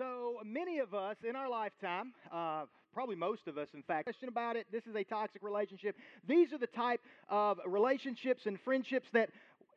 So 0.00 0.40
many 0.46 0.78
of 0.78 0.94
us 0.94 1.18
in 1.28 1.36
our 1.36 1.50
lifetime, 1.50 2.14
uh, 2.32 2.62
probably 2.94 3.16
most 3.16 3.46
of 3.46 3.58
us, 3.58 3.68
in 3.74 3.82
fact, 3.82 4.04
question 4.04 4.30
about 4.30 4.56
it. 4.56 4.66
This 4.72 4.86
is 4.86 4.96
a 4.96 5.04
toxic 5.04 5.42
relationship. 5.42 5.94
These 6.26 6.54
are 6.54 6.58
the 6.58 6.68
type 6.68 7.02
of 7.28 7.60
relationships 7.66 8.46
and 8.46 8.58
friendships 8.62 9.08
that, 9.12 9.28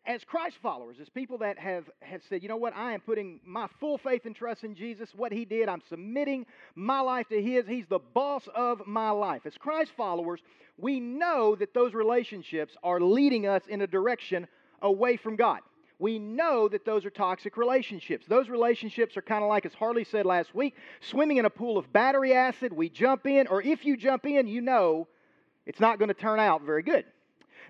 as 0.05 0.23
Christ 0.23 0.55
followers, 0.63 0.95
as 1.01 1.09
people 1.09 1.39
that 1.39 1.59
have, 1.59 1.89
have 1.99 2.21
said, 2.29 2.41
you 2.41 2.47
know 2.47 2.55
what, 2.55 2.73
I 2.73 2.93
am 2.93 3.01
putting 3.01 3.41
my 3.43 3.67
full 3.81 3.97
faith 3.97 4.25
and 4.25 4.33
trust 4.33 4.63
in 4.63 4.75
Jesus, 4.75 5.09
what 5.13 5.33
He 5.33 5.43
did, 5.43 5.67
I'm 5.67 5.83
submitting 5.89 6.45
my 6.73 7.01
life 7.01 7.27
to 7.27 7.41
His. 7.41 7.67
He's 7.67 7.87
the 7.87 7.99
boss 7.99 8.47
of 8.55 8.87
my 8.87 9.09
life. 9.09 9.41
As 9.45 9.57
Christ 9.57 9.91
followers, 9.97 10.39
we 10.77 11.01
know 11.01 11.53
that 11.55 11.73
those 11.73 11.93
relationships 11.93 12.77
are 12.81 13.01
leading 13.01 13.45
us 13.45 13.63
in 13.67 13.81
a 13.81 13.87
direction 13.87 14.47
away 14.81 15.17
from 15.17 15.35
God 15.35 15.59
we 15.99 16.19
know 16.19 16.67
that 16.67 16.85
those 16.85 17.05
are 17.05 17.09
toxic 17.09 17.57
relationships. 17.57 18.25
Those 18.27 18.49
relationships 18.49 19.15
are 19.17 19.21
kind 19.21 19.43
of 19.43 19.49
like, 19.49 19.65
as 19.65 19.73
Harley 19.73 20.03
said 20.03 20.25
last 20.25 20.53
week, 20.53 20.75
swimming 21.01 21.37
in 21.37 21.45
a 21.45 21.49
pool 21.49 21.77
of 21.77 21.91
battery 21.93 22.33
acid. 22.33 22.73
We 22.73 22.89
jump 22.89 23.25
in, 23.25 23.47
or 23.47 23.61
if 23.61 23.85
you 23.85 23.95
jump 23.95 24.25
in, 24.25 24.47
you 24.47 24.61
know 24.61 25.07
it's 25.65 25.79
not 25.79 25.99
going 25.99 26.09
to 26.09 26.13
turn 26.13 26.39
out 26.39 26.61
very 26.63 26.83
good. 26.83 27.05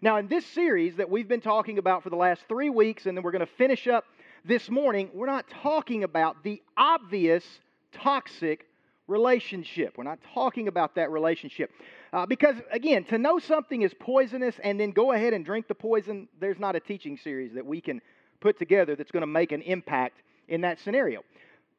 Now, 0.02 0.17
in 0.17 0.28
this 0.28 0.45
series 0.45 0.95
that 0.98 1.09
we've 1.09 1.28
been 1.28 1.41
talking 1.41 1.78
about 1.78 2.04
for 2.04 2.09
the 2.09 2.16
last 2.16 2.44
three 2.48 2.70
weeks, 2.70 3.05
and 3.05 3.16
then 3.16 3.23
we're 3.23 3.31
going 3.31 3.45
to 3.45 3.54
finish 3.58 3.88
up 3.88 4.05
this 4.44 4.70
morning, 4.70 5.09
we're 5.14 5.28
not 5.28 5.45
talking 5.62 6.03
about 6.03 6.44
the 6.44 6.62
obvious 6.76 7.45
toxic 7.94 8.67
relationship. 9.08 9.94
We're 9.98 10.03
not 10.03 10.20
talking 10.34 10.67
about 10.67 10.95
that 10.95 11.12
relationship. 11.12 11.72
Uh, 12.12 12.26
because, 12.26 12.55
again, 12.72 13.03
to 13.05 13.17
know 13.17 13.40
something 13.40 13.81
is 13.81 13.94
poisonous 14.00 14.55
and 14.64 14.80
then 14.80 14.92
go 14.92 15.12
ahead 15.12 15.34
and 15.34 15.45
drink 15.45 15.67
the 15.67 15.76
poison, 15.76 16.28
there's 16.40 16.59
not 16.59 16.76
a 16.76 16.80
teaching 16.80 17.17
series 17.17 17.53
that 17.53 17.66
we 17.66 17.81
can 17.81 18.02
put 18.43 18.59
together 18.59 18.95
that's 18.95 19.09
going 19.09 19.21
to 19.21 19.27
make 19.27 19.53
an 19.53 19.61
impact 19.61 20.21
in 20.49 20.61
that 20.61 20.77
scenario. 20.81 21.23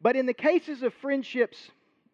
But 0.01 0.17
in 0.17 0.25
the 0.25 0.35
cases 0.35 0.83
of 0.83 0.95
friendships 0.95 1.59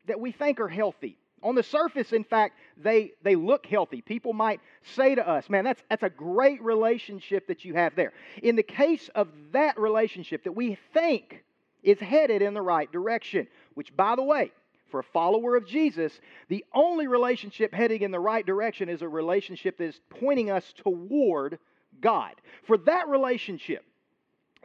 that 0.06 0.18
we 0.18 0.32
think 0.32 0.60
are 0.60 0.68
healthy, 0.68 1.16
on 1.42 1.54
the 1.54 1.62
surface, 1.62 2.12
in 2.12 2.24
fact, 2.24 2.58
they, 2.76 3.12
they 3.22 3.36
look 3.36 3.64
healthy. 3.64 4.02
People 4.02 4.32
might 4.32 4.60
say 4.82 5.14
to 5.14 5.26
us, 5.26 5.48
man, 5.48 5.64
that's, 5.64 5.82
that's 5.88 6.02
a 6.02 6.10
great 6.10 6.60
relationship 6.62 7.46
that 7.46 7.64
you 7.64 7.74
have 7.74 7.94
there. 7.94 8.12
In 8.42 8.56
the 8.56 8.62
case 8.62 9.08
of 9.14 9.28
that 9.52 9.78
relationship 9.78 10.44
that 10.44 10.52
we 10.52 10.76
think 10.92 11.42
is 11.82 11.98
headed 11.98 12.42
in 12.42 12.52
the 12.52 12.60
right 12.60 12.90
direction, 12.90 13.46
which, 13.74 13.96
by 13.96 14.16
the 14.16 14.22
way, 14.22 14.52
for 14.90 15.00
a 15.00 15.04
follower 15.04 15.56
of 15.56 15.64
Jesus, 15.64 16.20
the 16.48 16.64
only 16.74 17.06
relationship 17.06 17.72
heading 17.72 18.02
in 18.02 18.10
the 18.10 18.20
right 18.20 18.44
direction 18.44 18.88
is 18.88 19.00
a 19.00 19.08
relationship 19.08 19.78
that 19.78 19.84
is 19.84 20.00
pointing 20.10 20.50
us 20.50 20.74
toward 20.76 21.58
God. 22.00 22.34
For 22.66 22.76
that 22.78 23.08
relationship 23.08 23.84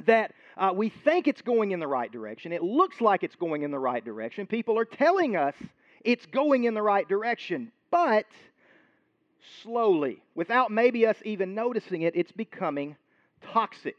that 0.05 0.33
uh, 0.57 0.71
we 0.75 0.89
think 0.89 1.27
it's 1.27 1.41
going 1.41 1.71
in 1.71 1.79
the 1.79 1.87
right 1.87 2.11
direction, 2.11 2.51
it 2.51 2.63
looks 2.63 3.01
like 3.01 3.23
it's 3.23 3.35
going 3.35 3.63
in 3.63 3.71
the 3.71 3.79
right 3.79 4.03
direction, 4.03 4.47
people 4.47 4.77
are 4.77 4.85
telling 4.85 5.35
us 5.35 5.55
it's 6.03 6.25
going 6.25 6.65
in 6.65 6.73
the 6.73 6.81
right 6.81 7.07
direction, 7.07 7.71
but 7.91 8.25
slowly, 9.63 10.21
without 10.35 10.71
maybe 10.71 11.05
us 11.05 11.17
even 11.23 11.55
noticing 11.55 12.03
it, 12.03 12.15
it's 12.15 12.31
becoming 12.31 12.95
toxic 13.41 13.95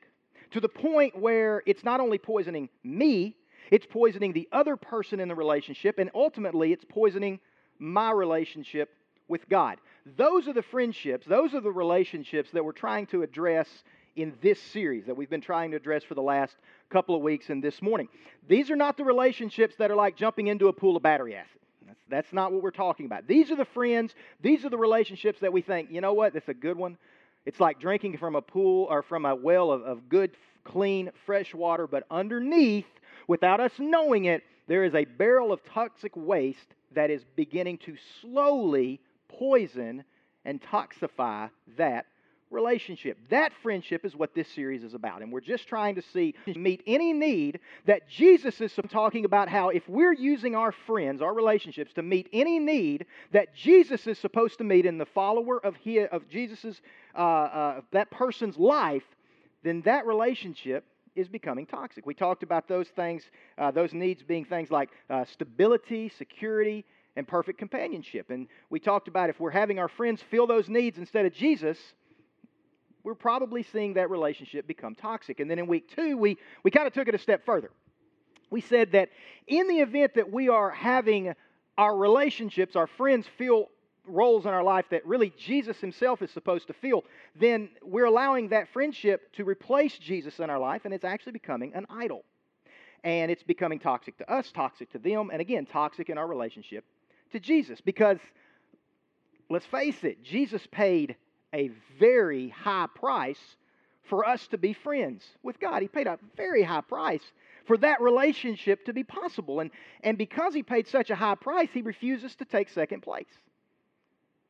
to 0.51 0.61
the 0.61 0.69
point 0.69 1.19
where 1.19 1.63
it's 1.67 1.85
not 1.85 2.01
only 2.01 2.19
poisoning 2.19 2.69
me, 2.85 3.37
it's 3.71 3.87
poisoning 3.87 4.33
the 4.33 4.49
other 4.53 4.77
person 4.77 5.21
in 5.21 5.29
the 5.29 5.35
relationship, 5.35 5.99
and 5.99 6.11
ultimately, 6.15 6.73
it's 6.73 6.85
poisoning 6.89 7.41
my 7.79 8.11
relationship 8.11 8.95
with 9.29 9.49
God. 9.49 9.79
Those 10.17 10.47
are 10.47 10.53
the 10.53 10.63
friendships, 10.63 11.27
those 11.27 11.53
are 11.55 11.61
the 11.61 11.73
relationships 11.73 12.51
that 12.53 12.65
we're 12.65 12.73
trying 12.73 13.07
to 13.09 13.23
address 13.23 13.69
in 14.17 14.35
this 14.43 14.61
series 14.61 15.07
that 15.07 15.17
we've 15.17 15.31
been 15.31 15.41
trying 15.41 15.71
to 15.71 15.77
address 15.77 16.03
for 16.03 16.15
the 16.15 16.23
last 16.23 16.57
couple 16.91 17.15
of 17.15 17.23
weeks 17.23 17.51
and 17.51 17.63
this 17.63 17.81
morning. 17.83 18.09
These 18.49 18.71
are 18.71 18.77
not 18.77 18.97
the 18.97 19.05
relationships 19.05 19.77
that 19.79 19.91
are 19.91 19.97
like 19.97 20.17
jumping 20.17 20.47
into 20.47 20.69
a 20.69 20.73
pool 20.73 20.97
of 20.97 21.03
battery 21.03 21.37
acid. 21.37 21.61
That's, 22.09 22.33
not 22.33 22.53
what 22.53 22.63
we're 22.63 22.71
talking 22.71 23.07
about. 23.07 23.27
These 23.27 23.51
are 23.51 23.57
the 23.57 23.65
friends, 23.65 24.15
these 24.41 24.65
are 24.65 24.71
the 24.71 24.79
relationships 24.79 25.41
that 25.41 25.53
we 25.53 25.61
think, 25.61 25.91
you 25.91 26.01
know 26.01 26.13
what, 26.13 26.35
that's 26.35 26.49
a 26.49 26.55
good 26.55 26.77
one. 26.77 26.97
It's 27.45 27.61
like 27.61 27.81
drinking 27.81 28.19
from 28.19 28.37
a 28.37 28.43
pool 28.43 28.87
or 28.91 29.03
from 29.03 29.25
a 29.25 29.35
well 29.35 29.71
of, 29.71 29.83
of 29.83 30.09
good, 30.09 30.31
clean, 30.65 31.11
fresh 31.25 31.55
water, 31.55 31.87
but 31.87 32.05
underneath, 32.11 32.87
without 33.29 33.61
us 33.61 33.73
knowing 33.79 34.27
it, 34.27 34.43
there 34.69 34.85
is 34.85 34.95
a 34.95 35.05
barrel 35.05 35.53
of 35.53 35.65
toxic 35.65 36.13
waste 36.17 36.75
that 36.93 37.11
is 37.11 37.25
beginning 37.37 37.79
to 37.79 37.97
slowly 38.21 39.01
poison 39.29 40.05
and 40.45 40.63
toxify 40.63 41.51
that 41.77 42.07
relationship. 42.51 43.19
That 43.31 43.53
friendship 43.63 44.05
is 44.05 44.15
what 44.15 44.35
this 44.35 44.49
series 44.49 44.85
is 44.85 44.95
about. 44.95 45.23
And 45.23 45.33
we're 45.33 45.41
just 45.41 45.67
trying 45.67 45.97
to 45.97 46.03
see, 46.03 46.35
meet 46.47 46.83
any 46.87 47.13
need 47.13 47.61
that 47.87 48.09
Jesus 48.09 48.61
is 48.61 48.73
talking 48.91 49.25
about 49.25 49.49
how 49.49 49.71
if 49.71 49.89
we're 49.89 50.13
using 50.13 50.55
our 50.55 50.73
friends, 50.73 51.23
our 51.23 51.35
relationships, 51.35 51.93
to 51.95 52.03
meet 52.03 52.29
any 52.33 52.59
need 52.59 53.07
that 53.33 53.55
Jesus 53.55 54.07
is 54.07 54.19
supposed 54.19 54.59
to 54.59 54.65
meet 54.65 54.87
in 54.87 54.99
the 54.99 55.07
follower 55.07 55.65
of, 55.65 55.77
his, 55.77 56.07
of 56.13 56.29
Jesus' 56.29 56.81
uh, 57.15 57.19
uh, 57.19 57.81
that 57.93 58.11
person's 58.11 58.57
life, 58.57 59.05
then 59.63 59.83
that 59.83 60.07
relationship 60.07 60.85
is 61.17 61.29
becoming 61.29 61.67
toxic. 61.67 62.07
We 62.07 62.15
talked 62.15 62.43
about 62.43 62.69
those 62.69 62.89
things, 62.89 63.25
uh, 63.59 63.71
those 63.71 63.93
needs 63.93 64.23
being 64.23 64.45
things 64.45 64.71
like 64.71 64.91
uh, 65.11 65.25
stability, 65.25 66.11
security, 66.11 66.85
and 67.17 67.27
perfect 67.27 67.59
companionship. 67.59 68.31
And 68.31 68.47
we 68.69 68.79
talked 68.79 69.09
about 69.09 69.31
if 69.31 69.41
we're 69.41 69.51
having 69.51 69.79
our 69.79 69.89
friends 69.89 70.23
fill 70.31 70.47
those 70.47 70.69
needs 70.69 70.99
instead 70.99 71.25
of 71.25 71.33
Jesus, 71.33 71.79
we're 73.07 73.15
probably 73.15 73.63
seeing 73.63 73.95
that 73.95 74.11
relationship 74.11 74.67
become 74.67 74.97
toxic. 74.97 75.39
And 75.39 75.49
then 75.49 75.61
in 75.61 75.69
week 75.69 75.95
two, 75.95 76.17
we, 76.17 76.37
we 76.65 76.73
kind 76.73 76.89
of 76.89 76.93
took 76.93 77.07
it 77.07 77.15
a 77.15 77.19
step 77.19 77.47
further. 77.47 77.71
We 78.51 78.61
said 78.61 78.91
that 78.93 79.11
in 79.47 79.69
the 79.69 79.77
event 79.77 80.15
that 80.17 80.33
we 80.33 80.49
are 80.49 80.71
having 80.71 81.33
our 81.79 81.97
relationships, 81.97 82.75
our 82.75 82.89
friends 82.89 83.29
feel 83.39 83.69
roles 84.09 84.45
in 84.45 84.53
our 84.53 84.65
life 84.65 84.87
that 84.91 85.07
really 85.07 85.33
Jesus 85.39 85.81
himself 85.81 86.21
is 86.21 86.33
supposed 86.33 86.67
to 86.67 86.73
fill, 86.73 87.05
then 87.39 87.69
we're 87.81 88.07
allowing 88.07 88.49
that 88.49 88.67
friendship 88.73 89.33
to 89.35 89.45
replace 89.45 89.97
Jesus 89.99 90.41
in 90.41 90.51
our 90.51 90.59
life, 90.59 90.85
and 90.85 90.93
it's 90.93 91.05
actually 91.05 91.33
becoming 91.33 91.75
an 91.75 91.87
idol. 91.89 92.25
And 93.05 93.31
it's 93.31 93.45
becoming 93.45 93.79
toxic 93.79 94.19
to 94.19 94.29
us, 94.33 94.51
toxic 94.51 94.91
to 94.93 94.99
them, 94.99 95.31
and 95.33 95.41
again, 95.41 95.65
toxic 95.65 96.11
in 96.11 96.19
our 96.19 96.27
relationship 96.27 96.85
to 97.31 97.39
Jesus. 97.39 97.81
Because 97.81 98.19
let's 99.49 99.67
face 99.67 100.03
it, 100.03 100.25
Jesus 100.25 100.67
paid 100.73 101.15
a 101.57 101.71
very 101.99 102.51
high 102.51 102.87
price 102.95 103.41
for 104.05 104.29
us 104.29 104.47
to 104.49 104.59
be 104.59 104.73
friends 104.73 105.25
with 105.43 105.59
God. 105.59 105.83
He 105.83 105.89
paid 105.89 106.07
a 106.07 106.19
very 106.37 106.63
high 106.63 106.83
price 106.83 107.23
for 107.67 107.77
that 107.79 108.01
relationship 108.01 108.85
to 108.85 108.93
be 108.93 109.03
possible. 109.03 109.61
And, 109.61 109.71
and 110.03 110.17
because 110.19 110.55
he 110.55 110.63
paid 110.63 110.87
such 110.87 111.11
a 111.11 111.17
high 111.17 111.35
price, 111.35 111.69
he 111.73 111.83
refuses 111.83 112.37
to 112.37 112.45
take 112.45 112.69
second 112.69 113.01
place. 113.01 113.25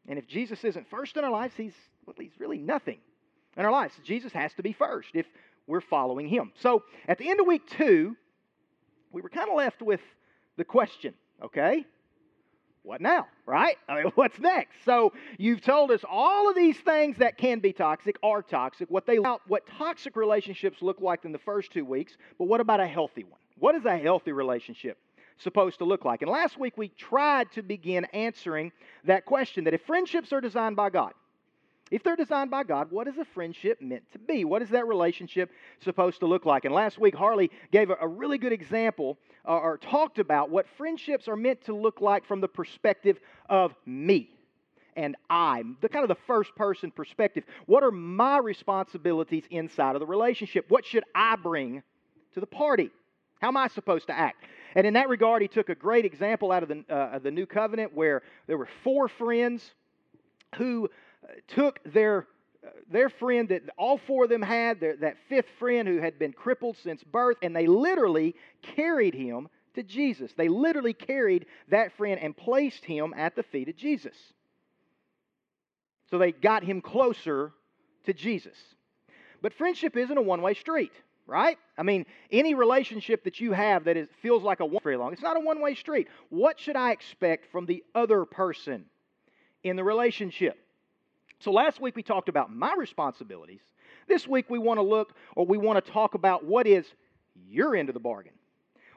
And 0.08 0.18
if 0.18 0.26
Jesus 0.26 0.64
isn't 0.64 0.90
first 0.90 1.16
in 1.16 1.24
our 1.24 1.30
lives, 1.30 1.54
he's, 1.56 1.72
well, 2.04 2.16
he's 2.18 2.38
really 2.38 2.58
nothing 2.58 2.98
in 3.56 3.64
our 3.64 3.72
lives. 3.72 3.94
Jesus 4.04 4.32
has 4.32 4.52
to 4.54 4.62
be 4.62 4.72
first 4.72 5.10
if 5.14 5.26
we're 5.66 5.80
following 5.80 6.28
him. 6.28 6.52
So 6.60 6.82
at 7.08 7.18
the 7.18 7.30
end 7.30 7.40
of 7.40 7.46
week 7.46 7.68
two, 7.70 8.16
we 9.12 9.22
were 9.22 9.30
kind 9.30 9.48
of 9.48 9.56
left 9.56 9.80
with 9.80 10.00
the 10.56 10.64
question, 10.64 11.14
okay? 11.42 11.84
What 12.86 13.00
now, 13.00 13.26
right? 13.46 13.76
I 13.88 13.96
mean, 13.96 14.12
what's 14.14 14.38
next? 14.38 14.76
So 14.84 15.12
you've 15.38 15.60
told 15.60 15.90
us 15.90 16.02
all 16.08 16.48
of 16.48 16.54
these 16.54 16.78
things 16.78 17.18
that 17.18 17.36
can 17.36 17.58
be 17.58 17.72
toxic 17.72 18.16
are 18.22 18.42
toxic. 18.42 18.88
What 18.88 19.06
they 19.06 19.16
what 19.16 19.66
toxic 19.66 20.14
relationships 20.14 20.80
look 20.82 21.00
like 21.00 21.24
in 21.24 21.32
the 21.32 21.38
first 21.38 21.72
two 21.72 21.84
weeks, 21.84 22.16
but 22.38 22.44
what 22.44 22.60
about 22.60 22.78
a 22.78 22.86
healthy 22.86 23.24
one? 23.24 23.40
What 23.58 23.74
is 23.74 23.84
a 23.84 23.96
healthy 23.98 24.32
relationship? 24.32 24.98
supposed 25.38 25.76
to 25.76 25.84
look 25.84 26.06
like. 26.06 26.22
And 26.22 26.30
last 26.30 26.58
week 26.58 26.78
we 26.78 26.88
tried 26.88 27.52
to 27.52 27.62
begin 27.62 28.06
answering 28.14 28.72
that 29.04 29.26
question 29.26 29.64
that 29.64 29.74
if 29.74 29.82
friendships 29.82 30.32
are 30.32 30.40
designed 30.40 30.76
by 30.76 30.88
God, 30.88 31.12
if 31.90 32.02
they're 32.02 32.16
designed 32.16 32.50
by 32.50 32.64
God, 32.64 32.90
what 32.90 33.06
is 33.06 33.16
a 33.18 33.24
friendship 33.24 33.80
meant 33.80 34.02
to 34.12 34.18
be? 34.18 34.44
What 34.44 34.60
is 34.60 34.70
that 34.70 34.88
relationship 34.88 35.50
supposed 35.80 36.20
to 36.20 36.26
look 36.26 36.44
like? 36.44 36.64
And 36.64 36.74
last 36.74 36.98
week, 36.98 37.14
Harley 37.14 37.50
gave 37.70 37.90
a, 37.90 38.08
really 38.08 38.38
good 38.38 38.52
example 38.52 39.18
uh, 39.46 39.52
or 39.52 39.78
talked 39.78 40.18
about 40.18 40.50
what 40.50 40.66
friendships 40.76 41.28
are 41.28 41.36
meant 41.36 41.64
to 41.66 41.74
look 41.74 42.00
like 42.00 42.26
from 42.26 42.40
the 42.40 42.48
perspective 42.48 43.20
of 43.48 43.74
me 43.84 44.30
and 44.96 45.14
I, 45.28 45.62
the 45.80 45.88
kind 45.88 46.02
of 46.02 46.08
the 46.08 46.22
first 46.26 46.54
person 46.56 46.90
perspective. 46.90 47.44
What 47.66 47.84
are 47.84 47.90
my 47.90 48.38
responsibilities 48.38 49.44
inside 49.50 49.94
of 49.94 50.00
the 50.00 50.06
relationship? 50.06 50.64
What 50.68 50.84
should 50.84 51.04
I 51.14 51.36
bring 51.36 51.82
to 52.34 52.40
the 52.40 52.46
party? 52.46 52.90
How 53.40 53.48
am 53.48 53.56
I 53.56 53.68
supposed 53.68 54.06
to 54.08 54.18
act? 54.18 54.42
And 54.74 54.86
in 54.86 54.94
that 54.94 55.08
regard, 55.08 55.42
he 55.42 55.48
took 55.48 55.68
a 55.68 55.74
great 55.74 56.04
example 56.04 56.50
out 56.50 56.62
of 56.62 56.68
the, 56.70 56.84
uh, 56.88 57.18
the 57.18 57.30
New 57.30 57.46
Covenant 57.46 57.94
where 57.94 58.22
there 58.46 58.58
were 58.58 58.68
four 58.82 59.08
friends 59.08 59.72
who 60.56 60.88
took 61.48 61.80
their 61.84 62.26
uh, 62.64 62.70
their 62.90 63.08
friend 63.08 63.48
that 63.50 63.62
all 63.76 63.98
four 63.98 64.24
of 64.24 64.30
them 64.30 64.42
had, 64.42 64.80
their, 64.80 64.96
that 64.96 65.16
fifth 65.28 65.48
friend 65.58 65.86
who 65.86 65.98
had 65.98 66.18
been 66.18 66.32
crippled 66.32 66.76
since 66.82 67.02
birth, 67.04 67.36
and 67.42 67.54
they 67.54 67.66
literally 67.66 68.34
carried 68.62 69.14
him 69.14 69.48
to 69.74 69.82
Jesus. 69.82 70.32
They 70.36 70.48
literally 70.48 70.94
carried 70.94 71.46
that 71.68 71.92
friend 71.96 72.18
and 72.20 72.36
placed 72.36 72.84
him 72.84 73.14
at 73.16 73.36
the 73.36 73.42
feet 73.42 73.68
of 73.68 73.76
Jesus. 73.76 74.16
So 76.10 76.18
they 76.18 76.32
got 76.32 76.64
him 76.64 76.80
closer 76.80 77.52
to 78.04 78.12
Jesus. 78.14 78.56
But 79.42 79.52
friendship 79.52 79.96
isn't 79.96 80.16
a 80.16 80.22
one 80.22 80.42
way 80.42 80.54
street. 80.54 80.92
right? 81.26 81.58
I 81.76 81.82
mean, 81.82 82.06
any 82.30 82.54
relationship 82.54 83.24
that 83.24 83.40
you 83.40 83.52
have 83.52 83.84
that 83.84 83.96
is, 83.96 84.08
feels 84.22 84.42
like 84.42 84.60
a 84.60 84.66
one 84.66 84.82
very 84.82 84.96
long, 84.96 85.12
it's 85.12 85.22
not 85.22 85.36
a 85.36 85.40
one 85.40 85.60
way 85.60 85.74
street. 85.74 86.08
What 86.30 86.58
should 86.58 86.76
I 86.76 86.92
expect 86.92 87.50
from 87.50 87.66
the 87.66 87.84
other 87.94 88.24
person 88.24 88.86
in 89.62 89.76
the 89.76 89.84
relationship? 89.84 90.58
So 91.40 91.52
last 91.52 91.80
week 91.80 91.96
we 91.96 92.02
talked 92.02 92.28
about 92.28 92.54
my 92.54 92.74
responsibilities. 92.76 93.60
This 94.08 94.26
week 94.26 94.46
we 94.48 94.58
want 94.58 94.78
to 94.78 94.82
look 94.82 95.14
or 95.34 95.46
we 95.46 95.58
want 95.58 95.84
to 95.84 95.92
talk 95.92 96.14
about 96.14 96.44
what 96.44 96.66
is 96.66 96.86
your 97.48 97.76
end 97.76 97.88
of 97.88 97.94
the 97.94 98.00
bargain. 98.00 98.32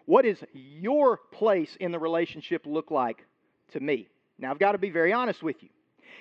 What 0.05 0.23
does 0.23 0.43
your 0.53 1.17
place 1.31 1.75
in 1.79 1.91
the 1.91 1.99
relationship 1.99 2.65
look 2.65 2.91
like 2.91 3.25
to 3.73 3.79
me? 3.79 4.07
Now, 4.39 4.51
I've 4.51 4.59
got 4.59 4.71
to 4.71 4.77
be 4.77 4.89
very 4.89 5.13
honest 5.13 5.43
with 5.43 5.61
you. 5.61 5.69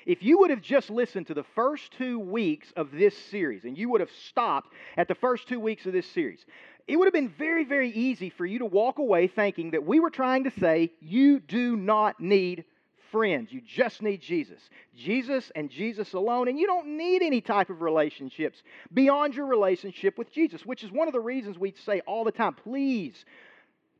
If 0.05 0.23
you 0.23 0.39
would 0.41 0.51
have 0.51 0.61
just 0.61 0.91
listened 0.91 1.29
to 1.29 1.35
the 1.35 1.45
first 1.55 1.93
two 1.93 2.19
weeks 2.19 2.73
of 2.77 2.91
this 2.91 3.17
series 3.17 3.65
and 3.65 3.79
you 3.79 3.89
would 3.91 4.01
have 4.01 4.11
stopped 4.11 4.73
at 4.97 5.09
the 5.09 5.15
first 5.15 5.49
two 5.49 5.61
weeks 5.61 5.87
of 5.87 5.93
this 5.93 6.07
series, 6.07 6.45
it 6.87 6.97
would 6.97 7.07
have 7.07 7.15
been 7.15 7.29
very, 7.29 7.65
very 7.65 7.91
easy 7.91 8.31
for 8.31 8.45
you 8.45 8.59
to 8.59 8.67
walk 8.67 8.99
away 8.99 9.29
thinking 9.29 9.71
that 9.71 9.85
we 9.85 10.01
were 10.01 10.11
trying 10.11 10.45
to 10.45 10.51
say 10.59 10.91
you 11.01 11.41
do 11.41 11.77
not 11.77 12.21
need 12.21 12.65
friends. 13.11 13.53
You 13.53 13.61
just 13.61 14.03
need 14.03 14.21
Jesus. 14.21 14.61
Jesus 14.97 15.51
and 15.55 15.71
Jesus 15.71 16.13
alone. 16.13 16.49
And 16.49 16.59
you 16.59 16.67
don't 16.67 16.97
need 16.97 17.23
any 17.23 17.41
type 17.41 17.71
of 17.71 17.83
relationships 17.83 18.63
beyond 18.93 19.35
your 19.35 19.47
relationship 19.47 20.19
with 20.19 20.33
Jesus, 20.33 20.65
which 20.65 20.85
is 20.85 20.91
one 20.91 21.09
of 21.09 21.13
the 21.13 21.21
reasons 21.21 21.59
we 21.59 21.75
say 21.85 22.01
all 22.01 22.25
the 22.25 22.33
time 22.33 22.55
please 22.55 23.25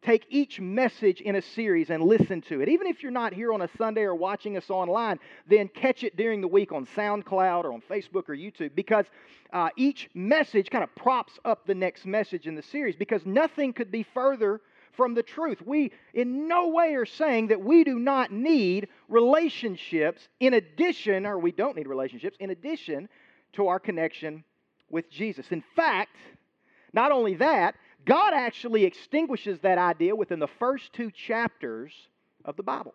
take 0.03 0.25
each 0.29 0.61
message 0.61 1.21
in 1.21 1.37
a 1.37 1.43
series 1.43 1.91
and 1.91 2.03
listen 2.03 2.41
to 2.43 2.61
it. 2.61 2.69
Even 2.69 2.87
if 2.87 3.03
you're 3.03 3.11
not 3.11 3.33
here 3.33 3.53
on 3.53 3.63
a 3.63 3.69
Sunday 3.77 4.03
or 4.03 4.15
watching 4.15 4.57
us 4.57 4.71
online, 4.71 5.19
then 5.49 5.69
catch 5.69 6.05
it 6.05 6.17
during 6.17 6.41
the 6.41 6.49
week 6.49 6.73
on 6.73 6.87
SoundCloud 6.97 7.65
or 7.65 7.73
on 7.73 7.83
Facebook 7.91 8.29
or 8.29 8.37
YouTube 8.37 8.75
because 8.75 9.07
uh, 9.53 9.71
each 9.77 10.09
message 10.15 10.71
kind 10.71 10.85
of 10.85 10.95
props 10.95 11.39
up 11.45 11.67
the 11.67 11.75
next 11.75 12.07
message 12.07 12.47
in 12.47 12.55
the 12.55 12.63
series 12.63 12.95
because 12.95 13.27
nothing 13.27 13.73
could 13.73 13.91
be 13.91 14.05
further 14.15 14.61
from 14.97 15.15
the 15.15 15.23
truth. 15.23 15.63
We 15.65 15.93
in 16.15 16.49
no 16.49 16.69
way 16.69 16.95
are 16.95 17.07
saying 17.07 17.49
that 17.49 17.61
we 17.61 17.85
do 17.85 17.99
not 17.99 18.33
need 18.33 18.89
relationships 19.09 20.29
in 20.41 20.55
addition, 20.55 21.27
or 21.27 21.39
we 21.39 21.53
don't 21.53 21.77
need 21.77 21.87
relationships 21.87 22.37
in 22.41 22.51
addition 22.51 23.09
to 23.55 23.69
our 23.69 23.79
connection 23.79 24.45
with 24.91 25.11
Jesus. 25.11 25.47
In 25.51 25.63
fact, 25.77 26.17
not 26.93 27.13
only 27.13 27.35
that, 27.35 27.75
God 28.05 28.33
actually 28.33 28.85
extinguishes 28.85 29.61
that 29.61 29.79
idea 29.79 30.17
within 30.17 30.39
the 30.39 30.49
first 30.59 30.93
two 30.93 31.11
chapters 31.11 31.93
of 32.45 32.57
the 32.57 32.63
Bible. 32.63 32.95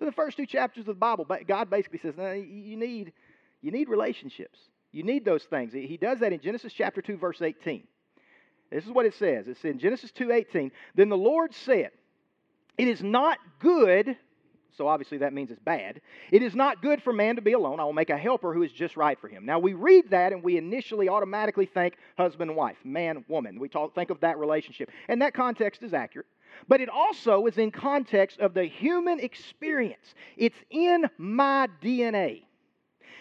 In 0.00 0.06
the 0.06 0.12
first 0.12 0.36
two 0.36 0.46
chapters 0.46 0.82
of 0.82 0.86
the 0.86 0.94
Bible, 0.94 1.26
God 1.46 1.70
basically 1.70 1.98
says, 1.98 2.14
no, 2.16 2.32
you 2.32 2.76
need, 2.76 3.12
you 3.62 3.70
need 3.70 3.88
relationships. 3.88 4.58
You 4.92 5.02
need 5.02 5.24
those 5.24 5.44
things. 5.44 5.72
He 5.72 5.96
does 5.96 6.20
that 6.20 6.32
in 6.32 6.40
Genesis 6.40 6.72
chapter 6.72 7.02
2, 7.02 7.18
verse 7.18 7.42
18. 7.42 7.86
This 8.70 8.84
is 8.84 8.90
what 8.90 9.06
it 9.06 9.14
says. 9.14 9.48
It's 9.48 9.64
in 9.64 9.78
Genesis 9.78 10.12
2:18. 10.12 10.70
Then 10.94 11.08
the 11.08 11.16
Lord 11.16 11.54
said, 11.54 11.92
"It 12.76 12.88
is 12.88 13.02
not 13.02 13.38
good 13.58 14.16
so 14.76 14.88
obviously 14.88 15.18
that 15.18 15.32
means 15.32 15.50
it's 15.50 15.60
bad. 15.60 16.00
It 16.30 16.42
is 16.42 16.54
not 16.54 16.82
good 16.82 17.02
for 17.02 17.12
man 17.12 17.36
to 17.36 17.42
be 17.42 17.52
alone. 17.52 17.80
I 17.80 17.84
will 17.84 17.94
make 17.94 18.10
a 18.10 18.16
helper 18.16 18.52
who 18.52 18.62
is 18.62 18.70
just 18.70 18.96
right 18.96 19.18
for 19.18 19.28
him. 19.28 19.46
Now 19.46 19.58
we 19.58 19.72
read 19.72 20.10
that 20.10 20.32
and 20.32 20.42
we 20.42 20.58
initially 20.58 21.08
automatically 21.08 21.66
think 21.66 21.96
husband 22.18 22.50
and 22.50 22.56
wife, 22.58 22.76
man, 22.84 23.24
woman. 23.26 23.58
We 23.58 23.68
talk, 23.68 23.94
think 23.94 24.10
of 24.10 24.20
that 24.20 24.38
relationship. 24.38 24.90
And 25.08 25.22
that 25.22 25.32
context 25.32 25.82
is 25.82 25.94
accurate. 25.94 26.26
But 26.68 26.80
it 26.80 26.88
also 26.88 27.46
is 27.46 27.58
in 27.58 27.70
context 27.70 28.38
of 28.38 28.54
the 28.54 28.64
human 28.64 29.18
experience. 29.18 30.14
It's 30.36 30.58
in 30.70 31.06
my 31.16 31.68
DNA. 31.82 32.42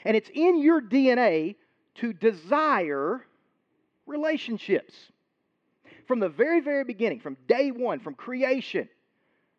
And 0.03 0.15
it's 0.15 0.30
in 0.33 0.62
your 0.62 0.81
DNA 0.81 1.56
to 1.95 2.12
desire 2.12 3.25
relationships. 4.06 4.94
From 6.07 6.19
the 6.19 6.30
very, 6.30 6.62
very 6.62 6.84
beginning, 6.84 7.19
from 7.19 7.38
day 7.48 7.72
one, 7.72 8.00
from 8.00 8.13
creation, 8.13 8.88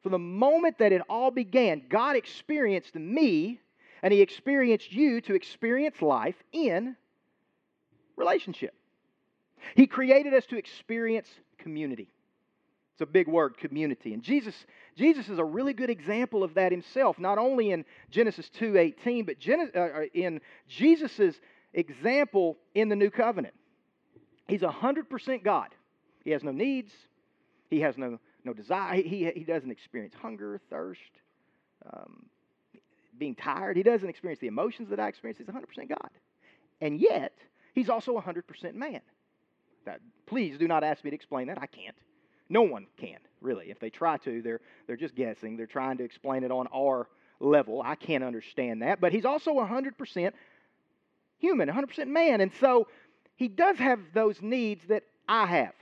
from 0.03 0.13
the 0.13 0.19
moment 0.19 0.79
that 0.79 0.93
it 0.93 1.03
all 1.09 1.31
began, 1.31 1.83
God 1.89 2.17
experienced 2.17 2.95
me 2.95 3.61
and 4.03 4.13
He 4.13 4.21
experienced 4.21 4.93
you 4.93 5.21
to 5.23 5.35
experience 5.35 6.01
life 6.01 6.37
in 6.53 6.97
relationship. 8.17 8.75
He 9.75 9.87
created 9.87 10.35
us 10.35 10.47
to 10.47 10.57
experience 10.57 11.29
community. 11.59 12.09
It's 12.97 13.03
a 13.03 13.07
big 13.07 13.29
word, 13.29 13.59
community. 13.59 14.15
And 14.15 14.23
Jesus, 14.23 14.55
Jesus 14.97 15.29
is 15.29 15.39
a 15.39 15.45
really 15.45 15.75
good 15.75 15.91
example 15.91 16.43
of 16.43 16.55
that 16.55 16.73
himself, 16.73 17.19
not 17.19 17.37
only 17.37 17.73
in 17.73 17.85
Genesis 18.11 18.51
2.18, 18.59 19.27
but 19.27 19.37
uh, 19.77 19.81
uh, 19.81 20.01
in 20.15 20.41
Jesus' 20.67 21.39
example 21.75 22.57
in 22.75 22.89
the 22.89 22.97
New 22.97 23.11
Covenant. 23.11 23.53
He's 24.49 24.63
100% 24.63 25.45
God. 25.45 25.69
He 26.27 26.33
has 26.33 26.43
no 26.43 26.51
needs. 26.51 26.93
He 27.71 27.81
has 27.81 27.97
no 27.97 28.19
no 28.45 28.53
desire. 28.53 28.97
He, 28.97 29.31
he 29.35 29.45
doesn't 29.45 29.71
experience 29.71 30.13
hunger, 30.21 30.61
thirst, 30.71 31.01
um, 31.93 32.27
being 33.17 33.37
tired. 33.37 33.77
He 33.77 33.85
doesn't 33.85 34.09
experience 34.09 34.41
the 34.41 34.49
emotions 34.49 34.91
that 34.91 34.99
I 34.99 35.07
experience. 35.07 35.39
He's 35.39 35.47
100% 35.47 35.89
God. 35.89 36.11
And 36.81 37.01
yet, 37.01 37.33
he's 37.75 37.89
also 37.89 38.19
100% 38.19 38.75
man. 38.75 39.01
That, 39.85 40.01
please 40.27 40.59
do 40.59 40.67
not 40.67 40.83
ask 40.83 41.05
me 41.05 41.11
to 41.11 41.17
explain 41.17 41.47
that. 41.47 41.59
I 41.63 41.67
can't. 41.67 41.97
No 42.49 42.63
one 42.63 42.87
can, 42.97 43.19
really. 43.41 43.71
If 43.71 43.79
they 43.79 43.91
try 43.91 44.17
to, 44.19 44.43
they're, 44.43 44.61
they're 44.87 44.97
just 44.97 45.15
guessing. 45.15 45.57
They're 45.57 45.67
trying 45.67 45.99
to 45.99 46.05
explain 46.05 46.43
it 46.43 46.51
on 46.51 46.67
our 46.75 47.09
level. 47.39 47.83
I 47.85 47.95
can't 47.95 48.25
understand 48.25 48.83
that. 48.83 49.01
But 49.01 49.13
he's 49.13 49.25
also 49.25 49.55
100% 49.55 50.33
human, 51.39 51.69
100% 51.69 52.09
man. 52.09 52.41
And 52.41 52.53
so 52.61 52.89
he 53.37 53.49
does 53.49 53.79
have 53.79 54.01
those 54.13 54.43
needs 54.43 54.85
that 54.89 55.05
I 55.29 55.47
have. 55.47 55.73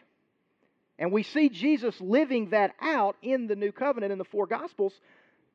And 0.99 1.13
we 1.13 1.23
see 1.23 1.49
Jesus 1.49 2.01
living 2.01 2.51
that 2.51 2.75
out 2.81 3.17
in 3.23 3.47
the 3.47 3.57
new 3.57 3.73
covenant 3.73 4.13
in 4.13 4.19
the 4.19 4.25
four 4.25 4.47
gospels 4.47 4.93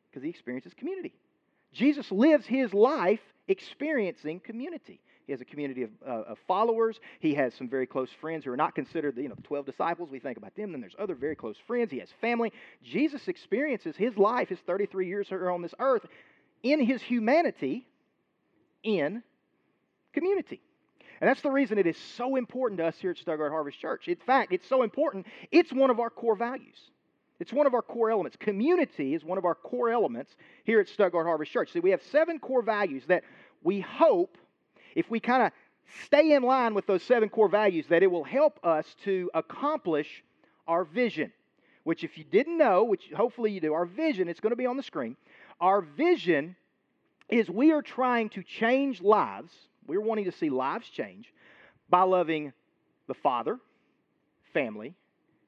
because 0.10 0.24
he 0.24 0.30
experiences 0.30 0.74
community. 0.74 1.14
Jesus 1.74 2.12
lives 2.12 2.46
his 2.46 2.74
life 2.74 3.20
experiencing 3.48 4.40
community. 4.40 5.00
He 5.26 5.32
has 5.32 5.42
a 5.42 5.46
community 5.46 5.84
of, 5.84 5.90
uh, 6.06 6.32
of, 6.32 6.40
followers. 6.48 7.00
He 7.20 7.36
has 7.36 7.54
some 7.54 7.70
very 7.70 7.86
close 7.86 8.10
friends 8.20 8.46
who 8.46 8.52
are 8.52 8.58
not 8.58 8.74
considered 8.74 9.16
the 9.16 9.22
you 9.22 9.30
know, 9.30 9.36
12 9.44 9.68
disciples. 9.68 10.10
We 10.10 10.20
think 10.20 10.38
about 10.38 10.56
them. 10.56 10.72
Then 10.72 10.82
there's 10.82 10.96
other 10.98 11.14
very 11.14 11.36
close 11.36 11.56
friends. 11.68 11.92
He 11.92 12.00
has 12.00 12.10
family. 12.20 12.52
Jesus 12.84 13.28
experiences 13.28 13.96
his 13.96 14.18
life, 14.18 14.50
his 14.50 14.58
33 14.66 15.08
years 15.08 15.28
here 15.30 15.52
on 15.52 15.62
this 15.62 15.76
earth, 15.78 16.04
in 16.64 16.84
his 16.84 17.04
humanity, 17.04 17.86
in 18.82 19.22
community. 20.14 20.62
And 21.22 21.30
that's 21.30 21.42
the 21.42 21.52
reason 21.52 21.78
it 21.78 21.88
is 21.88 21.98
so 21.98 22.36
important 22.36 22.80
to 22.80 22.88
us 22.88 22.98
here 22.98 23.12
at 23.12 23.18
Stuttgart 23.18 23.52
Harvest 23.52 23.80
Church. 23.80 24.08
In 24.08 24.16
fact, 24.16 24.54
it's 24.54 24.68
so 24.68 24.84
important, 24.84 25.26
it's 25.52 25.74
one 25.74 25.90
of 25.90 26.00
our 26.00 26.10
core 26.10 26.36
values. 26.36 26.78
It's 27.40 27.54
one 27.54 27.68
of 27.68 27.74
our 27.74 27.82
core 27.82 28.12
elements. 28.12 28.38
Community 28.38 29.14
is 29.14 29.24
one 29.24 29.38
of 29.38 29.46
our 29.46 29.56
core 29.56 29.90
elements 29.90 30.36
here 30.66 30.80
at 30.80 30.90
Stuttgart 30.90 31.26
Harvest 31.26 31.52
Church. 31.52 31.72
See, 31.72 31.80
we 31.80 31.92
have 31.92 32.02
seven 32.04 32.40
core 32.40 32.62
values 32.62 33.04
that 33.08 33.24
we 33.64 33.80
hope, 33.80 34.38
if 34.96 35.10
we 35.10 35.20
kind 35.20 35.44
of 35.44 35.52
stay 36.06 36.34
in 36.34 36.44
line 36.44 36.74
with 36.74 36.86
those 36.86 37.04
seven 37.04 37.30
core 37.30 37.50
values, 37.50 37.86
that 37.88 38.04
it 38.04 38.12
will 38.12 38.26
help 38.26 38.60
us 38.64 38.86
to 39.06 39.32
accomplish 39.34 40.24
our 40.68 40.84
vision. 40.84 41.32
Which, 41.84 42.04
if 42.04 42.18
you 42.18 42.26
didn't 42.26 42.58
know, 42.58 42.84
which 42.84 43.10
hopefully 43.16 43.52
you 43.52 43.62
do, 43.62 43.74
our 43.74 43.86
vision, 43.86 44.28
it's 44.28 44.42
going 44.42 44.52
to 44.52 44.58
be 44.58 44.66
on 44.66 44.78
the 44.78 44.84
screen. 44.84 45.16
Our 45.62 45.82
vision 45.82 46.56
is 47.30 47.50
we 47.50 47.72
are 47.72 47.82
trying 47.82 48.30
to 48.30 48.44
change 48.44 49.02
lives 49.02 49.54
we're 49.90 50.02
wanting 50.02 50.26
to 50.26 50.32
see 50.32 50.50
lives 50.50 50.88
change 50.88 51.34
by 51.90 52.04
loving 52.04 52.54
the 53.08 53.14
Father, 53.16 53.60
family, 54.54 54.94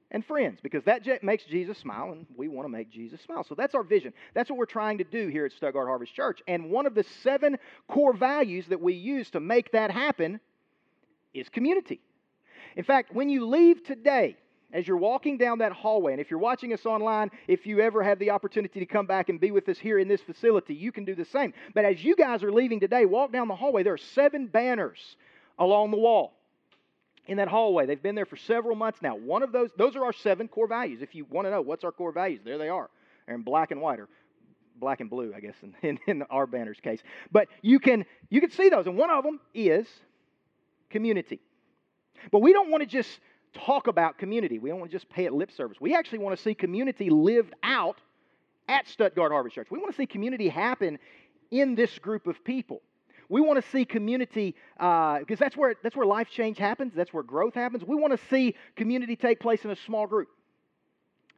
and 0.10 0.25
friends 0.25 0.60
because 0.62 0.83
that 0.83 1.24
makes 1.24 1.45
Jesus 1.45 1.77
smile 1.77 2.12
and 2.12 2.25
we 2.36 2.48
want 2.48 2.65
to 2.65 2.69
make 2.69 2.89
Jesus 2.91 3.21
smile. 3.21 3.43
So 3.43 3.55
that's 3.55 3.74
our 3.75 3.83
vision. 3.83 4.13
That's 4.33 4.50
what 4.50 4.60
we're 4.60 4.65
trying 4.65 4.98
to 4.98 5.03
do 5.03 5.27
here 5.27 5.45
at 5.45 5.53
Stuttgart 5.53 5.88
Harvest 5.88 6.13
Church. 6.13 6.41
And 6.48 6.69
one 6.69 6.86
of 6.86 6.95
the 6.95 7.05
seven 7.24 7.57
core 7.88 8.13
values 8.13 8.65
that 8.67 8.81
we 8.81 8.93
use 8.93 9.29
to 9.31 9.39
make 9.39 9.71
that 9.71 9.91
happen 9.91 10.39
is 11.33 11.48
community. 11.48 12.01
In 12.75 12.83
fact, 12.83 13.13
when 13.13 13.29
you 13.29 13.45
leave 13.48 13.83
today, 13.83 14.38
as 14.73 14.87
you're 14.87 14.97
walking 14.97 15.37
down 15.37 15.59
that 15.59 15.71
hallway, 15.71 16.13
and 16.13 16.21
if 16.21 16.29
you're 16.29 16.39
watching 16.39 16.73
us 16.73 16.85
online, 16.85 17.31
if 17.47 17.65
you 17.65 17.79
ever 17.79 18.03
have 18.03 18.19
the 18.19 18.29
opportunity 18.29 18.79
to 18.79 18.85
come 18.85 19.05
back 19.05 19.29
and 19.29 19.39
be 19.39 19.51
with 19.51 19.67
us 19.69 19.77
here 19.77 19.99
in 19.99 20.07
this 20.07 20.21
facility, 20.21 20.73
you 20.73 20.91
can 20.91 21.05
do 21.05 21.15
the 21.15 21.25
same. 21.25 21.53
But 21.73 21.85
as 21.85 22.03
you 22.03 22.15
guys 22.15 22.43
are 22.43 22.51
leaving 22.51 22.79
today, 22.79 23.05
walk 23.05 23.31
down 23.31 23.47
the 23.47 23.55
hallway, 23.55 23.83
there 23.83 23.93
are 23.93 23.97
seven 23.97 24.47
banners 24.47 25.17
along 25.59 25.91
the 25.91 25.97
wall 25.97 26.33
in 27.27 27.37
that 27.37 27.47
hallway. 27.47 27.85
They've 27.85 28.01
been 28.01 28.15
there 28.15 28.25
for 28.25 28.37
several 28.37 28.75
months 28.75 29.01
now. 29.01 29.15
One 29.15 29.43
of 29.43 29.51
those, 29.51 29.69
those 29.77 29.95
are 29.95 30.03
our 30.03 30.13
seven 30.13 30.47
core 30.47 30.67
values. 30.67 31.01
If 31.01 31.15
you 31.15 31.25
want 31.25 31.45
to 31.47 31.51
know 31.51 31.61
what's 31.61 31.83
our 31.83 31.91
core 31.91 32.11
values, 32.11 32.41
there 32.43 32.57
they 32.57 32.69
are. 32.69 32.89
They're 33.25 33.35
in 33.35 33.43
black 33.43 33.71
and 33.71 33.81
white, 33.81 33.99
or 33.99 34.09
black 34.77 34.99
and 34.99 35.09
blue, 35.09 35.33
I 35.35 35.39
guess, 35.39 35.55
in, 35.61 35.75
in, 35.81 35.99
in 36.07 36.21
our 36.23 36.47
banner's 36.47 36.79
case. 36.79 37.01
But 37.31 37.47
you 37.61 37.79
can 37.79 38.05
you 38.29 38.41
can 38.41 38.51
see 38.51 38.69
those, 38.69 38.87
and 38.87 38.97
one 38.97 39.09
of 39.09 39.23
them 39.23 39.39
is 39.53 39.87
community. 40.89 41.39
But 42.31 42.39
we 42.39 42.53
don't 42.53 42.69
want 42.69 42.81
to 42.81 42.87
just 42.87 43.19
talk 43.53 43.88
about 43.88 44.17
community. 44.17 44.60
We 44.60 44.70
don't 44.70 44.79
want 44.79 44.91
to 44.91 44.96
just 44.96 45.10
pay 45.10 45.25
it 45.25 45.34
lip 45.34 45.51
service. 45.51 45.77
We 45.79 45.96
actually 45.96 46.20
want 46.20 46.36
to 46.36 46.41
see 46.41 46.53
community 46.53 47.10
lived 47.10 47.53
out 47.63 47.98
at 48.67 48.88
Stuttgart 48.88 49.31
Harvest 49.31 49.55
Church. 49.55 49.67
We 49.70 49.79
want 49.79 49.91
to 49.91 49.98
see 49.98 50.05
community 50.05 50.48
happen 50.50 51.00
in 51.51 51.75
this 51.75 52.00
group 52.00 52.27
of 52.27 52.43
people. 52.43 52.81
we 53.29 53.41
want 53.41 53.63
to 53.63 53.70
see 53.72 53.86
community 53.86 54.55
because 54.77 55.25
uh, 55.31 55.36
that's 55.39 55.58
where 55.58 55.75
that's 55.84 55.96
where 55.96 56.05
life 56.05 56.29
change 56.29 56.58
happens. 56.58 56.93
That's 56.96 57.13
where 57.13 57.24
growth 57.24 57.53
happens. 57.53 57.84
We 57.84 57.96
want 57.96 58.17
to 58.17 58.27
see 58.29 58.55
community 58.75 59.15
take 59.15 59.39
place 59.39 59.63
in 59.65 59.72
a 59.72 59.75
small 59.75 60.08
group, 60.08 60.29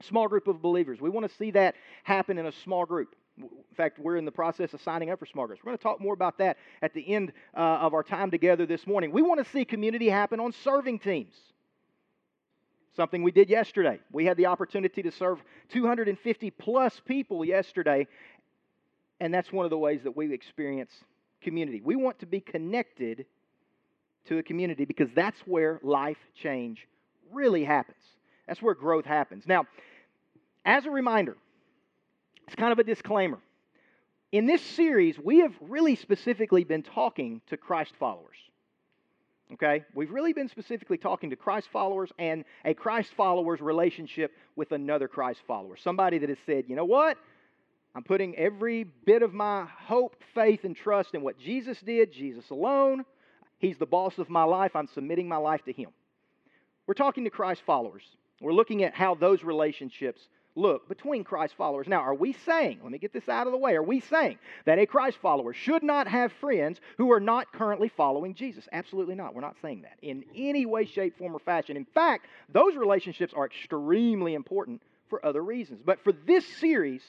small 0.01 0.27
group 0.27 0.47
of 0.47 0.61
believers. 0.61 1.01
We 1.01 1.09
want 1.09 1.29
to 1.29 1.35
see 1.35 1.51
that 1.51 1.75
happen 2.03 2.37
in 2.37 2.45
a 2.45 2.51
small 2.51 2.85
group. 2.85 3.15
In 3.37 3.49
fact, 3.75 3.97
we're 3.97 4.17
in 4.17 4.25
the 4.25 4.31
process 4.31 4.73
of 4.75 4.81
signing 4.81 5.09
up 5.09 5.17
for 5.17 5.25
small 5.25 5.47
groups. 5.47 5.63
We're 5.63 5.71
going 5.71 5.79
to 5.79 5.83
talk 5.83 5.99
more 5.99 6.13
about 6.13 6.37
that 6.37 6.57
at 6.83 6.93
the 6.93 7.07
end 7.07 7.33
uh, 7.57 7.59
of 7.59 7.95
our 7.95 8.03
time 8.03 8.29
together 8.29 8.67
this 8.67 8.85
morning. 8.85 9.11
We 9.11 9.23
want 9.23 9.43
to 9.43 9.51
see 9.51 9.65
community 9.65 10.07
happen 10.07 10.39
on 10.39 10.51
serving 10.51 10.99
teams. 10.99 11.33
Something 12.95 13.23
we 13.23 13.31
did 13.31 13.49
yesterday. 13.49 13.99
We 14.11 14.25
had 14.25 14.37
the 14.37 14.45
opportunity 14.45 15.01
to 15.01 15.11
serve 15.11 15.41
250 15.69 16.51
plus 16.51 17.01
people 17.05 17.43
yesterday, 17.43 18.07
and 19.19 19.33
that's 19.33 19.51
one 19.51 19.65
of 19.65 19.71
the 19.71 19.77
ways 19.77 20.01
that 20.03 20.15
we 20.15 20.31
experience 20.31 20.91
community. 21.41 21.81
We 21.83 21.95
want 21.95 22.19
to 22.19 22.25
be 22.25 22.39
connected 22.39 23.25
to 24.25 24.37
a 24.37 24.43
community 24.43 24.85
because 24.85 25.09
that's 25.15 25.39
where 25.41 25.79
life 25.83 26.17
change 26.35 26.87
really 27.31 27.63
happens. 27.63 27.97
That's 28.47 28.61
where 28.61 28.75
growth 28.75 29.05
happens. 29.05 29.45
Now, 29.47 29.65
as 30.65 30.85
a 30.85 30.91
reminder, 30.91 31.35
it's 32.45 32.55
kind 32.55 32.71
of 32.71 32.79
a 32.79 32.83
disclaimer. 32.83 33.39
In 34.31 34.45
this 34.45 34.61
series, 34.61 35.17
we 35.19 35.39
have 35.39 35.53
really 35.61 35.95
specifically 35.95 36.63
been 36.63 36.83
talking 36.83 37.41
to 37.47 37.57
Christ 37.57 37.93
followers. 37.99 38.37
Okay? 39.53 39.83
We've 39.93 40.11
really 40.11 40.33
been 40.33 40.49
specifically 40.49 40.97
talking 40.97 41.29
to 41.29 41.35
Christ 41.35 41.67
followers 41.71 42.11
and 42.17 42.43
a 42.65 42.73
Christ 42.73 43.11
follower's 43.15 43.61
relationship 43.61 44.31
with 44.55 44.71
another 44.71 45.07
Christ 45.07 45.41
follower. 45.47 45.77
Somebody 45.77 46.17
that 46.19 46.29
has 46.29 46.37
said, 46.45 46.65
you 46.67 46.75
know 46.75 46.85
what? 46.85 47.17
I'm 47.95 48.03
putting 48.03 48.35
every 48.35 48.83
bit 48.83 49.21
of 49.21 49.33
my 49.33 49.65
hope, 49.65 50.15
faith, 50.33 50.63
and 50.63 50.75
trust 50.75 51.13
in 51.13 51.21
what 51.21 51.37
Jesus 51.37 51.77
did, 51.85 52.11
Jesus 52.11 52.49
alone. 52.49 53.05
He's 53.59 53.77
the 53.77 53.85
boss 53.85 54.17
of 54.17 54.29
my 54.29 54.43
life. 54.43 54.75
I'm 54.75 54.87
submitting 54.87 55.27
my 55.27 55.37
life 55.37 55.63
to 55.65 55.71
Him. 55.71 55.89
We're 56.87 56.95
talking 56.95 57.23
to 57.25 57.29
Christ 57.29 57.61
followers. 57.65 58.03
We're 58.41 58.51
looking 58.51 58.83
at 58.83 58.95
how 58.95 59.15
those 59.15 59.43
relationships 59.43 60.21
look 60.55 60.87
between 60.87 61.23
Christ 61.23 61.55
followers. 61.57 61.87
Now, 61.87 62.01
are 62.01 62.13
we 62.13 62.33
saying, 62.33 62.79
let 62.83 62.91
me 62.91 62.97
get 62.97 63.13
this 63.13 63.27
out 63.27 63.47
of 63.47 63.51
the 63.51 63.57
way, 63.57 63.75
are 63.75 63.83
we 63.83 63.99
saying 63.99 64.37
that 64.65 64.79
a 64.79 64.85
Christ 64.85 65.17
follower 65.21 65.53
should 65.53 65.83
not 65.83 66.07
have 66.07 66.31
friends 66.33 66.79
who 66.97 67.11
are 67.11 67.19
not 67.19 67.51
currently 67.53 67.89
following 67.89 68.35
Jesus? 68.35 68.67
Absolutely 68.71 69.15
not. 69.15 69.33
We're 69.33 69.41
not 69.41 69.57
saying 69.61 69.81
that 69.81 69.97
in 70.01 70.23
any 70.35 70.65
way, 70.65 70.85
shape, 70.85 71.17
form, 71.17 71.35
or 71.35 71.39
fashion. 71.39 71.77
In 71.77 71.85
fact, 71.85 72.27
those 72.49 72.75
relationships 72.75 73.33
are 73.35 73.45
extremely 73.45 74.35
important 74.35 74.81
for 75.09 75.25
other 75.25 75.43
reasons. 75.43 75.81
But 75.83 76.03
for 76.03 76.13
this 76.25 76.45
series, 76.59 77.01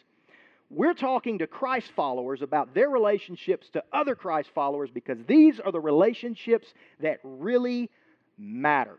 we're 0.70 0.94
talking 0.94 1.38
to 1.38 1.46
Christ 1.46 1.92
followers 1.94 2.42
about 2.42 2.74
their 2.74 2.88
relationships 2.88 3.68
to 3.74 3.84
other 3.92 4.14
Christ 4.14 4.50
followers 4.54 4.90
because 4.90 5.18
these 5.26 5.60
are 5.60 5.70
the 5.70 5.80
relationships 5.80 6.72
that 7.00 7.18
really 7.22 7.90
matter. 8.38 8.98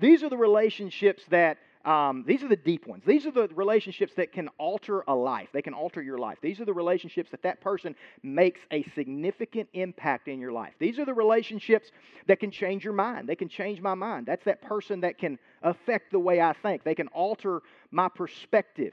These 0.00 0.22
are 0.22 0.30
the 0.30 0.36
relationships 0.36 1.22
that 1.30 1.58
um, 1.84 2.24
these 2.26 2.42
are 2.42 2.48
the 2.48 2.56
deep 2.56 2.86
ones. 2.86 3.02
These 3.06 3.26
are 3.26 3.30
the 3.30 3.48
relationships 3.54 4.12
that 4.16 4.32
can 4.32 4.48
alter 4.58 5.04
a 5.06 5.14
life. 5.14 5.48
They 5.52 5.62
can 5.62 5.74
alter 5.74 6.02
your 6.02 6.18
life. 6.18 6.38
These 6.42 6.60
are 6.60 6.64
the 6.64 6.74
relationships 6.74 7.30
that 7.30 7.42
that 7.42 7.60
person 7.60 7.94
makes 8.22 8.60
a 8.70 8.82
significant 8.94 9.68
impact 9.72 10.28
in 10.28 10.40
your 10.40 10.52
life. 10.52 10.74
These 10.78 10.98
are 10.98 11.04
the 11.04 11.14
relationships 11.14 11.90
that 12.26 12.40
can 12.40 12.50
change 12.50 12.84
your 12.84 12.92
mind. 12.92 13.28
They 13.28 13.36
can 13.36 13.48
change 13.48 13.80
my 13.80 13.94
mind. 13.94 14.26
That's 14.26 14.44
that 14.44 14.60
person 14.60 15.00
that 15.00 15.18
can 15.18 15.38
affect 15.62 16.10
the 16.10 16.18
way 16.18 16.40
I 16.40 16.52
think. 16.52 16.84
They 16.84 16.94
can 16.94 17.08
alter 17.08 17.62
my 17.90 18.08
perspective. 18.08 18.92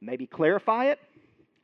Maybe 0.00 0.26
clarify 0.26 0.86
it, 0.86 1.00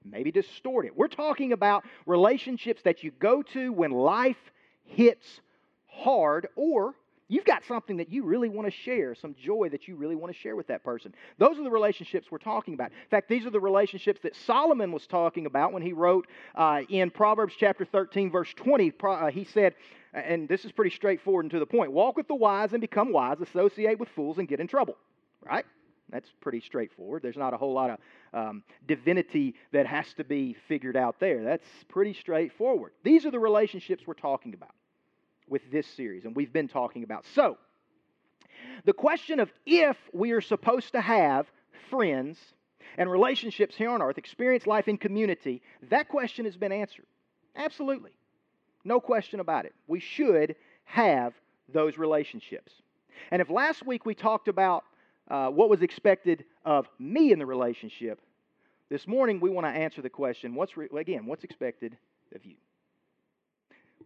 maybe 0.05 0.33
distort 0.33 0.87
it. 0.87 0.97
We're 0.97 1.09
talking 1.09 1.53
about 1.53 1.85
relationships 2.07 2.83
that 2.83 3.05
you 3.05 3.11
go 3.11 3.43
to 3.43 3.73
when 3.73 3.91
life 3.91 4.51
hits 4.85 5.41
hard 5.87 6.49
or 6.57 6.95
You've 7.31 7.45
got 7.45 7.65
something 7.65 7.97
that 7.99 8.11
you 8.11 8.25
really 8.25 8.49
want 8.49 8.67
to 8.67 8.73
share, 8.73 9.15
some 9.15 9.37
joy 9.41 9.69
that 9.69 9.87
you 9.87 9.95
really 9.95 10.17
want 10.17 10.35
to 10.35 10.39
share 10.39 10.57
with 10.57 10.67
that 10.67 10.83
person. 10.83 11.15
Those 11.39 11.61
are 11.61 11.63
the 11.63 11.71
relationships 11.71 12.27
we're 12.29 12.39
talking 12.39 12.75
about. 12.75 12.91
In 12.91 13.09
fact, 13.09 13.29
these 13.29 13.47
are 13.47 13.51
the 13.51 13.61
relationships 13.61 14.21
that 14.25 14.35
Solomon 14.35 14.91
was 14.91 15.07
talking 15.07 15.47
about 15.47 15.73
when 15.73 15.81
he 15.81 15.93
wrote 15.93 16.27
uh, 16.57 16.83
in 16.89 17.09
Proverbs 17.09 17.55
chapter 17.57 17.85
13, 17.85 18.33
verse 18.33 18.53
20. 18.57 18.93
Uh, 19.01 19.31
he 19.31 19.45
said, 19.45 19.77
and 20.13 20.49
this 20.49 20.65
is 20.65 20.73
pretty 20.73 20.91
straightforward 20.91 21.45
and 21.45 21.53
to 21.53 21.61
the 21.61 21.67
point 21.67 21.93
walk 21.93 22.17
with 22.17 22.27
the 22.27 22.35
wise 22.35 22.73
and 22.73 22.81
become 22.81 23.13
wise, 23.13 23.41
associate 23.41 24.01
with 24.01 24.09
fools 24.09 24.39
and 24.39 24.49
get 24.49 24.59
in 24.59 24.67
trouble. 24.67 24.97
Right? 25.41 25.65
That's 26.11 26.33
pretty 26.41 26.61
straightforward. 26.61 27.23
There's 27.23 27.37
not 27.37 27.55
a 27.55 27.57
whole 27.57 27.73
lot 27.73 27.91
of 27.91 27.99
um, 28.35 28.65
divinity 28.89 29.55
that 29.71 29.87
has 29.87 30.13
to 30.15 30.25
be 30.25 30.57
figured 30.67 30.97
out 30.97 31.21
there. 31.21 31.45
That's 31.45 31.69
pretty 31.89 32.15
straightforward. 32.15 32.91
These 33.05 33.25
are 33.25 33.31
the 33.31 33.39
relationships 33.39 34.03
we're 34.05 34.15
talking 34.15 34.53
about 34.53 34.75
with 35.51 35.71
this 35.71 35.87
series, 35.87 36.25
and 36.25 36.35
we've 36.35 36.53
been 36.53 36.69
talking 36.69 37.03
about. 37.03 37.27
So, 37.35 37.59
the 38.85 38.93
question 38.93 39.41
of 39.41 39.53
if 39.67 39.97
we 40.13 40.31
are 40.31 40.41
supposed 40.41 40.93
to 40.93 41.01
have 41.01 41.47
friends 41.91 42.39
and 42.97 43.11
relationships 43.11 43.77
here 43.77 43.91
on 43.91 44.01
earth, 44.01 44.17
experience 44.17 44.67
life 44.67 44.89
in 44.89 44.97
community, 44.97 45.61
that 45.91 46.09
question 46.09 46.45
has 46.45 46.57
been 46.57 46.73
answered. 46.73 47.07
Absolutely. 47.57 48.13
No 48.85 49.01
question 49.01 49.41
about 49.41 49.67
it. 49.67 49.75
We 49.87 50.01
should 50.01 50.57
have 50.85 51.35
those 51.69 51.99
relationships. 51.99 52.73
And 53.31 53.43
if 53.43 53.51
last 53.51 53.85
week 53.85 54.07
we 54.07 54.15
talked 54.15 54.49
about 54.49 54.85
uh, 55.31 55.49
what 55.49 55.69
was 55.69 55.83
expected 55.83 56.45
of 56.65 56.89
me 56.99 57.33
in 57.33 57.39
the 57.39 57.47
relationship, 57.47 58.21
this 58.89 59.07
morning 59.07 59.41
we 59.41 59.51
want 59.51 59.67
to 59.67 59.71
answer 59.71 60.03
the 60.03 60.11
question 60.11 60.55
what's 60.55 60.77
re- 60.77 60.89
again, 60.97 61.27
what's 61.27 61.45
expected 61.45 61.97
of 62.35 62.45
you? 62.45 62.57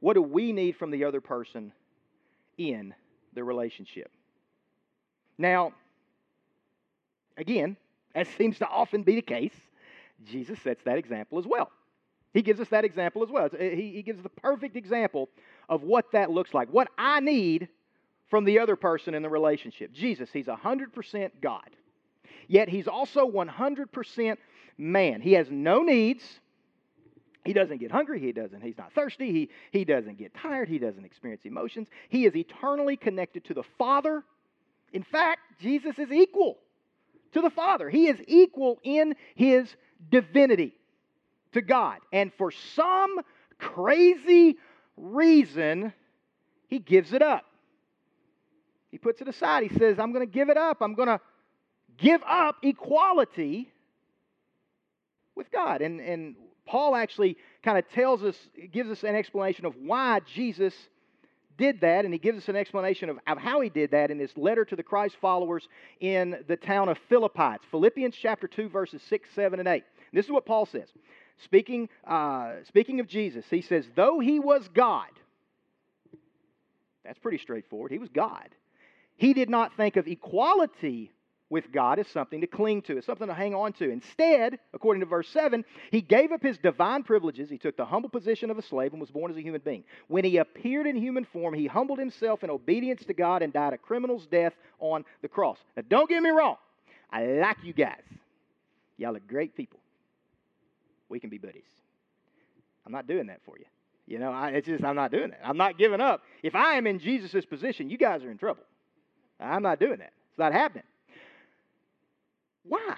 What 0.00 0.14
do 0.14 0.22
we 0.22 0.52
need 0.52 0.76
from 0.76 0.90
the 0.90 1.04
other 1.04 1.20
person 1.20 1.72
in 2.58 2.94
the 3.32 3.44
relationship? 3.44 4.10
Now, 5.38 5.72
again, 7.36 7.76
as 8.14 8.28
seems 8.38 8.58
to 8.58 8.68
often 8.68 9.02
be 9.02 9.16
the 9.16 9.22
case, 9.22 9.54
Jesus 10.24 10.58
sets 10.60 10.82
that 10.84 10.98
example 10.98 11.38
as 11.38 11.46
well. 11.46 11.70
He 12.32 12.42
gives 12.42 12.60
us 12.60 12.68
that 12.68 12.84
example 12.84 13.22
as 13.22 13.30
well. 13.30 13.48
Eh, 13.58 13.74
he, 13.74 13.90
he 13.90 14.02
gives 14.02 14.22
the 14.22 14.28
perfect 14.28 14.76
example 14.76 15.28
of 15.68 15.82
what 15.82 16.10
that 16.12 16.30
looks 16.30 16.52
like, 16.52 16.68
what 16.68 16.88
I 16.98 17.20
need 17.20 17.68
from 18.28 18.44
the 18.44 18.58
other 18.58 18.76
person 18.76 19.14
in 19.14 19.22
the 19.22 19.28
relationship. 19.28 19.92
Jesus, 19.92 20.30
he's 20.32 20.46
100% 20.46 21.30
God, 21.40 21.70
yet 22.48 22.68
he's 22.68 22.88
also 22.88 23.30
100% 23.30 24.36
man. 24.76 25.20
He 25.20 25.32
has 25.34 25.48
no 25.50 25.82
needs, 25.82 26.40
he 27.44 27.52
doesn't 27.52 27.78
get 27.78 27.90
hungry. 27.90 28.20
He 28.20 28.32
doesn't. 28.32 28.62
He's 28.62 28.78
not 28.78 28.92
thirsty. 28.94 29.30
He, 29.30 29.50
he 29.70 29.84
doesn't 29.84 30.16
get 30.18 30.34
tired. 30.34 30.68
He 30.68 30.78
doesn't 30.78 31.04
experience 31.04 31.42
emotions. 31.44 31.88
He 32.08 32.24
is 32.24 32.34
eternally 32.34 32.96
connected 32.96 33.44
to 33.46 33.54
the 33.54 33.64
Father. 33.78 34.24
In 34.92 35.02
fact, 35.02 35.40
Jesus 35.60 35.98
is 35.98 36.10
equal 36.10 36.58
to 37.32 37.42
the 37.42 37.50
Father. 37.50 37.90
He 37.90 38.06
is 38.06 38.18
equal 38.26 38.80
in 38.82 39.14
his 39.34 39.68
divinity 40.10 40.74
to 41.52 41.60
God. 41.60 41.98
And 42.12 42.32
for 42.38 42.50
some 42.50 43.20
crazy 43.58 44.56
reason, 44.96 45.92
he 46.68 46.78
gives 46.78 47.12
it 47.12 47.22
up. 47.22 47.44
He 48.90 48.98
puts 48.98 49.20
it 49.20 49.28
aside. 49.28 49.64
He 49.64 49.78
says, 49.78 49.98
I'm 49.98 50.12
going 50.12 50.26
to 50.26 50.32
give 50.32 50.48
it 50.48 50.56
up. 50.56 50.78
I'm 50.80 50.94
going 50.94 51.08
to 51.08 51.20
give 51.98 52.22
up 52.26 52.56
equality 52.62 53.70
with 55.34 55.50
God. 55.50 55.82
And, 55.82 56.00
and 56.00 56.36
Paul 56.66 56.97
actually 56.97 57.37
kind 57.62 57.78
of 57.78 57.88
tells 57.90 58.23
us, 58.23 58.37
gives 58.73 58.90
us 58.90 59.02
an 59.02 59.14
explanation 59.14 59.66
of 59.66 59.75
why 59.76 60.21
Jesus 60.35 60.75
did 61.56 61.80
that, 61.83 62.04
and 62.04 62.12
he 62.12 62.18
gives 62.18 62.38
us 62.38 62.49
an 62.49 62.56
explanation 62.56 63.09
of, 63.09 63.18
of 63.26 63.38
how 63.38 63.61
he 63.61 63.68
did 63.68 63.92
that 63.92 64.11
in 64.11 64.18
his 64.18 64.37
letter 64.37 64.64
to 64.64 64.76
the 64.76 64.83
Christ 64.83 65.16
followers 65.21 65.68
in 66.00 66.37
the 66.49 66.56
town 66.56 66.88
of 66.88 66.99
Philippi. 67.09 67.54
It's 67.54 67.64
Philippians 67.71 68.16
chapter 68.21 68.49
2, 68.49 68.68
verses 68.68 69.02
6, 69.09 69.28
7, 69.35 69.59
and 69.59 69.68
8. 69.68 69.85
This 70.12 70.25
is 70.25 70.33
what 70.33 70.47
Paul 70.47 70.66
says. 70.66 70.88
Speaking, 71.44 71.88
uh, 72.06 72.54
speaking 72.68 73.00
of 73.00 73.09
Jesus, 73.09 73.44
he 73.50 73.62
says, 73.62 73.87
Though 73.94 74.21
he 74.21 74.40
was 74.40 74.68
God, 74.68 75.09
that's 77.04 77.18
pretty 77.18 77.38
straightforward. 77.38 77.92
He 77.92 77.99
was 77.99 78.09
God. 78.09 78.49
He 79.16 79.35
did 79.35 79.50
not 79.50 79.76
think 79.76 79.97
of 79.97 80.09
equality 80.09 81.12
with 81.54 81.70
God 81.70 82.00
is 82.00 82.08
something 82.08 82.40
to 82.40 82.49
cling 82.49 82.82
to, 82.82 82.96
it's 82.96 83.06
something 83.06 83.28
to 83.28 83.32
hang 83.32 83.54
on 83.54 83.73
to. 83.75 83.88
Instead, 83.88 84.58
according 84.73 84.99
to 84.99 85.06
verse 85.06 85.28
7, 85.28 85.64
he 85.92 86.00
gave 86.00 86.32
up 86.32 86.42
his 86.42 86.58
divine 86.58 87.04
privileges. 87.04 87.49
He 87.49 87.58
took 87.58 87.76
the 87.76 87.84
humble 87.84 88.08
position 88.08 88.50
of 88.50 88.58
a 88.58 88.62
slave 88.62 88.90
and 88.90 89.00
was 89.00 89.12
born 89.12 89.30
as 89.30 89.37
a 89.37 89.40
human 89.40 89.61
being. 89.64 89.84
When 90.08 90.25
he 90.25 90.38
appeared 90.38 90.88
in 90.88 90.96
human 90.96 91.25
form, 91.25 91.54
he 91.54 91.68
humbled 91.68 92.00
himself 92.00 92.42
in 92.42 92.50
obedience 92.50 93.04
to 93.04 93.14
God 93.14 93.40
and 93.40 93.52
died 93.52 93.73
a 93.73 93.78
criminal's 93.78 94.26
death 94.26 94.52
on 94.80 95.04
the 95.23 95.28
cross. 95.28 95.58
Now, 95.76 95.84
don't 95.88 96.08
get 96.08 96.20
me 96.25 96.30
wrong. 96.30 96.56
I 97.08 97.25
like 97.25 97.58
you 97.62 97.73
guys. 97.73 98.02
Y'all 98.96 99.14
are 99.14 99.20
great 99.20 99.54
people. 99.54 99.78
We 101.08 101.20
can 101.20 101.30
be 101.30 101.38
buddies. 101.38 101.62
I'm 102.84 102.90
not 102.90 103.06
doing 103.06 103.28
that 103.28 103.42
for 103.46 103.56
you. 103.61 103.66
You 104.08 104.18
know, 104.18 104.32
I, 104.32 104.49
it's 104.49 104.66
just, 104.66 104.82
I'm 104.82 104.96
not 104.96 105.12
doing 105.12 105.30
that. 105.30 105.40
I'm 105.44 105.56
not 105.56 105.78
giving 105.78 106.00
up. 106.00 106.23
If 106.42 106.56
I 106.56 106.75
am 106.75 106.88
in 106.88 106.99
Jesus' 106.99 107.44
position, 107.44 107.90
you 107.90 107.96
guys 107.96 108.25
are 108.25 108.30
in 108.32 108.38
trouble. 108.38 108.64
I'm 109.38 109.62
not 109.62 109.78
doing 109.78 109.99
that. 109.99 110.12
It's 110.30 110.38
not 110.38 110.52
happening. 110.52 110.82
Why? 112.64 112.97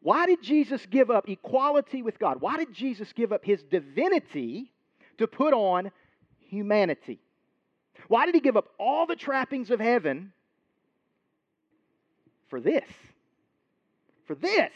Why 0.00 0.26
did 0.26 0.42
Jesus 0.42 0.84
give 0.86 1.10
up 1.10 1.28
equality 1.28 2.02
with 2.02 2.18
God? 2.18 2.40
Why 2.40 2.56
did 2.56 2.72
Jesus 2.72 3.12
give 3.12 3.32
up 3.32 3.44
his 3.44 3.62
divinity 3.64 4.72
to 5.20 5.26
put 5.26 5.52
on 5.52 5.90
humanity. 6.48 7.20
Why 8.08 8.26
did 8.26 8.34
he 8.34 8.40
give 8.40 8.56
up 8.56 8.68
all 8.78 9.06
the 9.06 9.14
trappings 9.14 9.70
of 9.70 9.78
heaven 9.78 10.32
for 12.48 12.60
this? 12.60 12.88
For 14.26 14.34
this. 14.34 14.72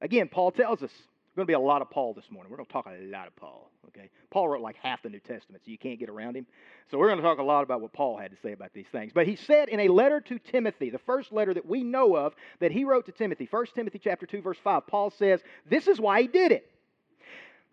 Again, 0.00 0.28
Paul 0.28 0.52
tells 0.52 0.82
us 0.82 0.92
going 1.40 1.46
to 1.46 1.50
be 1.50 1.54
a 1.54 1.58
lot 1.58 1.80
of 1.80 1.88
Paul 1.88 2.12
this 2.12 2.30
morning. 2.30 2.50
We're 2.50 2.58
going 2.58 2.66
to 2.66 2.72
talk 2.72 2.86
a 2.86 3.02
lot 3.10 3.26
of 3.26 3.34
Paul. 3.34 3.70
Okay, 3.88 4.10
Paul 4.30 4.48
wrote 4.48 4.60
like 4.60 4.76
half 4.76 5.02
the 5.02 5.08
New 5.08 5.20
Testament, 5.20 5.62
so 5.64 5.70
you 5.70 5.78
can't 5.78 5.98
get 5.98 6.10
around 6.10 6.36
him. 6.36 6.46
So 6.90 6.98
we're 6.98 7.08
going 7.08 7.18
to 7.18 7.22
talk 7.22 7.38
a 7.38 7.42
lot 7.42 7.62
about 7.62 7.80
what 7.80 7.94
Paul 7.94 8.18
had 8.18 8.30
to 8.30 8.36
say 8.42 8.52
about 8.52 8.74
these 8.74 8.86
things. 8.92 9.12
But 9.14 9.26
he 9.26 9.36
said 9.36 9.70
in 9.70 9.80
a 9.80 9.88
letter 9.88 10.20
to 10.20 10.38
Timothy, 10.38 10.90
the 10.90 10.98
first 10.98 11.32
letter 11.32 11.54
that 11.54 11.64
we 11.64 11.82
know 11.82 12.14
of 12.14 12.34
that 12.60 12.72
he 12.72 12.84
wrote 12.84 13.06
to 13.06 13.12
Timothy, 13.12 13.48
1 13.50 13.66
Timothy 13.74 13.98
chapter 13.98 14.26
2 14.26 14.42
verse 14.42 14.58
5, 14.62 14.86
Paul 14.86 15.10
says, 15.10 15.42
"This 15.66 15.88
is 15.88 15.98
why 15.98 16.20
he 16.20 16.28
did 16.28 16.52
it. 16.52 16.70